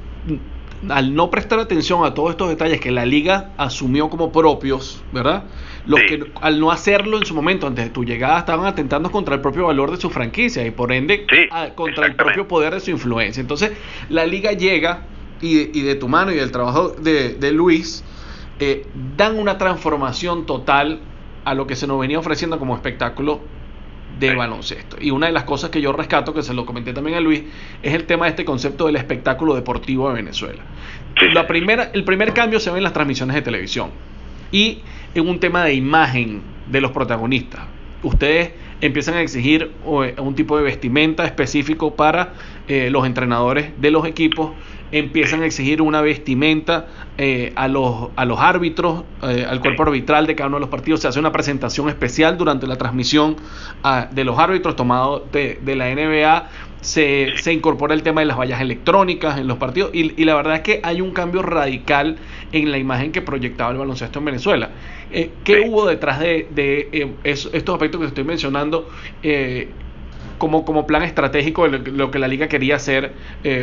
al 0.88 1.14
no 1.14 1.30
prestar 1.30 1.58
atención 1.58 2.04
a 2.04 2.14
todos 2.14 2.30
estos 2.30 2.48
detalles 2.48 2.80
que 2.80 2.90
la 2.90 3.04
liga 3.04 3.50
asumió 3.58 4.08
como 4.08 4.32
propios, 4.32 5.02
¿verdad? 5.12 5.44
Los 5.86 6.00
que 6.00 6.32
al 6.40 6.60
no 6.60 6.70
hacerlo 6.70 7.18
en 7.18 7.26
su 7.26 7.34
momento, 7.34 7.66
antes 7.66 7.84
de 7.84 7.90
tu 7.90 8.04
llegada, 8.04 8.38
estaban 8.38 8.66
atentando 8.66 9.10
contra 9.10 9.34
el 9.34 9.40
propio 9.40 9.66
valor 9.66 9.90
de 9.90 9.98
su 9.98 10.10
franquicia 10.10 10.64
y 10.66 10.70
por 10.70 10.92
ende 10.92 11.26
contra 11.74 12.06
el 12.06 12.16
propio 12.16 12.48
poder 12.48 12.74
de 12.74 12.80
su 12.80 12.90
influencia. 12.90 13.40
Entonces, 13.40 13.72
la 14.08 14.24
liga 14.24 14.52
llega 14.52 15.04
y, 15.40 15.82
de 15.82 15.94
tu 15.94 16.08
mano 16.08 16.32
y 16.32 16.36
del 16.36 16.50
trabajo 16.50 16.90
de, 16.90 17.52
Luis, 17.52 18.04
eh, 18.58 18.86
dan 19.16 19.38
una 19.38 19.58
transformación 19.58 20.46
total 20.46 21.00
a 21.44 21.54
lo 21.54 21.66
que 21.66 21.76
se 21.76 21.86
nos 21.86 21.98
venía 21.98 22.18
ofreciendo 22.18 22.58
como 22.58 22.74
espectáculo 22.74 23.40
de 24.20 24.34
baloncesto. 24.34 24.96
Y 25.00 25.10
una 25.10 25.26
de 25.26 25.32
las 25.32 25.44
cosas 25.44 25.70
que 25.70 25.80
yo 25.80 25.92
rescato, 25.92 26.34
que 26.34 26.42
se 26.42 26.54
lo 26.54 26.66
comenté 26.66 26.92
también 26.92 27.16
a 27.16 27.20
Luis, 27.20 27.42
es 27.82 27.94
el 27.94 28.04
tema 28.04 28.26
de 28.26 28.30
este 28.30 28.44
concepto 28.44 28.86
del 28.86 28.96
espectáculo 28.96 29.54
deportivo 29.54 30.08
de 30.08 30.14
Venezuela. 30.14 30.62
La 31.32 31.46
primera, 31.46 31.90
el 31.92 32.04
primer 32.04 32.32
cambio 32.32 32.60
se 32.60 32.70
ve 32.70 32.78
en 32.78 32.84
las 32.84 32.92
transmisiones 32.92 33.34
de 33.34 33.42
televisión 33.42 33.90
y 34.52 34.80
en 35.14 35.28
un 35.28 35.40
tema 35.40 35.64
de 35.64 35.74
imagen 35.74 36.42
de 36.70 36.80
los 36.80 36.92
protagonistas. 36.92 37.62
Ustedes 38.02 38.52
empiezan 38.80 39.14
a 39.14 39.20
exigir 39.22 39.72
eh, 39.84 40.14
un 40.18 40.34
tipo 40.34 40.56
de 40.56 40.62
vestimenta 40.62 41.24
específico 41.24 41.94
para 41.94 42.34
eh, 42.68 42.88
los 42.90 43.06
entrenadores 43.06 43.70
de 43.80 43.90
los 43.90 44.06
equipos, 44.06 44.52
empiezan 44.92 45.42
a 45.42 45.46
exigir 45.46 45.82
una 45.82 46.00
vestimenta 46.00 46.86
eh, 47.18 47.52
a, 47.56 47.68
los, 47.68 48.08
a 48.16 48.24
los 48.24 48.40
árbitros, 48.40 49.04
al 49.20 49.60
cuerpo 49.60 49.84
arbitral 49.84 50.26
de 50.26 50.34
cada 50.34 50.48
uno 50.48 50.56
de 50.56 50.60
los 50.60 50.70
partidos. 50.70 51.00
Se 51.00 51.08
hace 51.08 51.18
una 51.18 51.32
presentación 51.32 51.88
especial 51.88 52.36
durante 52.36 52.66
la 52.66 52.76
transmisión 52.76 53.36
ah, 53.82 54.08
de 54.10 54.24
los 54.24 54.38
árbitros 54.38 54.76
tomado 54.76 55.26
de, 55.32 55.58
de 55.62 55.76
la 55.76 55.94
NBA 55.94 56.48
se, 56.80 57.34
se, 57.36 57.52
incorpora 57.52 57.94
el 57.94 58.02
tema 58.02 58.22
de 58.22 58.26
las 58.26 58.38
vallas 58.38 58.60
electrónicas 58.60 59.38
en 59.38 59.46
los 59.46 59.58
partidos 59.58 59.90
y, 59.92 60.24
la 60.24 60.34
verdad 60.34 60.56
es 60.56 60.60
que 60.62 60.80
hay 60.82 61.00
un 61.00 61.12
cambio 61.12 61.42
radical 61.42 62.16
en 62.52 62.70
la 62.70 62.78
imagen 62.78 63.12
que 63.12 63.22
proyectaba 63.22 63.70
el 63.72 63.78
baloncesto 63.78 64.18
en 64.18 64.24
Venezuela. 64.24 64.70
Eh, 65.12 65.30
¿Qué 65.44 65.60
hubo 65.60 65.86
detrás 65.86 66.20
de, 66.20 66.48
eh, 66.56 67.14
estos 67.24 67.74
aspectos 67.74 68.00
que 68.00 68.06
estoy 68.06 68.24
mencionando 68.24 68.88
eh, 69.22 69.68
como, 70.40 70.64
como 70.64 70.88
plan 70.88 71.04
estratégico 71.04 71.68
de 71.68 71.92
lo, 71.92 72.10
que 72.10 72.18
la 72.18 72.26
liga 72.26 72.48
quería 72.48 72.74
hacer 72.74 73.12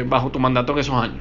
bajo 0.05 0.31
tu 0.31 0.39
mandato 0.39 0.71
en 0.71 0.79
esos 0.79 0.95
años? 0.95 1.17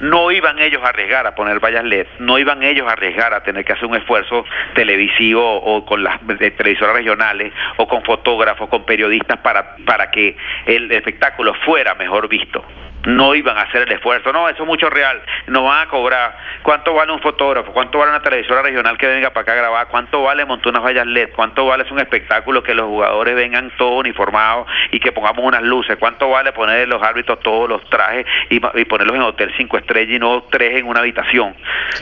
no 0.00 0.30
iban 0.30 0.58
ellos 0.58 0.82
a 0.82 0.88
arriesgar 0.88 1.26
a 1.26 1.34
poner 1.34 1.60
vallas 1.60 1.84
LED, 1.84 2.06
no 2.18 2.38
iban 2.38 2.62
ellos 2.62 2.86
a 2.88 2.92
arriesgar 2.92 3.32
a 3.34 3.42
tener 3.42 3.64
que 3.64 3.72
hacer 3.72 3.86
un 3.86 3.96
esfuerzo 3.96 4.44
televisivo 4.74 5.42
o 5.42 5.84
con 5.84 6.02
las 6.02 6.20
televisoras 6.56 6.94
regionales 6.94 7.52
o 7.76 7.86
con 7.86 8.02
fotógrafos, 8.02 8.68
con 8.68 8.84
periodistas 8.84 9.38
para, 9.38 9.76
para 9.84 10.10
que 10.10 10.36
el 10.66 10.90
espectáculo 10.92 11.54
fuera 11.64 11.94
mejor 11.94 12.28
visto 12.28 12.64
no 13.06 13.34
iban 13.34 13.56
a 13.56 13.62
hacer 13.62 13.82
el 13.82 13.92
esfuerzo. 13.92 14.32
No, 14.32 14.48
eso 14.48 14.62
es 14.62 14.68
mucho 14.68 14.90
real. 14.90 15.22
No 15.46 15.64
van 15.64 15.86
a 15.86 15.88
cobrar. 15.88 16.36
¿Cuánto 16.62 16.92
vale 16.92 17.12
un 17.12 17.20
fotógrafo? 17.20 17.72
¿Cuánto 17.72 17.98
vale 17.98 18.10
una 18.10 18.20
televisora 18.20 18.62
regional 18.62 18.98
que 18.98 19.06
venga 19.06 19.30
para 19.30 19.42
acá 19.42 19.52
a 19.52 19.56
grabar? 19.56 19.88
¿Cuánto 19.88 20.22
vale 20.22 20.44
montar 20.44 20.70
unas 20.70 20.82
vallas 20.82 21.06
LED? 21.06 21.30
¿Cuánto 21.34 21.66
vale 21.66 21.86
un 21.90 22.00
espectáculo 22.00 22.62
que 22.62 22.74
los 22.74 22.86
jugadores 22.86 23.34
vengan 23.36 23.70
todos 23.78 24.00
uniformados 24.00 24.66
y 24.90 24.98
que 24.98 25.12
pongamos 25.12 25.44
unas 25.44 25.62
luces? 25.62 25.96
¿Cuánto 25.98 26.28
vale 26.28 26.52
poner 26.52 26.88
los 26.88 27.02
árbitros 27.02 27.40
todos 27.40 27.68
los 27.68 27.88
trajes 27.88 28.26
y, 28.50 28.58
ponerlos 28.58 29.16
en 29.16 29.22
hotel 29.22 29.54
cinco 29.56 29.78
estrellas 29.78 30.16
y 30.16 30.18
no 30.18 30.44
tres 30.50 30.76
en 30.76 30.86
una 30.86 31.00
habitación? 31.00 31.54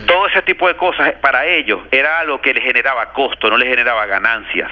Todo 0.06 0.26
ese 0.26 0.42
tipo 0.42 0.68
de 0.68 0.76
cosas 0.76 1.12
para 1.20 1.46
ellos 1.46 1.80
era 1.90 2.20
algo 2.20 2.40
que 2.40 2.52
les 2.52 2.62
generaba 2.62 3.12
costo, 3.12 3.50
no 3.50 3.56
les 3.56 3.68
generaba 3.68 4.06
ganancias, 4.06 4.70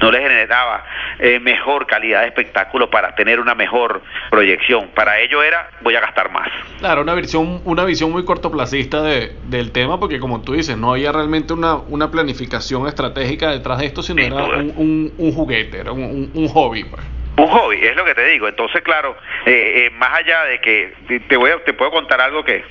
no 0.00 0.10
les 0.10 0.22
generaba 0.22 0.84
eh, 1.18 1.38
mejor 1.40 1.86
calidad 1.86 2.22
de 2.22 2.28
espectáculo 2.28 2.90
para 2.90 3.14
tener 3.14 3.40
una 3.40 3.54
mejor 3.54 4.02
proyección. 4.30 4.88
Para 4.94 5.18
ellos 5.20 5.44
era 5.44 5.70
voy 5.80 5.94
a 5.94 6.00
gastar 6.00 6.30
más. 6.30 6.48
Claro, 6.78 7.02
una 7.02 7.14
visión, 7.14 7.60
una 7.64 7.84
visión 7.84 8.10
muy 8.10 8.24
cortoplacista 8.24 9.02
de, 9.02 9.32
del 9.44 9.72
tema, 9.72 9.98
porque 9.98 10.18
como 10.18 10.42
tú 10.42 10.52
dices, 10.54 10.76
no 10.76 10.92
había 10.92 11.12
realmente 11.12 11.52
una, 11.52 11.76
una 11.76 12.10
planificación 12.10 12.86
estratégica 12.86 13.50
detrás 13.50 13.78
de 13.78 13.86
esto, 13.86 14.02
sino 14.02 14.22
era 14.22 14.44
un, 14.44 15.12
un, 15.16 15.32
juguete, 15.32 15.80
era 15.80 15.92
un, 15.92 16.30
un, 16.34 16.48
hobby. 16.48 16.84
Pues. 16.84 17.02
Un 17.36 17.48
hobby, 17.48 17.78
es 17.82 17.96
lo 17.96 18.04
que 18.04 18.14
te 18.14 18.24
digo. 18.26 18.48
Entonces, 18.48 18.82
claro, 18.82 19.16
eh, 19.46 19.86
eh, 19.86 19.90
más 19.90 20.14
allá 20.14 20.44
de 20.44 20.60
que 20.60 20.94
te 21.28 21.36
voy 21.36 21.50
te 21.64 21.72
puedo 21.72 21.90
contar 21.90 22.20
algo 22.20 22.44
que 22.44 22.64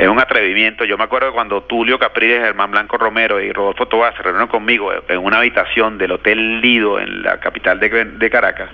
es 0.00 0.08
un 0.08 0.18
atrevimiento. 0.18 0.86
Yo 0.86 0.96
me 0.96 1.04
acuerdo 1.04 1.30
cuando 1.30 1.62
Tulio 1.64 1.98
Capriles, 1.98 2.40
Germán 2.40 2.70
Blanco 2.70 2.96
Romero 2.96 3.38
y 3.38 3.52
Rodolfo 3.52 3.86
Tobás 3.86 4.14
se 4.16 4.22
reunieron 4.22 4.48
conmigo 4.48 4.90
en 5.06 5.18
una 5.18 5.36
habitación 5.36 5.98
del 5.98 6.12
Hotel 6.12 6.62
Lido 6.62 6.98
en 6.98 7.22
la 7.22 7.38
capital 7.38 7.78
de, 7.78 8.30
Caracas. 8.30 8.70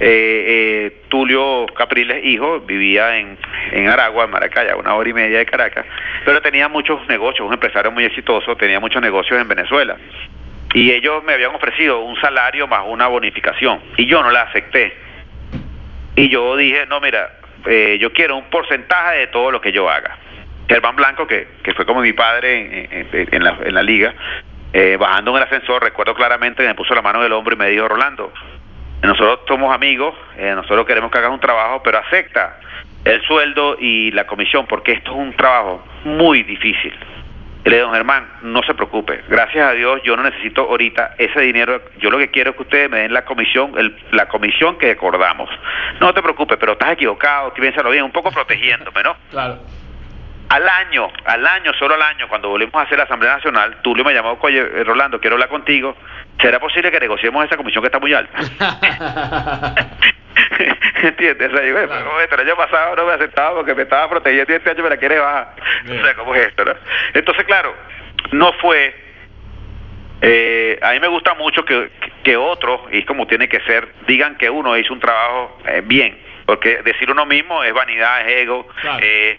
Eh, 0.00 0.44
eh, 0.48 1.02
Tulio 1.08 1.66
Capriles, 1.76 2.24
hijo, 2.24 2.60
vivía 2.60 3.18
en, 3.18 3.36
en 3.72 3.86
Aragua, 3.86 4.24
en 4.24 4.30
Maracaya, 4.30 4.74
una 4.76 4.94
hora 4.94 5.10
y 5.10 5.12
media 5.12 5.38
de 5.38 5.46
Caracas, 5.46 5.84
pero 6.24 6.40
tenía 6.40 6.68
muchos 6.68 7.06
negocios, 7.06 7.46
un 7.46 7.52
empresario 7.52 7.92
muy 7.92 8.04
exitoso, 8.06 8.56
tenía 8.56 8.80
muchos 8.80 9.02
negocios 9.02 9.38
en 9.38 9.48
Venezuela. 9.48 9.98
Y 10.72 10.90
ellos 10.90 11.22
me 11.22 11.34
habían 11.34 11.54
ofrecido 11.54 12.00
un 12.00 12.18
salario 12.18 12.66
más 12.66 12.84
una 12.86 13.08
bonificación, 13.08 13.78
y 13.98 14.06
yo 14.06 14.22
no 14.22 14.30
la 14.30 14.42
acepté. 14.42 14.96
Y 16.16 16.30
yo 16.30 16.56
dije, 16.56 16.86
no, 16.86 16.98
mira, 16.98 17.30
eh, 17.66 17.98
yo 18.00 18.10
quiero 18.10 18.38
un 18.38 18.44
porcentaje 18.44 19.18
de 19.18 19.26
todo 19.26 19.50
lo 19.50 19.60
que 19.60 19.70
yo 19.70 19.90
haga. 19.90 20.16
Germán 20.72 20.96
Blanco, 20.96 21.26
que, 21.26 21.48
que 21.62 21.74
fue 21.74 21.84
como 21.84 22.00
mi 22.00 22.14
padre 22.14 22.88
en, 23.12 23.44
la, 23.44 23.58
en 23.62 23.74
la 23.74 23.82
liga, 23.82 24.14
eh, 24.72 24.96
bajando 24.98 25.32
en 25.32 25.36
el 25.36 25.42
ascensor, 25.42 25.82
recuerdo 25.82 26.14
claramente, 26.14 26.66
me 26.66 26.74
puso 26.74 26.94
la 26.94 27.02
mano 27.02 27.18
en 27.20 27.26
el 27.26 27.32
hombro 27.32 27.54
y 27.54 27.58
me 27.58 27.68
dijo, 27.68 27.88
Rolando, 27.88 28.32
nosotros 29.02 29.40
somos 29.46 29.74
amigos, 29.74 30.14
eh, 30.38 30.52
nosotros 30.54 30.86
queremos 30.86 31.10
que 31.10 31.18
hagas 31.18 31.30
un 31.30 31.40
trabajo, 31.40 31.82
pero 31.82 31.98
acepta 31.98 32.58
el 33.04 33.20
sueldo 33.22 33.76
y 33.78 34.12
la 34.12 34.26
comisión, 34.26 34.66
porque 34.66 34.92
esto 34.92 35.10
es 35.10 35.16
un 35.18 35.34
trabajo 35.34 35.84
muy 36.04 36.42
difícil. 36.42 36.94
Y 37.64 37.68
le 37.68 37.76
digo, 37.76 37.88
don 37.88 37.94
Germán, 37.94 38.28
no 38.42 38.62
se 38.62 38.72
preocupe, 38.72 39.22
gracias 39.28 39.68
a 39.68 39.72
Dios 39.72 40.00
yo 40.04 40.16
no 40.16 40.22
necesito 40.22 40.62
ahorita 40.62 41.16
ese 41.18 41.40
dinero, 41.42 41.82
yo 41.98 42.10
lo 42.10 42.16
que 42.18 42.30
quiero 42.30 42.50
es 42.50 42.56
que 42.56 42.62
ustedes 42.62 42.90
me 42.90 43.00
den 43.00 43.12
la 43.12 43.24
comisión, 43.24 43.72
el, 43.76 43.94
la 44.12 44.26
comisión 44.26 44.78
que 44.78 44.92
acordamos. 44.92 45.50
No 46.00 46.14
te 46.14 46.22
preocupes, 46.22 46.56
pero 46.58 46.72
estás 46.72 46.92
equivocado, 46.92 47.52
piénsalo 47.52 47.90
bien, 47.90 48.04
un 48.04 48.10
poco 48.10 48.30
protegiéndome, 48.30 49.02
¿no? 49.02 49.16
Claro. 49.30 49.58
Al 50.52 50.68
año, 50.68 51.10
al 51.24 51.46
año, 51.46 51.72
solo 51.78 51.94
al 51.94 52.02
año, 52.02 52.28
cuando 52.28 52.50
volvimos 52.50 52.74
a 52.74 52.82
hacer 52.82 52.98
la 52.98 53.04
Asamblea 53.04 53.36
Nacional, 53.36 53.80
Tulio 53.80 54.04
me 54.04 54.12
llamó, 54.12 54.36
oye, 54.38 54.60
eh, 54.60 54.84
Rolando, 54.84 55.18
quiero 55.18 55.36
hablar 55.36 55.48
contigo. 55.48 55.96
¿Será 56.42 56.60
posible 56.60 56.90
que 56.90 57.00
negociemos 57.00 57.42
esa 57.46 57.56
comisión 57.56 57.82
que 57.82 57.86
está 57.86 57.98
muy 57.98 58.12
alta? 58.12 58.38
¿Entiendes? 61.02 61.50
O 61.50 61.56
sea, 61.56 61.64
el 61.64 62.40
año 62.40 62.56
pasado 62.56 62.96
no 62.96 63.06
me 63.06 63.14
aceptaba 63.14 63.54
porque 63.54 63.74
me 63.74 63.84
estaba 63.84 64.10
protegiendo 64.10 64.52
y 64.52 64.56
este 64.56 64.70
año 64.72 64.82
me 64.82 64.90
la 64.90 64.98
quiere 64.98 65.18
bajar. 65.20 65.54
O 65.86 66.04
sea, 66.04 66.14
¿cómo 66.16 66.34
es 66.34 66.46
esto? 66.46 66.66
No? 66.66 66.74
Entonces, 67.14 67.44
claro, 67.44 67.74
no 68.32 68.52
fue... 68.60 68.94
Eh, 70.20 70.78
a 70.82 70.92
mí 70.92 71.00
me 71.00 71.08
gusta 71.08 71.32
mucho 71.32 71.64
que, 71.64 71.92
que 72.24 72.36
otros, 72.36 72.82
y 72.92 72.98
es 72.98 73.06
como 73.06 73.26
tiene 73.26 73.48
que 73.48 73.60
ser, 73.60 73.88
digan 74.06 74.36
que 74.36 74.50
uno 74.50 74.76
hizo 74.76 74.92
un 74.92 75.00
trabajo 75.00 75.58
eh, 75.66 75.80
bien, 75.82 76.18
porque 76.44 76.82
decir 76.82 77.10
uno 77.10 77.24
mismo 77.24 77.64
es 77.64 77.72
vanidad, 77.72 78.28
es 78.28 78.42
ego, 78.42 78.68
eh, 79.00 79.38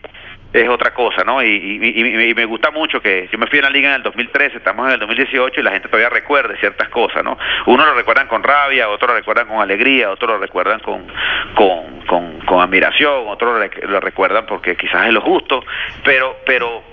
es 0.53 0.69
otra 0.69 0.93
cosa, 0.93 1.23
¿no? 1.23 1.43
Y, 1.43 2.33
me 2.35 2.45
gusta 2.45 2.69
mucho 2.69 3.01
que 3.01 3.27
yo 3.31 3.37
me 3.39 3.47
fui 3.47 3.59
a 3.59 3.63
la 3.63 3.69
liga 3.71 3.89
en 3.89 3.95
el 3.95 4.03
2013, 4.03 4.57
estamos 4.57 4.85
en 4.87 4.93
el 4.93 4.99
2018 4.99 5.59
y 5.59 5.63
la 5.63 5.71
gente 5.71 5.87
todavía 5.87 6.09
recuerde 6.09 6.57
ciertas 6.59 6.89
cosas, 6.89 7.23
¿no? 7.23 7.37
Uno 7.65 7.85
lo 7.85 7.93
recuerdan 7.95 8.27
con 8.27 8.43
rabia, 8.43 8.87
otros 8.87 9.09
lo 9.09 9.17
recuerdan 9.17 9.47
con 9.47 9.59
alegría, 9.59 10.11
otros 10.11 10.31
lo 10.31 10.37
recuerdan 10.37 10.79
con, 10.79 11.07
con, 11.55 12.39
con, 12.45 12.61
admiración, 12.61 13.27
otros 13.27 13.69
lo, 13.83 13.99
recuerdan 13.99 14.45
porque 14.45 14.75
quizás 14.75 15.07
es 15.07 15.13
lo 15.13 15.21
justo, 15.21 15.63
pero, 16.03 16.37
pero 16.45 16.83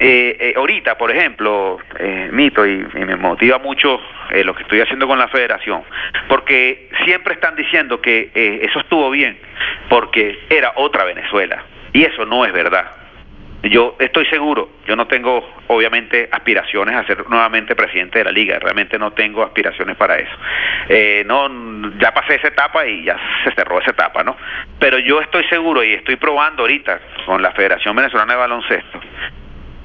eh, 0.00 0.36
eh, 0.40 0.54
ahorita, 0.56 0.98
por 0.98 1.12
ejemplo, 1.12 1.78
eh, 2.00 2.30
Mito, 2.32 2.66
y, 2.66 2.84
me 2.94 3.14
motiva 3.14 3.58
mucho 3.58 4.00
eh, 4.30 4.42
lo 4.42 4.54
que 4.56 4.64
estoy 4.64 4.80
haciendo 4.80 5.06
con 5.06 5.18
la 5.20 5.28
federación, 5.28 5.84
porque 6.26 6.88
siempre 7.04 7.34
están 7.34 7.54
diciendo 7.54 8.00
que 8.00 8.30
eso 8.62 8.80
estuvo 8.80 9.08
bien, 9.10 9.38
porque 9.88 10.40
era 10.50 10.72
otra 10.74 11.04
Venezuela 11.04 11.62
y 11.92 12.04
eso 12.04 12.24
no 12.24 12.44
es 12.44 12.52
verdad. 12.52 12.90
Yo 13.64 13.94
estoy 14.00 14.26
seguro, 14.26 14.70
yo 14.88 14.96
no 14.96 15.06
tengo 15.06 15.48
obviamente 15.68 16.28
aspiraciones 16.32 16.96
a 16.96 17.06
ser 17.06 17.28
nuevamente 17.28 17.76
presidente 17.76 18.18
de 18.18 18.24
la 18.24 18.32
liga, 18.32 18.58
realmente 18.58 18.98
no 18.98 19.12
tengo 19.12 19.44
aspiraciones 19.44 19.96
para 19.96 20.16
eso. 20.16 20.32
Eh, 20.88 21.22
no, 21.26 21.92
ya 21.98 22.12
pasé 22.12 22.36
esa 22.36 22.48
etapa 22.48 22.84
y 22.84 23.04
ya 23.04 23.16
se 23.44 23.52
cerró 23.52 23.80
esa 23.80 23.92
etapa, 23.92 24.24
¿no? 24.24 24.36
Pero 24.80 24.98
yo 24.98 25.20
estoy 25.20 25.44
seguro 25.44 25.84
y 25.84 25.92
estoy 25.92 26.16
probando 26.16 26.62
ahorita 26.62 27.00
con 27.24 27.40
la 27.40 27.52
Federación 27.52 27.94
Venezolana 27.94 28.32
de 28.32 28.38
Baloncesto 28.40 29.00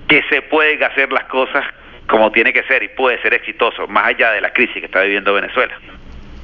que 0.08 0.24
se 0.30 0.42
pueden 0.44 0.82
hacer 0.84 1.12
las 1.12 1.26
cosas 1.26 1.64
como 2.08 2.32
tiene 2.32 2.54
que 2.54 2.64
ser 2.64 2.82
y 2.82 2.88
puede 2.88 3.22
ser 3.22 3.34
exitoso, 3.34 3.88
más 3.88 4.08
allá 4.08 4.32
de 4.32 4.42
la 4.42 4.52
crisis 4.54 4.76
que 4.76 4.86
está 4.86 5.02
viviendo 5.02 5.34
Venezuela 5.34 5.78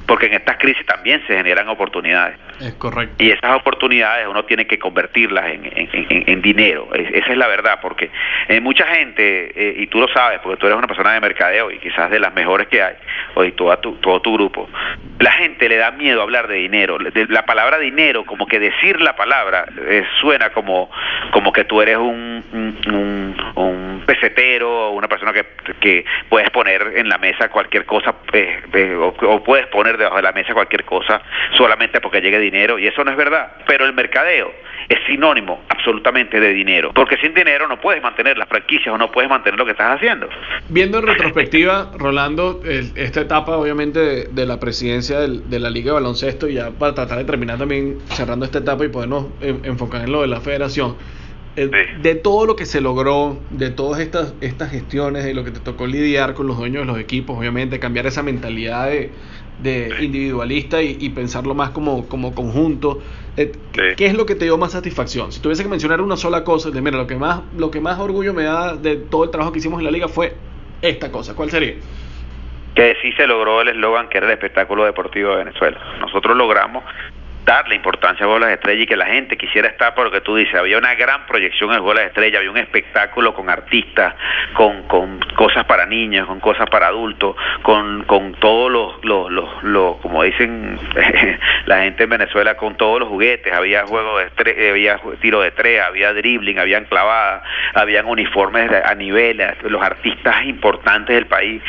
porque 0.06 0.26
en 0.26 0.34
estas 0.34 0.58
crisis 0.58 0.84
también 0.86 1.22
se 1.26 1.36
generan 1.36 1.68
oportunidades. 1.68 2.36
Es 2.60 2.74
correcto. 2.74 3.22
Y 3.22 3.30
esas 3.30 3.56
oportunidades 3.56 4.26
uno 4.28 4.44
tiene 4.44 4.66
que 4.66 4.78
convertirlas 4.78 5.46
en, 5.46 5.70
en, 6.26 6.42
dinero. 6.42 6.88
esa 6.94 7.32
es 7.32 7.36
la 7.36 7.48
verdad, 7.48 7.78
porque 7.80 8.10
eh, 8.48 8.60
mucha 8.60 8.86
gente, 8.86 9.52
eh, 9.56 9.74
y 9.78 9.86
tú 9.86 9.98
lo 9.98 10.08
sabes, 10.08 10.40
porque 10.40 10.58
tú 10.58 10.66
eres 10.66 10.78
una 10.78 10.86
persona 10.86 11.12
de 11.12 11.20
mercadeo 11.20 11.70
y 11.70 11.78
quizás 11.78 12.10
de 12.10 12.20
las 12.20 12.34
mejores 12.34 12.68
que 12.68 12.82
hay, 12.82 12.94
o 13.34 13.44
toda 13.52 13.80
tu, 13.80 13.94
todo 13.96 14.20
tu 14.20 14.34
grupo, 14.34 14.68
la 15.18 15.32
gente 15.32 15.68
le 15.68 15.76
da 15.76 15.90
miedo 15.90 16.22
hablar 16.22 16.48
de 16.48 16.56
dinero. 16.56 16.98
la 16.98 17.44
palabra 17.44 17.78
dinero, 17.78 18.24
como 18.24 18.46
que 18.46 18.58
decir 18.58 19.00
la 19.00 19.16
palabra, 19.16 19.66
eh, 19.88 20.04
suena 20.20 20.50
como, 20.50 20.90
como 21.32 21.52
que 21.52 21.64
tú 21.64 21.80
eres 21.80 21.96
un, 21.96 22.44
un, 22.52 23.36
un, 23.56 23.83
pesetero, 24.04 24.90
una 24.90 25.08
persona 25.08 25.32
que, 25.32 25.44
que 25.80 26.04
puedes 26.28 26.50
poner 26.50 26.94
en 26.96 27.08
la 27.08 27.18
mesa 27.18 27.48
cualquier 27.48 27.84
cosa, 27.84 28.14
o 29.22 29.44
puedes 29.44 29.66
poner 29.68 29.96
debajo 29.96 30.16
de 30.16 30.22
la 30.22 30.32
mesa 30.32 30.54
cualquier 30.54 30.84
cosa 30.84 31.20
solamente 31.56 32.00
porque 32.00 32.20
llegue 32.20 32.38
dinero 32.38 32.78
y 32.78 32.86
eso 32.86 33.04
no 33.04 33.10
es 33.10 33.16
verdad. 33.16 33.52
Pero 33.66 33.86
el 33.86 33.92
mercadeo 33.92 34.52
es 34.88 34.98
sinónimo 35.06 35.62
absolutamente 35.68 36.40
de 36.40 36.52
dinero, 36.52 36.92
porque 36.94 37.16
sin 37.18 37.34
dinero 37.34 37.66
no 37.68 37.80
puedes 37.80 38.02
mantener 38.02 38.36
las 38.36 38.48
franquicias 38.48 38.94
o 38.94 38.98
no 38.98 39.10
puedes 39.10 39.30
mantener 39.30 39.58
lo 39.58 39.64
que 39.64 39.72
estás 39.72 39.96
haciendo. 39.96 40.28
Viendo 40.68 40.98
en 40.98 41.06
retrospectiva, 41.06 41.90
Rolando, 41.98 42.60
esta 42.64 43.22
etapa 43.22 43.56
obviamente 43.56 44.28
de, 44.28 44.46
la 44.46 44.60
presidencia 44.60 45.20
de 45.20 45.58
la 45.58 45.70
Liga 45.70 45.86
de 45.86 45.92
Baloncesto, 45.94 46.48
ya 46.48 46.70
para 46.70 46.94
tratar 46.94 47.18
de 47.18 47.24
terminar 47.24 47.58
también 47.58 47.98
cerrando 48.08 48.44
esta 48.44 48.58
etapa 48.58 48.84
y 48.84 48.88
podernos 48.88 49.26
enfocar 49.40 50.02
en 50.02 50.12
lo 50.12 50.22
de 50.22 50.28
la 50.28 50.40
federación. 50.40 50.96
Eh, 51.56 51.70
de 52.02 52.14
todo 52.16 52.46
lo 52.46 52.56
que 52.56 52.66
se 52.66 52.80
logró, 52.80 53.38
de 53.50 53.70
todas 53.70 54.00
estas, 54.00 54.34
estas 54.40 54.70
gestiones, 54.70 55.24
de 55.24 55.34
lo 55.34 55.44
que 55.44 55.52
te 55.52 55.60
tocó 55.60 55.86
lidiar 55.86 56.34
con 56.34 56.48
los 56.48 56.58
dueños 56.58 56.82
de 56.82 56.92
los 56.92 56.98
equipos, 56.98 57.38
obviamente, 57.38 57.78
cambiar 57.78 58.06
esa 58.06 58.24
mentalidad 58.24 58.88
de, 58.88 59.12
de 59.60 59.94
individualista 60.00 60.82
y, 60.82 61.08
pensarlo 61.10 61.54
más 61.54 61.70
como, 61.70 62.08
como 62.08 62.34
conjunto. 62.34 63.00
Eh, 63.36 63.52
¿Qué 63.96 64.06
es 64.06 64.14
lo 64.14 64.26
que 64.26 64.34
te 64.34 64.46
dio 64.46 64.58
más 64.58 64.72
satisfacción? 64.72 65.32
Si 65.32 65.40
tuviese 65.40 65.62
que 65.62 65.68
mencionar 65.68 66.00
una 66.00 66.16
sola 66.16 66.42
cosa, 66.42 66.70
de 66.70 66.80
mira, 66.80 66.96
lo 66.96 67.06
que 67.06 67.16
más, 67.16 67.42
lo 67.56 67.70
que 67.70 67.80
más 67.80 67.98
orgullo 68.00 68.34
me 68.34 68.42
da 68.42 68.74
de 68.74 68.96
todo 68.96 69.24
el 69.24 69.30
trabajo 69.30 69.52
que 69.52 69.58
hicimos 69.58 69.78
en 69.78 69.84
la 69.84 69.90
liga 69.92 70.08
fue 70.08 70.34
esta 70.82 71.12
cosa. 71.12 71.34
¿Cuál 71.34 71.50
sería? 71.50 71.74
Que 72.74 72.96
sí 73.00 73.12
se 73.12 73.26
logró 73.28 73.60
el 73.62 73.68
eslogan 73.68 74.08
que 74.08 74.18
era 74.18 74.26
el 74.26 74.32
espectáculo 74.32 74.84
deportivo 74.84 75.30
de 75.30 75.36
Venezuela. 75.44 75.78
Nosotros 76.00 76.36
logramos 76.36 76.82
darle 77.44 77.74
importancia 77.74 78.24
a 78.24 78.28
Bolas 78.28 78.50
Estrellas 78.50 78.84
y 78.84 78.86
que 78.86 78.96
la 78.96 79.06
gente 79.06 79.36
quisiera 79.36 79.68
estar 79.68 79.94
por 79.94 80.04
lo 80.04 80.10
que 80.10 80.20
tú 80.20 80.36
dices. 80.36 80.54
Había 80.54 80.78
una 80.78 80.94
gran 80.94 81.26
proyección 81.26 81.72
en 81.72 81.82
Bolas 81.82 82.06
Estrellas, 82.06 82.38
había 82.38 82.50
un 82.50 82.56
espectáculo 82.56 83.34
con 83.34 83.50
artistas, 83.50 84.14
con, 84.54 84.84
con 84.84 85.20
cosas 85.36 85.64
para 85.64 85.86
niños, 85.86 86.26
con 86.26 86.40
cosas 86.40 86.68
para 86.70 86.86
adultos, 86.86 87.36
con, 87.62 88.04
todos 88.40 88.70
los, 88.70 89.04
los, 89.04 89.62
los, 89.62 89.96
como 89.98 90.22
dicen 90.22 90.78
la 91.66 91.82
gente 91.82 92.04
en 92.04 92.10
Venezuela, 92.10 92.56
con 92.56 92.76
todos 92.76 93.00
los 93.00 93.08
juguetes. 93.08 93.52
Había 93.52 93.86
juego 93.86 94.18
de 94.18 94.70
había 94.70 94.98
tiro 95.20 95.40
de 95.40 95.50
tres, 95.50 95.82
había 95.82 96.12
dribbling, 96.12 96.58
habían 96.58 96.84
clavadas, 96.84 97.42
habían 97.74 98.06
uniformes 98.06 98.70
a 98.84 98.94
nivel, 98.94 99.42
los 99.62 99.82
artistas 99.82 100.44
importantes 100.44 101.14
del 101.14 101.26
país 101.26 101.62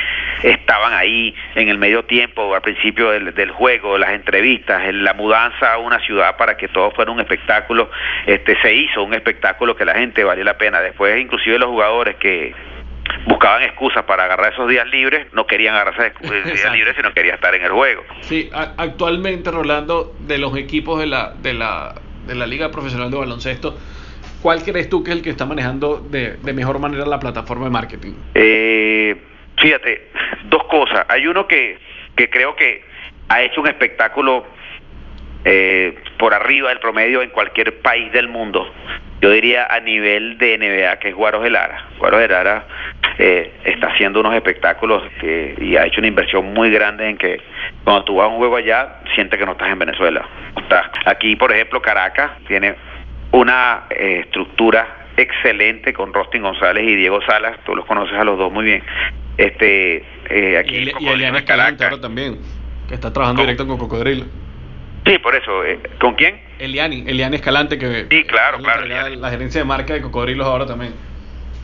estaban 0.44 0.94
ahí 0.94 1.36
en 1.56 1.70
el 1.70 1.78
medio 1.78 2.04
tiempo, 2.06 2.54
al 2.54 2.62
principio 2.62 3.12
del, 3.12 3.34
del 3.34 3.52
juego, 3.52 3.98
las 3.98 4.12
entrevistas, 4.12 4.82
la 4.94 5.14
mudanza 5.14 5.65
una 5.78 6.00
ciudad 6.00 6.38
para 6.38 6.58
que 6.58 6.68
todo 6.68 6.92
fuera 6.92 7.12
un 7.12 7.20
espectáculo, 7.20 7.90
este 8.26 8.60
se 8.62 8.74
hizo 8.74 9.04
un 9.04 9.14
espectáculo 9.14 9.76
que 9.76 9.86
la 9.86 9.96
gente 9.96 10.24
valió 10.24 10.44
la 10.44 10.58
pena. 10.58 10.82
Después 10.82 11.20
inclusive 11.20 11.60
los 11.60 11.70
jugadores 11.70 12.16
que 12.18 12.54
buscaban 13.28 13.64
excusas 13.64 14.04
para 14.04 14.26
agarrar 14.26 14.54
esos 14.54 14.70
días 14.70 14.88
libres, 14.88 15.28
no 15.34 15.46
querían 15.48 15.76
agarrar 15.76 16.14
esos 16.24 16.46
días 16.46 16.72
libres, 16.72 16.96
sino 16.96 17.14
querían 17.14 17.36
estar 17.36 17.54
en 17.56 17.64
el 17.64 17.72
juego. 17.72 18.04
Sí, 18.22 18.50
actualmente 18.54 19.52
Rolando, 19.52 20.16
de 20.20 20.38
los 20.38 20.56
equipos 20.58 21.00
de 21.00 21.08
la, 21.08 21.34
de 21.42 21.54
la, 21.54 21.96
de 22.28 22.36
la 22.36 22.46
Liga 22.46 22.72
Profesional 22.72 23.12
de 23.12 23.18
Baloncesto, 23.18 23.78
¿cuál 24.42 24.64
crees 24.64 24.90
tú 24.90 25.04
que 25.04 25.12
es 25.12 25.18
el 25.18 25.24
que 25.24 25.30
está 25.32 25.46
manejando 25.46 25.98
de, 25.98 26.38
de 26.38 26.54
mejor 26.54 26.80
manera 26.80 27.06
la 27.06 27.20
plataforma 27.20 27.66
de 27.66 27.72
marketing? 27.72 28.14
Eh, 28.34 29.16
fíjate, 29.58 30.10
dos 30.46 30.64
cosas. 30.66 31.06
Hay 31.10 31.28
uno 31.28 31.48
que, 31.48 31.80
que 32.16 32.30
creo 32.30 32.56
que 32.56 32.84
ha 33.30 33.42
hecho 33.42 33.62
un 33.62 33.68
espectáculo 33.68 34.46
eh, 35.46 35.96
por 36.18 36.34
arriba 36.34 36.70
del 36.70 36.80
promedio 36.80 37.22
en 37.22 37.30
cualquier 37.30 37.80
país 37.80 38.12
del 38.12 38.28
mundo. 38.28 38.68
Yo 39.22 39.30
diría 39.32 39.68
a 39.70 39.80
nivel 39.80 40.38
de 40.38 40.58
NBA, 40.58 40.98
que 41.00 41.10
es 41.10 41.16
Guaros 41.16 41.44
de 41.44 41.52
Lara. 41.52 41.86
Guaros 42.00 42.20
de 42.20 42.28
Lara 42.28 42.66
eh, 43.18 43.54
está 43.64 43.88
haciendo 43.88 44.20
unos 44.20 44.34
espectáculos 44.36 45.04
que, 45.22 45.56
y 45.60 45.78
ha 45.78 45.86
hecho 45.86 46.00
una 46.00 46.08
inversión 46.08 46.54
muy 46.54 46.70
grande 46.70 47.10
en 47.10 47.18
que 47.18 47.40
cuando 47.84 48.04
tú 48.04 48.16
vas 48.16 48.26
a 48.26 48.28
un 48.28 48.38
juego 48.38 48.58
allá, 48.58 49.00
sientes 49.14 49.40
que 49.40 49.46
no 49.46 49.54
estás 49.54 49.70
en 49.70 49.80
Venezuela. 49.80 50.28
Aquí, 51.06 51.36
por 51.36 51.54
ejemplo, 51.54 51.82
Caracas 51.82 52.32
tiene 52.48 52.76
una 53.32 53.84
eh, 53.90 54.22
estructura 54.26 55.08
excelente 55.16 55.94
con 55.94 56.14
Rostin 56.14 56.42
González 56.42 56.84
y 56.88 56.96
Diego 56.96 57.22
Salas, 57.26 57.58
tú 57.66 57.76
los 57.76 57.86
conoces 57.86 58.18
a 58.18 58.24
los 58.24 58.38
dos 58.38 58.52
muy 58.52 58.66
bien. 58.66 58.84
Este, 59.38 60.04
eh, 60.30 60.58
aquí 60.58 60.78
y, 60.78 61.04
y 61.04 61.08
Eliana 61.08 61.40
Escalante 61.40 61.84
ahora 61.84 62.02
también, 62.02 62.40
que 62.88 62.96
está 62.96 63.14
trabajando 63.14 63.42
directo 63.42 63.68
con 63.68 63.78
Cocodrilo. 63.78 64.26
Sí, 65.06 65.18
por 65.20 65.36
eso. 65.36 65.64
Eh, 65.64 65.80
¿Con 66.00 66.16
quién? 66.16 66.40
Eliani, 66.60 67.04
Eliani 67.08 67.36
Escalante, 67.36 67.78
que 67.78 68.08
sí, 68.10 68.24
claro, 68.24 68.60
claro. 68.60 68.86
La, 68.86 69.30
gerencia 69.30 69.62
de 69.62 69.66
marca 69.66 69.94
de 69.94 70.02
Cocodrilos 70.02 70.48
ahora 70.48 70.66
también. 70.66 70.94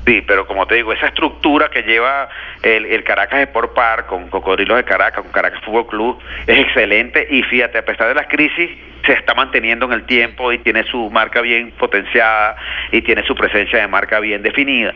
Sí, 0.05 0.23
pero 0.25 0.47
como 0.47 0.65
te 0.65 0.75
digo, 0.75 0.91
esa 0.93 1.07
estructura 1.07 1.69
que 1.69 1.83
lleva 1.83 2.27
el, 2.63 2.87
el, 2.87 3.03
Caracas 3.03 3.41
Sport 3.41 3.73
Park 3.73 4.07
con 4.07 4.29
Cocodrilos 4.29 4.77
de 4.77 4.83
Caracas, 4.83 5.23
con 5.23 5.31
Caracas 5.31 5.61
Fútbol 5.63 5.87
Club, 5.87 6.19
es 6.47 6.59
excelente 6.59 7.27
y 7.29 7.43
fíjate, 7.43 7.77
a 7.77 7.85
pesar 7.85 8.07
de 8.07 8.15
las 8.15 8.27
crisis, 8.27 8.71
se 9.05 9.13
está 9.13 9.35
manteniendo 9.35 9.85
en 9.85 9.93
el 9.93 10.05
tiempo 10.05 10.51
y 10.51 10.57
tiene 10.59 10.83
su 10.85 11.09
marca 11.11 11.41
bien 11.41 11.71
potenciada 11.77 12.55
y 12.91 13.01
tiene 13.01 13.23
su 13.25 13.35
presencia 13.35 13.79
de 13.79 13.87
marca 13.87 14.19
bien 14.19 14.41
definida. 14.41 14.93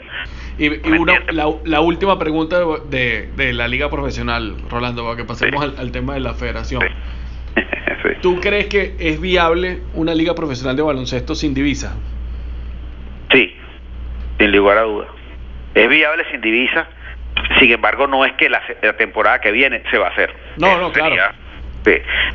Y, 0.57 0.69
la, 1.31 1.79
última 1.81 2.17
pregunta 2.17 2.59
de, 2.85 3.29
de, 3.35 3.53
la 3.53 3.67
liga 3.67 3.89
profesional, 3.89 4.55
Rolando, 4.69 5.03
para 5.03 5.17
que 5.17 5.25
pasemos 5.25 5.77
al, 5.77 5.91
tema 5.91 6.13
de 6.13 6.21
la 6.21 6.33
federación. 6.33 6.81
¿Tú 8.21 8.39
crees 8.39 8.67
que 8.67 8.95
es 8.99 9.19
viable 9.19 9.79
una 9.93 10.13
liga 10.13 10.35
profesional 10.35 10.75
de 10.75 10.81
baloncesto 10.81 11.35
sin 11.35 11.53
divisa? 11.53 11.95
Sí, 13.31 13.55
sin 14.37 14.51
lugar 14.51 14.77
a 14.77 14.81
duda. 14.81 15.07
Es 15.73 15.89
viable 15.89 16.23
sin 16.31 16.41
divisa, 16.41 16.87
sin 17.59 17.71
embargo 17.71 18.07
no 18.07 18.25
es 18.25 18.33
que 18.33 18.49
la, 18.49 18.61
temporada 18.97 19.41
que 19.41 19.51
viene 19.51 19.83
se 19.91 19.97
va 19.97 20.07
a 20.07 20.09
hacer. 20.11 20.33
No, 20.57 20.77
no, 20.79 20.91
claro. 20.91 21.15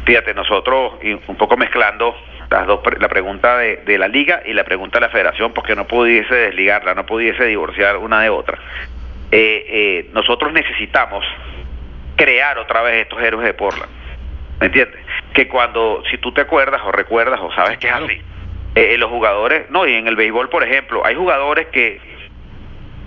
Fíjate, 0.04 0.32
nosotros, 0.34 0.94
un 1.26 1.36
poco 1.36 1.56
mezclando 1.56 2.14
las 2.50 2.66
dos, 2.66 2.80
la 2.98 3.08
pregunta 3.08 3.58
de, 3.58 3.98
la 3.98 4.08
liga 4.08 4.42
y 4.44 4.52
la 4.52 4.64
pregunta 4.64 4.98
de 4.98 5.06
la 5.06 5.12
federación, 5.12 5.52
porque 5.52 5.74
no 5.74 5.86
pudiese 5.86 6.34
desligarla, 6.34 6.94
no 6.94 7.06
pudiese 7.06 7.44
divorciar 7.44 7.96
una 7.96 8.20
de 8.22 8.30
otra. 8.30 8.58
Eh, 9.32 9.64
eh, 9.68 10.10
nosotros 10.12 10.52
necesitamos 10.52 11.24
crear 12.16 12.58
otra 12.58 12.82
vez 12.82 13.02
estos 13.02 13.22
héroes 13.22 13.46
de 13.46 13.54
Portland. 13.54 13.90
¿Me 14.60 14.66
entiendes? 14.66 15.00
Que 15.34 15.48
cuando, 15.48 16.02
si 16.10 16.18
tú 16.18 16.32
te 16.32 16.40
acuerdas 16.42 16.80
o 16.84 16.92
recuerdas 16.92 17.40
o 17.40 17.52
sabes 17.52 17.78
que 17.78 17.88
es 17.88 17.92
así, 17.92 18.20
eh, 18.74 18.96
los 18.98 19.10
jugadores, 19.10 19.70
no, 19.70 19.86
y 19.86 19.94
en 19.94 20.06
el 20.06 20.16
béisbol, 20.16 20.48
por 20.48 20.62
ejemplo, 20.62 21.04
hay 21.04 21.14
jugadores 21.14 21.68
que 21.68 22.00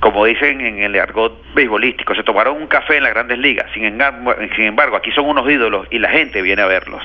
como 0.04 0.26
dicen 0.26 0.60
en 0.60 0.84
el 0.84 1.00
argot 1.00 1.42
beisbolístico, 1.56 2.14
se 2.14 2.24
tomaron 2.24 2.58
un 2.58 2.68
café 2.68 2.98
en 2.98 3.04
las 3.04 3.14
grandes 3.14 3.40
ligas. 3.40 3.72
Sin 3.74 3.86
embargo, 3.86 4.98
aquí 4.98 5.12
son 5.12 5.30
unos 5.30 5.50
ídolos 5.50 5.88
y 5.92 6.00
la 6.00 6.10
gente 6.10 6.42
viene 6.42 6.62
a 6.62 6.66
verlos. 6.66 7.02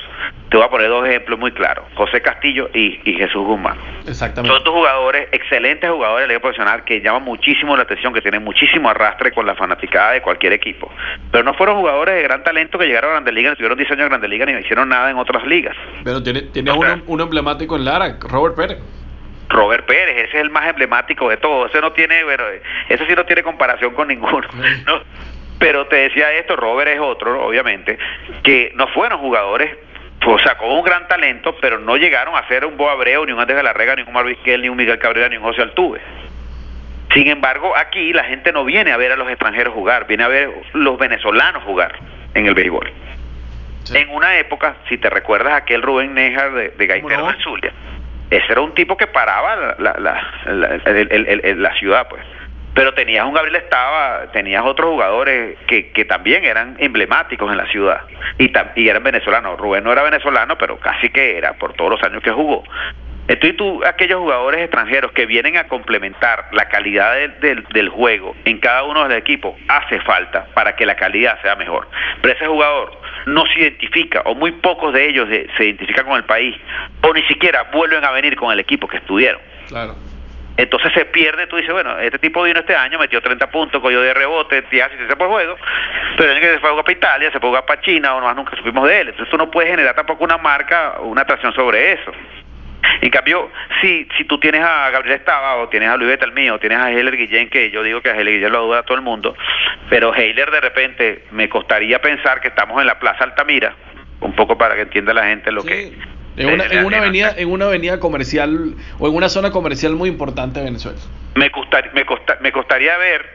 Te 0.49 0.57
voy 0.57 0.65
a 0.65 0.69
poner 0.69 0.89
dos 0.89 1.07
ejemplos 1.07 1.39
muy 1.39 1.53
claros: 1.53 1.85
José 1.95 2.21
Castillo 2.21 2.69
y, 2.73 2.99
Jesús 3.05 3.45
Guzmán. 3.45 3.77
Exactamente. 4.05 4.53
Son 4.53 4.65
dos 4.65 4.73
jugadores, 4.73 5.29
excelentes 5.31 5.89
jugadores 5.89 6.23
de 6.23 6.27
la 6.27 6.33
liga 6.33 6.41
profesional 6.41 6.83
que 6.83 6.99
llaman 6.99 7.23
muchísimo 7.23 7.77
la 7.77 7.83
atención, 7.83 8.13
que 8.13 8.21
tienen 8.21 8.43
muchísimo 8.43 8.89
arrastre 8.89 9.31
con 9.31 9.45
la 9.45 9.55
fanaticada 9.55 10.11
de 10.11 10.21
cualquier 10.21 10.51
equipo. 10.51 10.91
Pero 11.31 11.45
no 11.45 11.53
fueron 11.53 11.77
jugadores 11.77 12.15
de 12.15 12.23
gran 12.23 12.43
talento 12.43 12.77
que 12.77 12.85
llegaron 12.85 13.11
a 13.11 13.13
Grandes 13.13 13.33
Ligas, 13.33 13.55
tuvieron 13.55 13.77
diseño 13.77 14.03
de 14.03 14.09
Grandes 14.09 14.29
Ligas 14.29 14.45
ni 14.45 14.59
hicieron 14.59 14.89
nada 14.89 15.09
en 15.09 15.15
otras 15.15 15.47
ligas. 15.47 15.75
Pero 16.03 16.21
tiene, 16.21 16.41
tiene 16.41 16.73
uno 17.07 17.23
emblemático 17.23 17.77
en 17.77 17.85
Lara, 17.85 18.17
Robert 18.29 18.57
Pérez. 18.57 18.98
Robert 19.49 19.85
Pérez, 19.85 20.15
ese 20.27 20.37
es 20.37 20.43
el 20.43 20.49
más 20.51 20.67
emblemático 20.67 21.27
de 21.29 21.37
todos, 21.37 21.71
ese 21.71 21.81
no 21.81 21.91
tiene, 21.91 22.23
bueno, 22.23 22.43
ese 22.87 23.05
sí 23.05 23.13
no 23.15 23.25
tiene 23.25 23.43
comparación 23.43 23.93
con 23.93 24.07
ninguno, 24.07 24.47
¿no? 24.85 25.01
Pero 25.57 25.87
te 25.87 25.97
decía 25.97 26.31
esto, 26.33 26.55
Robert 26.55 26.89
es 26.89 26.99
otro, 26.99 27.45
obviamente, 27.45 27.97
que 28.43 28.71
no 28.75 28.87
fueron 28.87 29.19
jugadores, 29.19 29.75
o 30.25 30.39
sea, 30.39 30.57
con 30.57 30.69
un 30.69 30.83
gran 30.83 31.07
talento, 31.07 31.55
pero 31.59 31.79
no 31.79 31.97
llegaron 31.97 32.35
a 32.35 32.47
ser 32.47 32.63
un 32.65 32.77
Boabreo, 32.77 33.25
ni 33.25 33.33
un 33.33 33.39
Andrés 33.39 33.57
de 33.57 33.63
la 33.63 33.73
Rega, 33.73 33.95
ni 33.95 34.03
un 34.03 34.13
Marvisquel, 34.13 34.61
ni 34.61 34.69
un 34.69 34.77
Miguel 34.77 34.99
Cabrera, 34.99 35.27
ni 35.27 35.37
un 35.37 35.43
José 35.43 35.63
Altuve. 35.63 35.99
Sin 37.13 37.27
embargo, 37.27 37.75
aquí 37.75 38.13
la 38.13 38.23
gente 38.23 38.53
no 38.53 38.63
viene 38.63 38.91
a 38.91 38.97
ver 38.97 39.11
a 39.11 39.15
los 39.15 39.27
extranjeros 39.27 39.73
jugar, 39.73 40.05
viene 40.07 40.23
a 40.23 40.27
ver 40.27 40.49
los 40.73 40.97
venezolanos 40.97 41.63
jugar 41.63 41.95
en 42.35 42.45
el 42.45 42.53
béisbol. 42.53 42.91
En 43.93 44.09
una 44.09 44.37
época, 44.37 44.75
si 44.87 44.97
te 44.97 45.09
recuerdas 45.09 45.53
aquel 45.53 45.81
Rubén 45.81 46.13
Nejar 46.13 46.53
de, 46.53 46.69
de 46.69 46.87
Gaitero 46.87 47.27
de 47.27 47.43
Zulia, 47.43 47.73
ese 48.29 48.51
era 48.51 48.61
un 48.61 48.73
tipo 48.73 48.95
que 48.95 49.07
paraba 49.07 49.75
la, 49.79 49.95
la, 49.97 51.55
la, 51.55 51.73
ciudad, 51.75 52.07
pues. 52.07 52.23
Pero 52.75 52.93
tenías 52.93 53.25
un 53.25 53.33
Gabriel 53.33 53.55
Estaba, 53.55 54.31
tenías 54.31 54.63
otros 54.63 54.91
jugadores 54.91 55.57
que, 55.67 55.91
que 55.91 56.05
también 56.05 56.45
eran 56.45 56.75
emblemáticos 56.79 57.51
en 57.51 57.57
la 57.57 57.65
ciudad 57.67 58.01
y, 58.37 58.51
y 58.75 58.87
eran 58.87 59.03
venezolanos. 59.03 59.59
Rubén 59.59 59.83
no 59.83 59.91
era 59.91 60.03
venezolano, 60.03 60.57
pero 60.57 60.77
casi 60.77 61.09
que 61.09 61.37
era 61.37 61.53
por 61.53 61.73
todos 61.73 61.91
los 61.91 62.03
años 62.03 62.21
que 62.21 62.31
jugó. 62.31 62.63
Entonces 63.29 63.57
tú, 63.57 63.83
aquellos 63.85 64.19
jugadores 64.19 64.61
extranjeros 64.61 65.11
que 65.11 65.27
vienen 65.27 65.55
a 65.55 65.67
complementar 65.67 66.47
la 66.51 66.67
calidad 66.67 67.15
del, 67.39 67.63
del 67.63 67.89
juego 67.89 68.35
en 68.43 68.57
cada 68.57 68.83
uno 68.83 69.03
de 69.03 69.09
los 69.09 69.17
equipos, 69.19 69.53
hace 69.67 69.99
falta 70.01 70.47
para 70.55 70.75
que 70.75 70.83
la 70.83 70.95
calidad 70.95 71.39
sea 71.43 71.55
mejor. 71.55 71.87
Pero 72.23 72.33
ese 72.33 72.47
jugador 72.47 72.99
no 73.27 73.45
se 73.45 73.59
identifica, 73.59 74.23
o 74.25 74.33
muy 74.33 74.51
pocos 74.51 74.93
de 74.93 75.09
ellos 75.09 75.29
se 75.29 75.63
identifican 75.63 76.07
con 76.07 76.17
el 76.17 76.23
país, 76.23 76.55
o 77.01 77.13
ni 77.13 77.21
siquiera 77.23 77.69
vuelven 77.71 78.03
a 78.03 78.09
venir 78.09 78.35
con 78.35 78.51
el 78.51 78.59
equipo 78.59 78.87
que 78.87 78.97
estuvieron. 78.97 79.39
Claro. 79.67 79.95
Entonces 80.57 80.91
se 80.93 81.05
pierde, 81.05 81.45
tú 81.45 81.55
dices, 81.55 81.71
bueno, 81.71 81.99
este 81.99 82.17
tipo 82.17 82.41
vino 82.41 82.59
este 82.59 82.75
año, 82.75 82.97
metió 82.97 83.21
30 83.21 83.51
puntos, 83.51 83.79
cogió 83.79 84.01
de 84.01 84.13
rebote, 84.13 84.63
y 84.71 84.79
así 84.79 84.95
se 85.07 85.15
fue 85.15 85.27
juego, 85.27 85.55
pero 86.17 86.31
el 86.31 86.37
año 86.37 86.47
que 86.47 86.53
se 86.53 86.59
fue 86.59 86.69
a 86.69 86.71
jugar 86.71 86.85
para 86.85 86.97
Italia, 86.97 87.31
se 87.31 87.39
fue 87.39 87.47
a 87.47 87.51
jugar 87.51 87.65
para 87.65 87.81
China, 87.81 88.15
o 88.15 88.21
más 88.21 88.35
nunca 88.35 88.57
supimos 88.57 88.87
de 88.89 89.01
él. 89.01 89.09
Entonces 89.09 89.29
tú 89.29 89.37
no 89.37 89.51
puedes 89.51 89.69
generar 89.69 89.95
tampoco 89.95 90.23
una 90.23 90.37
marca, 90.37 90.95
una 91.01 91.21
atracción 91.21 91.53
sobre 91.53 91.93
eso. 91.93 92.11
En 93.01 93.09
cambio, 93.09 93.49
si, 93.81 94.07
si 94.17 94.25
tú 94.25 94.39
tienes 94.39 94.61
a 94.61 94.89
Gabriel 94.89 95.17
Estaba 95.17 95.55
o 95.55 95.69
tienes 95.69 95.89
a 95.89 95.97
Luis 95.97 96.09
Betalmí 96.09 96.49
o 96.49 96.59
tienes 96.59 96.79
a 96.79 96.91
Heiler 96.91 97.15
Guillén, 97.15 97.49
que 97.49 97.71
yo 97.71 97.83
digo 97.83 98.01
que 98.01 98.09
a 98.09 98.15
Heiler 98.15 98.35
Guillén 98.35 98.51
lo 98.51 98.65
duda 98.65 98.83
todo 98.83 98.97
el 98.97 99.03
mundo, 99.03 99.35
pero 99.89 100.13
Heiler 100.13 100.51
de 100.51 100.61
repente 100.61 101.23
me 101.31 101.49
costaría 101.49 101.99
pensar 102.01 102.41
que 102.41 102.49
estamos 102.49 102.79
en 102.81 102.87
la 102.87 102.99
Plaza 102.99 103.23
Altamira, 103.23 103.75
un 104.21 104.33
poco 104.33 104.57
para 104.57 104.75
que 104.75 104.81
entienda 104.81 105.13
la 105.13 105.25
gente 105.25 105.51
lo 105.51 105.63
que... 105.63 105.93
En 106.37 106.53
una, 106.53 106.65
en 106.67 106.85
una 106.85 106.99
avenida 106.99 107.33
en 107.35 107.51
una 107.51 107.65
avenida 107.65 107.99
comercial 107.99 108.73
o 108.97 109.09
en 109.09 109.15
una 109.15 109.27
zona 109.27 109.51
comercial 109.51 109.95
muy 109.95 110.07
importante 110.07 110.59
de 110.59 110.65
Venezuela. 110.67 110.97
Me, 111.35 111.51
me, 111.93 112.05
me 112.39 112.51
costaría 112.53 112.97
ver, 112.97 113.25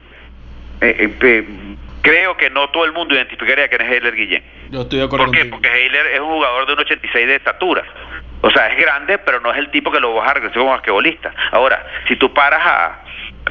eh, 0.80 1.14
eh, 1.20 1.73
creo 2.04 2.36
que 2.36 2.50
no 2.50 2.68
todo 2.68 2.84
el 2.84 2.92
mundo 2.92 3.14
identificaría 3.14 3.66
quién 3.68 3.80
es 3.80 3.90
Heiler 3.90 4.14
Guillén. 4.14 4.44
Yo 4.70 4.82
estoy 4.82 4.98
de 4.98 5.06
acuerdo. 5.06 5.26
¿Por 5.26 5.34
qué? 5.34 5.46
Porque 5.46 5.68
Heiler 5.68 6.06
es 6.08 6.20
un 6.20 6.28
jugador 6.28 6.66
de 6.66 6.74
un 6.74 6.78
86 6.80 7.26
de 7.26 7.34
estatura. 7.34 7.82
O 8.42 8.50
sea, 8.50 8.68
es 8.68 8.78
grande, 8.78 9.16
pero 9.18 9.40
no 9.40 9.50
es 9.50 9.58
el 9.58 9.70
tipo 9.70 9.90
que 9.90 9.98
lo 9.98 10.12
vas 10.12 10.30
a 10.30 10.34
regresar 10.34 10.58
como 10.58 10.72
basquetbolista. 10.72 11.32
Ahora, 11.50 11.82
si 12.06 12.16
tú 12.16 12.32
paras 12.34 12.60
a, 12.62 13.00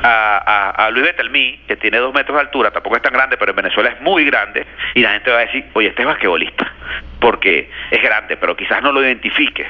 a, 0.04 0.86
a, 0.86 0.92
Luis 0.92 1.06
Betelmí, 1.06 1.62
que 1.68 1.76
tiene 1.78 1.98
dos 1.98 2.14
metros 2.14 2.36
de 2.36 2.42
altura, 2.42 2.70
tampoco 2.70 2.96
es 2.96 3.02
tan 3.02 3.12
grande, 3.12 3.36
pero 3.38 3.52
en 3.52 3.56
Venezuela 3.56 3.90
es 3.90 4.00
muy 4.02 4.24
grande, 4.24 4.68
y 4.94 5.02
la 5.02 5.14
gente 5.14 5.32
va 5.32 5.38
a 5.38 5.46
decir, 5.46 5.66
oye, 5.74 5.88
este 5.88 6.04
es 6.04 6.08
basquetbolista, 6.08 6.72
porque 7.20 7.72
es 7.90 8.04
grande, 8.04 8.38
pero 8.38 8.56
quizás 8.56 8.84
no 8.84 8.92
lo 8.92 9.02
identifique. 9.02 9.66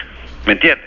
¿Me 0.46 0.54
entiendes? 0.54 0.86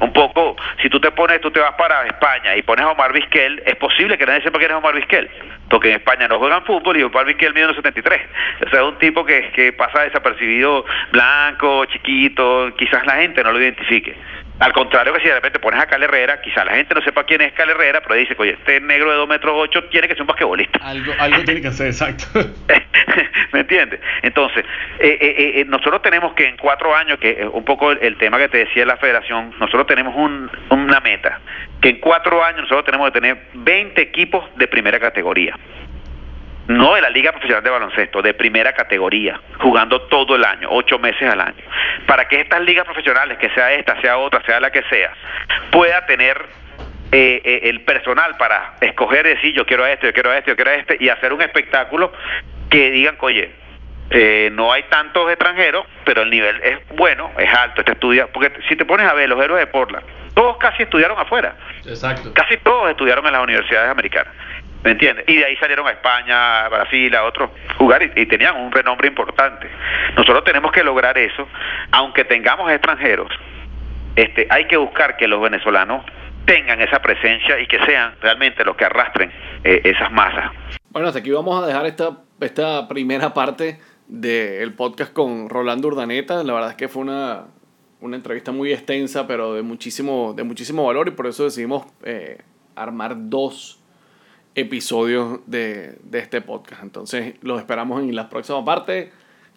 Un 0.00 0.12
poco, 0.12 0.56
si 0.82 0.90
tú 0.90 1.00
te 1.00 1.10
pones, 1.10 1.40
tú 1.40 1.50
te 1.50 1.60
vas 1.60 1.74
para 1.74 2.06
España 2.06 2.54
y 2.56 2.62
pones 2.62 2.84
a 2.84 2.90
Omar 2.90 3.12
Vizquel, 3.12 3.62
es 3.64 3.76
posible 3.76 4.18
que 4.18 4.26
nadie 4.26 4.42
sepa 4.42 4.58
quién 4.58 4.70
es 4.70 4.76
Omar 4.76 4.94
Vizquel, 4.94 5.30
porque 5.70 5.88
en 5.88 5.96
España 5.96 6.28
no 6.28 6.38
juegan 6.38 6.64
fútbol 6.64 6.96
y 6.98 7.02
Omar 7.02 7.24
Vizquel 7.24 7.54
mide 7.54 7.68
1,73. 7.68 8.20
O 8.66 8.70
sea, 8.70 8.80
es 8.80 8.86
un 8.86 8.98
tipo 8.98 9.24
que, 9.24 9.50
que 9.52 9.72
pasa 9.72 10.02
desapercibido, 10.02 10.84
blanco, 11.10 11.86
chiquito, 11.86 12.70
quizás 12.76 13.06
la 13.06 13.16
gente 13.16 13.42
no 13.42 13.52
lo 13.52 13.60
identifique. 13.60 14.14
Al 14.60 14.72
contrario 14.72 15.12
que 15.12 15.20
si 15.20 15.28
de 15.28 15.34
repente 15.34 15.60
pones 15.60 15.80
a 15.80 15.86
Cal 15.86 16.02
Herrera, 16.02 16.40
quizá 16.40 16.64
la 16.64 16.74
gente 16.74 16.94
no 16.94 17.00
sepa 17.02 17.24
quién 17.24 17.40
es 17.42 17.52
Cal 17.52 17.70
Herrera, 17.70 18.00
pero 18.00 18.16
dice, 18.16 18.34
oye, 18.38 18.52
este 18.52 18.80
negro 18.80 19.10
de 19.10 19.16
2 19.16 19.28
metros 19.28 19.54
8 19.56 19.84
tiene 19.84 20.08
que 20.08 20.14
ser 20.14 20.22
un 20.22 20.26
basquetbolista. 20.28 20.80
Algo, 20.82 21.12
algo 21.18 21.44
tiene 21.44 21.62
que 21.62 21.70
ser, 21.70 21.86
exacto. 21.86 22.26
¿Me 23.52 23.60
entiendes? 23.60 24.00
Entonces, 24.22 24.64
eh, 24.98 25.18
eh, 25.20 25.60
eh, 25.60 25.64
nosotros 25.66 26.02
tenemos 26.02 26.32
que 26.34 26.46
en 26.46 26.56
cuatro 26.56 26.94
años, 26.94 27.18
que 27.18 27.30
es 27.30 27.46
un 27.52 27.64
poco 27.64 27.92
el, 27.92 28.16
tema 28.16 28.38
que 28.38 28.48
te 28.48 28.58
decía 28.58 28.84
la 28.84 28.96
federación, 28.96 29.54
nosotros 29.60 29.86
tenemos 29.86 30.14
un, 30.16 30.50
una 30.70 30.98
meta, 31.00 31.40
que 31.80 31.90
en 31.90 32.00
cuatro 32.00 32.44
años 32.44 32.62
nosotros 32.62 32.84
tenemos 32.84 33.10
que 33.10 33.20
tener 33.20 33.38
20 33.54 34.00
equipos 34.00 34.44
de 34.56 34.66
primera 34.66 34.98
categoría 34.98 35.54
no 36.68 36.94
de 36.94 37.00
la 37.00 37.10
Liga 37.10 37.32
Profesional 37.32 37.64
de 37.64 37.70
Baloncesto, 37.70 38.20
de 38.20 38.34
primera 38.34 38.74
categoría, 38.74 39.40
jugando 39.58 40.02
todo 40.02 40.36
el 40.36 40.44
año, 40.44 40.68
ocho 40.70 40.98
meses 40.98 41.28
al 41.28 41.40
año, 41.40 41.64
para 42.06 42.28
que 42.28 42.42
estas 42.42 42.60
ligas 42.60 42.84
profesionales, 42.84 43.38
que 43.38 43.48
sea 43.50 43.72
esta, 43.72 43.98
sea 44.02 44.18
otra, 44.18 44.42
sea 44.44 44.60
la 44.60 44.70
que 44.70 44.82
sea, 44.84 45.12
pueda 45.70 46.04
tener 46.04 46.46
eh, 47.10 47.40
eh, 47.42 47.60
el 47.64 47.80
personal 47.80 48.36
para 48.36 48.74
escoger 48.82 49.24
y 49.26 49.30
decir 49.30 49.54
yo 49.54 49.64
quiero 49.64 49.84
a 49.84 49.90
este, 49.90 50.08
yo 50.08 50.12
quiero 50.12 50.30
a 50.30 50.36
este, 50.36 50.50
yo 50.50 50.56
quiero 50.56 50.70
a 50.70 50.74
este, 50.74 50.98
y 51.00 51.08
hacer 51.08 51.32
un 51.32 51.40
espectáculo 51.40 52.12
que 52.68 52.90
digan, 52.90 53.16
oye, 53.20 53.50
eh, 54.10 54.50
no 54.52 54.70
hay 54.70 54.82
tantos 54.84 55.30
extranjeros, 55.30 55.86
pero 56.04 56.20
el 56.20 56.28
nivel 56.28 56.60
es 56.62 56.78
bueno, 56.96 57.30
es 57.38 57.52
alto, 57.52 57.80
este 57.80 57.92
estudia, 57.92 58.26
porque 58.26 58.52
si 58.68 58.76
te 58.76 58.84
pones 58.84 59.06
a 59.06 59.14
ver 59.14 59.30
los 59.30 59.42
héroes 59.42 59.60
de 59.60 59.66
Portland, 59.68 60.04
todos 60.34 60.58
casi 60.58 60.82
estudiaron 60.82 61.18
afuera. 61.18 61.56
Exacto. 61.86 62.32
Casi 62.34 62.58
todos 62.58 62.90
estudiaron 62.90 63.26
en 63.26 63.32
las 63.32 63.42
universidades 63.42 63.90
americanas. 63.90 64.34
¿Me 64.84 64.92
entiendes? 64.92 65.24
Y 65.26 65.36
de 65.36 65.44
ahí 65.44 65.56
salieron 65.56 65.86
a 65.86 65.90
España, 65.90 66.64
a 66.64 66.68
Brasil, 66.68 67.14
a 67.14 67.24
otros 67.24 67.50
lugares 67.80 68.12
y, 68.14 68.26
tenían 68.26 68.56
un 68.56 68.70
renombre 68.70 69.08
importante. 69.08 69.68
Nosotros 70.16 70.44
tenemos 70.44 70.70
que 70.72 70.84
lograr 70.84 71.18
eso, 71.18 71.48
aunque 71.90 72.24
tengamos 72.24 72.70
extranjeros, 72.70 73.28
este, 74.14 74.46
hay 74.50 74.66
que 74.66 74.76
buscar 74.76 75.16
que 75.16 75.28
los 75.28 75.40
venezolanos 75.40 76.04
tengan 76.44 76.80
esa 76.80 77.00
presencia 77.00 77.58
y 77.60 77.66
que 77.66 77.78
sean 77.84 78.14
realmente 78.20 78.64
los 78.64 78.76
que 78.76 78.84
arrastren 78.84 79.30
eh, 79.64 79.82
esas 79.84 80.10
masas. 80.10 80.50
Bueno, 80.90 81.08
hasta 81.08 81.20
aquí 81.20 81.30
vamos 81.30 81.62
a 81.62 81.66
dejar 81.66 81.86
esta, 81.86 82.18
esta 82.40 82.88
primera 82.88 83.34
parte 83.34 83.78
del 84.06 84.72
podcast 84.74 85.12
con 85.12 85.48
Rolando 85.50 85.88
Urdaneta. 85.88 86.42
La 86.42 86.54
verdad 86.54 86.70
es 86.70 86.76
que 86.76 86.88
fue 86.88 87.02
una, 87.02 87.44
una 88.00 88.16
entrevista 88.16 88.52
muy 88.52 88.72
extensa, 88.72 89.26
pero 89.26 89.54
de 89.54 89.62
muchísimo, 89.62 90.32
de 90.34 90.44
muchísimo 90.44 90.86
valor 90.86 91.08
y 91.08 91.10
por 91.10 91.26
eso 91.26 91.44
decidimos 91.44 91.86
eh, 92.02 92.38
armar 92.74 93.14
dos 93.16 93.77
episodios 94.54 95.40
de, 95.46 95.98
de, 96.02 96.18
este 96.18 96.40
podcast. 96.40 96.82
Entonces 96.82 97.34
los 97.42 97.60
esperamos 97.60 98.02
en 98.02 98.14
la 98.14 98.28
próxima 98.28 98.64
parte 98.64 99.10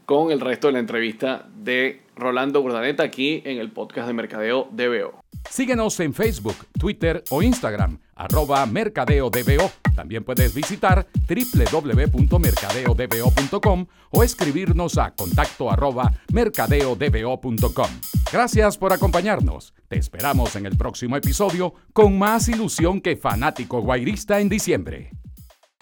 con 0.06 0.32
el 0.32 0.40
resto 0.40 0.68
de 0.68 0.74
la 0.74 0.80
entrevista 0.80 1.48
de 1.56 2.02
Rolando 2.16 2.62
Urdaneta 2.62 3.04
aquí 3.04 3.42
en 3.46 3.60
el 3.60 3.72
podcast 3.72 4.08
de 4.08 4.14
Mercadeo 4.14 4.68
DBO. 4.72 5.22
Síguenos 5.50 6.00
en 6.00 6.14
Facebook, 6.14 6.56
Twitter 6.80 7.24
o 7.30 7.42
Instagram, 7.42 8.00
arroba 8.22 8.66
mercadeodbo. 8.66 9.70
También 9.96 10.24
puedes 10.24 10.54
visitar 10.54 11.08
www.mercadeodbo.com 11.28 13.86
o 14.12 14.24
escribirnos 14.24 14.98
a 14.98 15.12
contacto 15.12 15.70
arroba 15.72 16.12
mercadeodbo.com. 16.32 17.90
Gracias 18.32 18.78
por 18.78 18.94
acompañarnos. 18.94 19.74
Te 19.88 19.98
esperamos 19.98 20.56
en 20.56 20.66
el 20.66 20.78
próximo 20.78 21.18
episodio 21.18 21.74
con 21.94 22.18
más 22.18 22.48
ilusión 22.48 23.02
que 23.02 23.18
fanático 23.18 23.82
guairista 23.82 24.40
en 24.40 24.48
diciembre. 24.50 25.12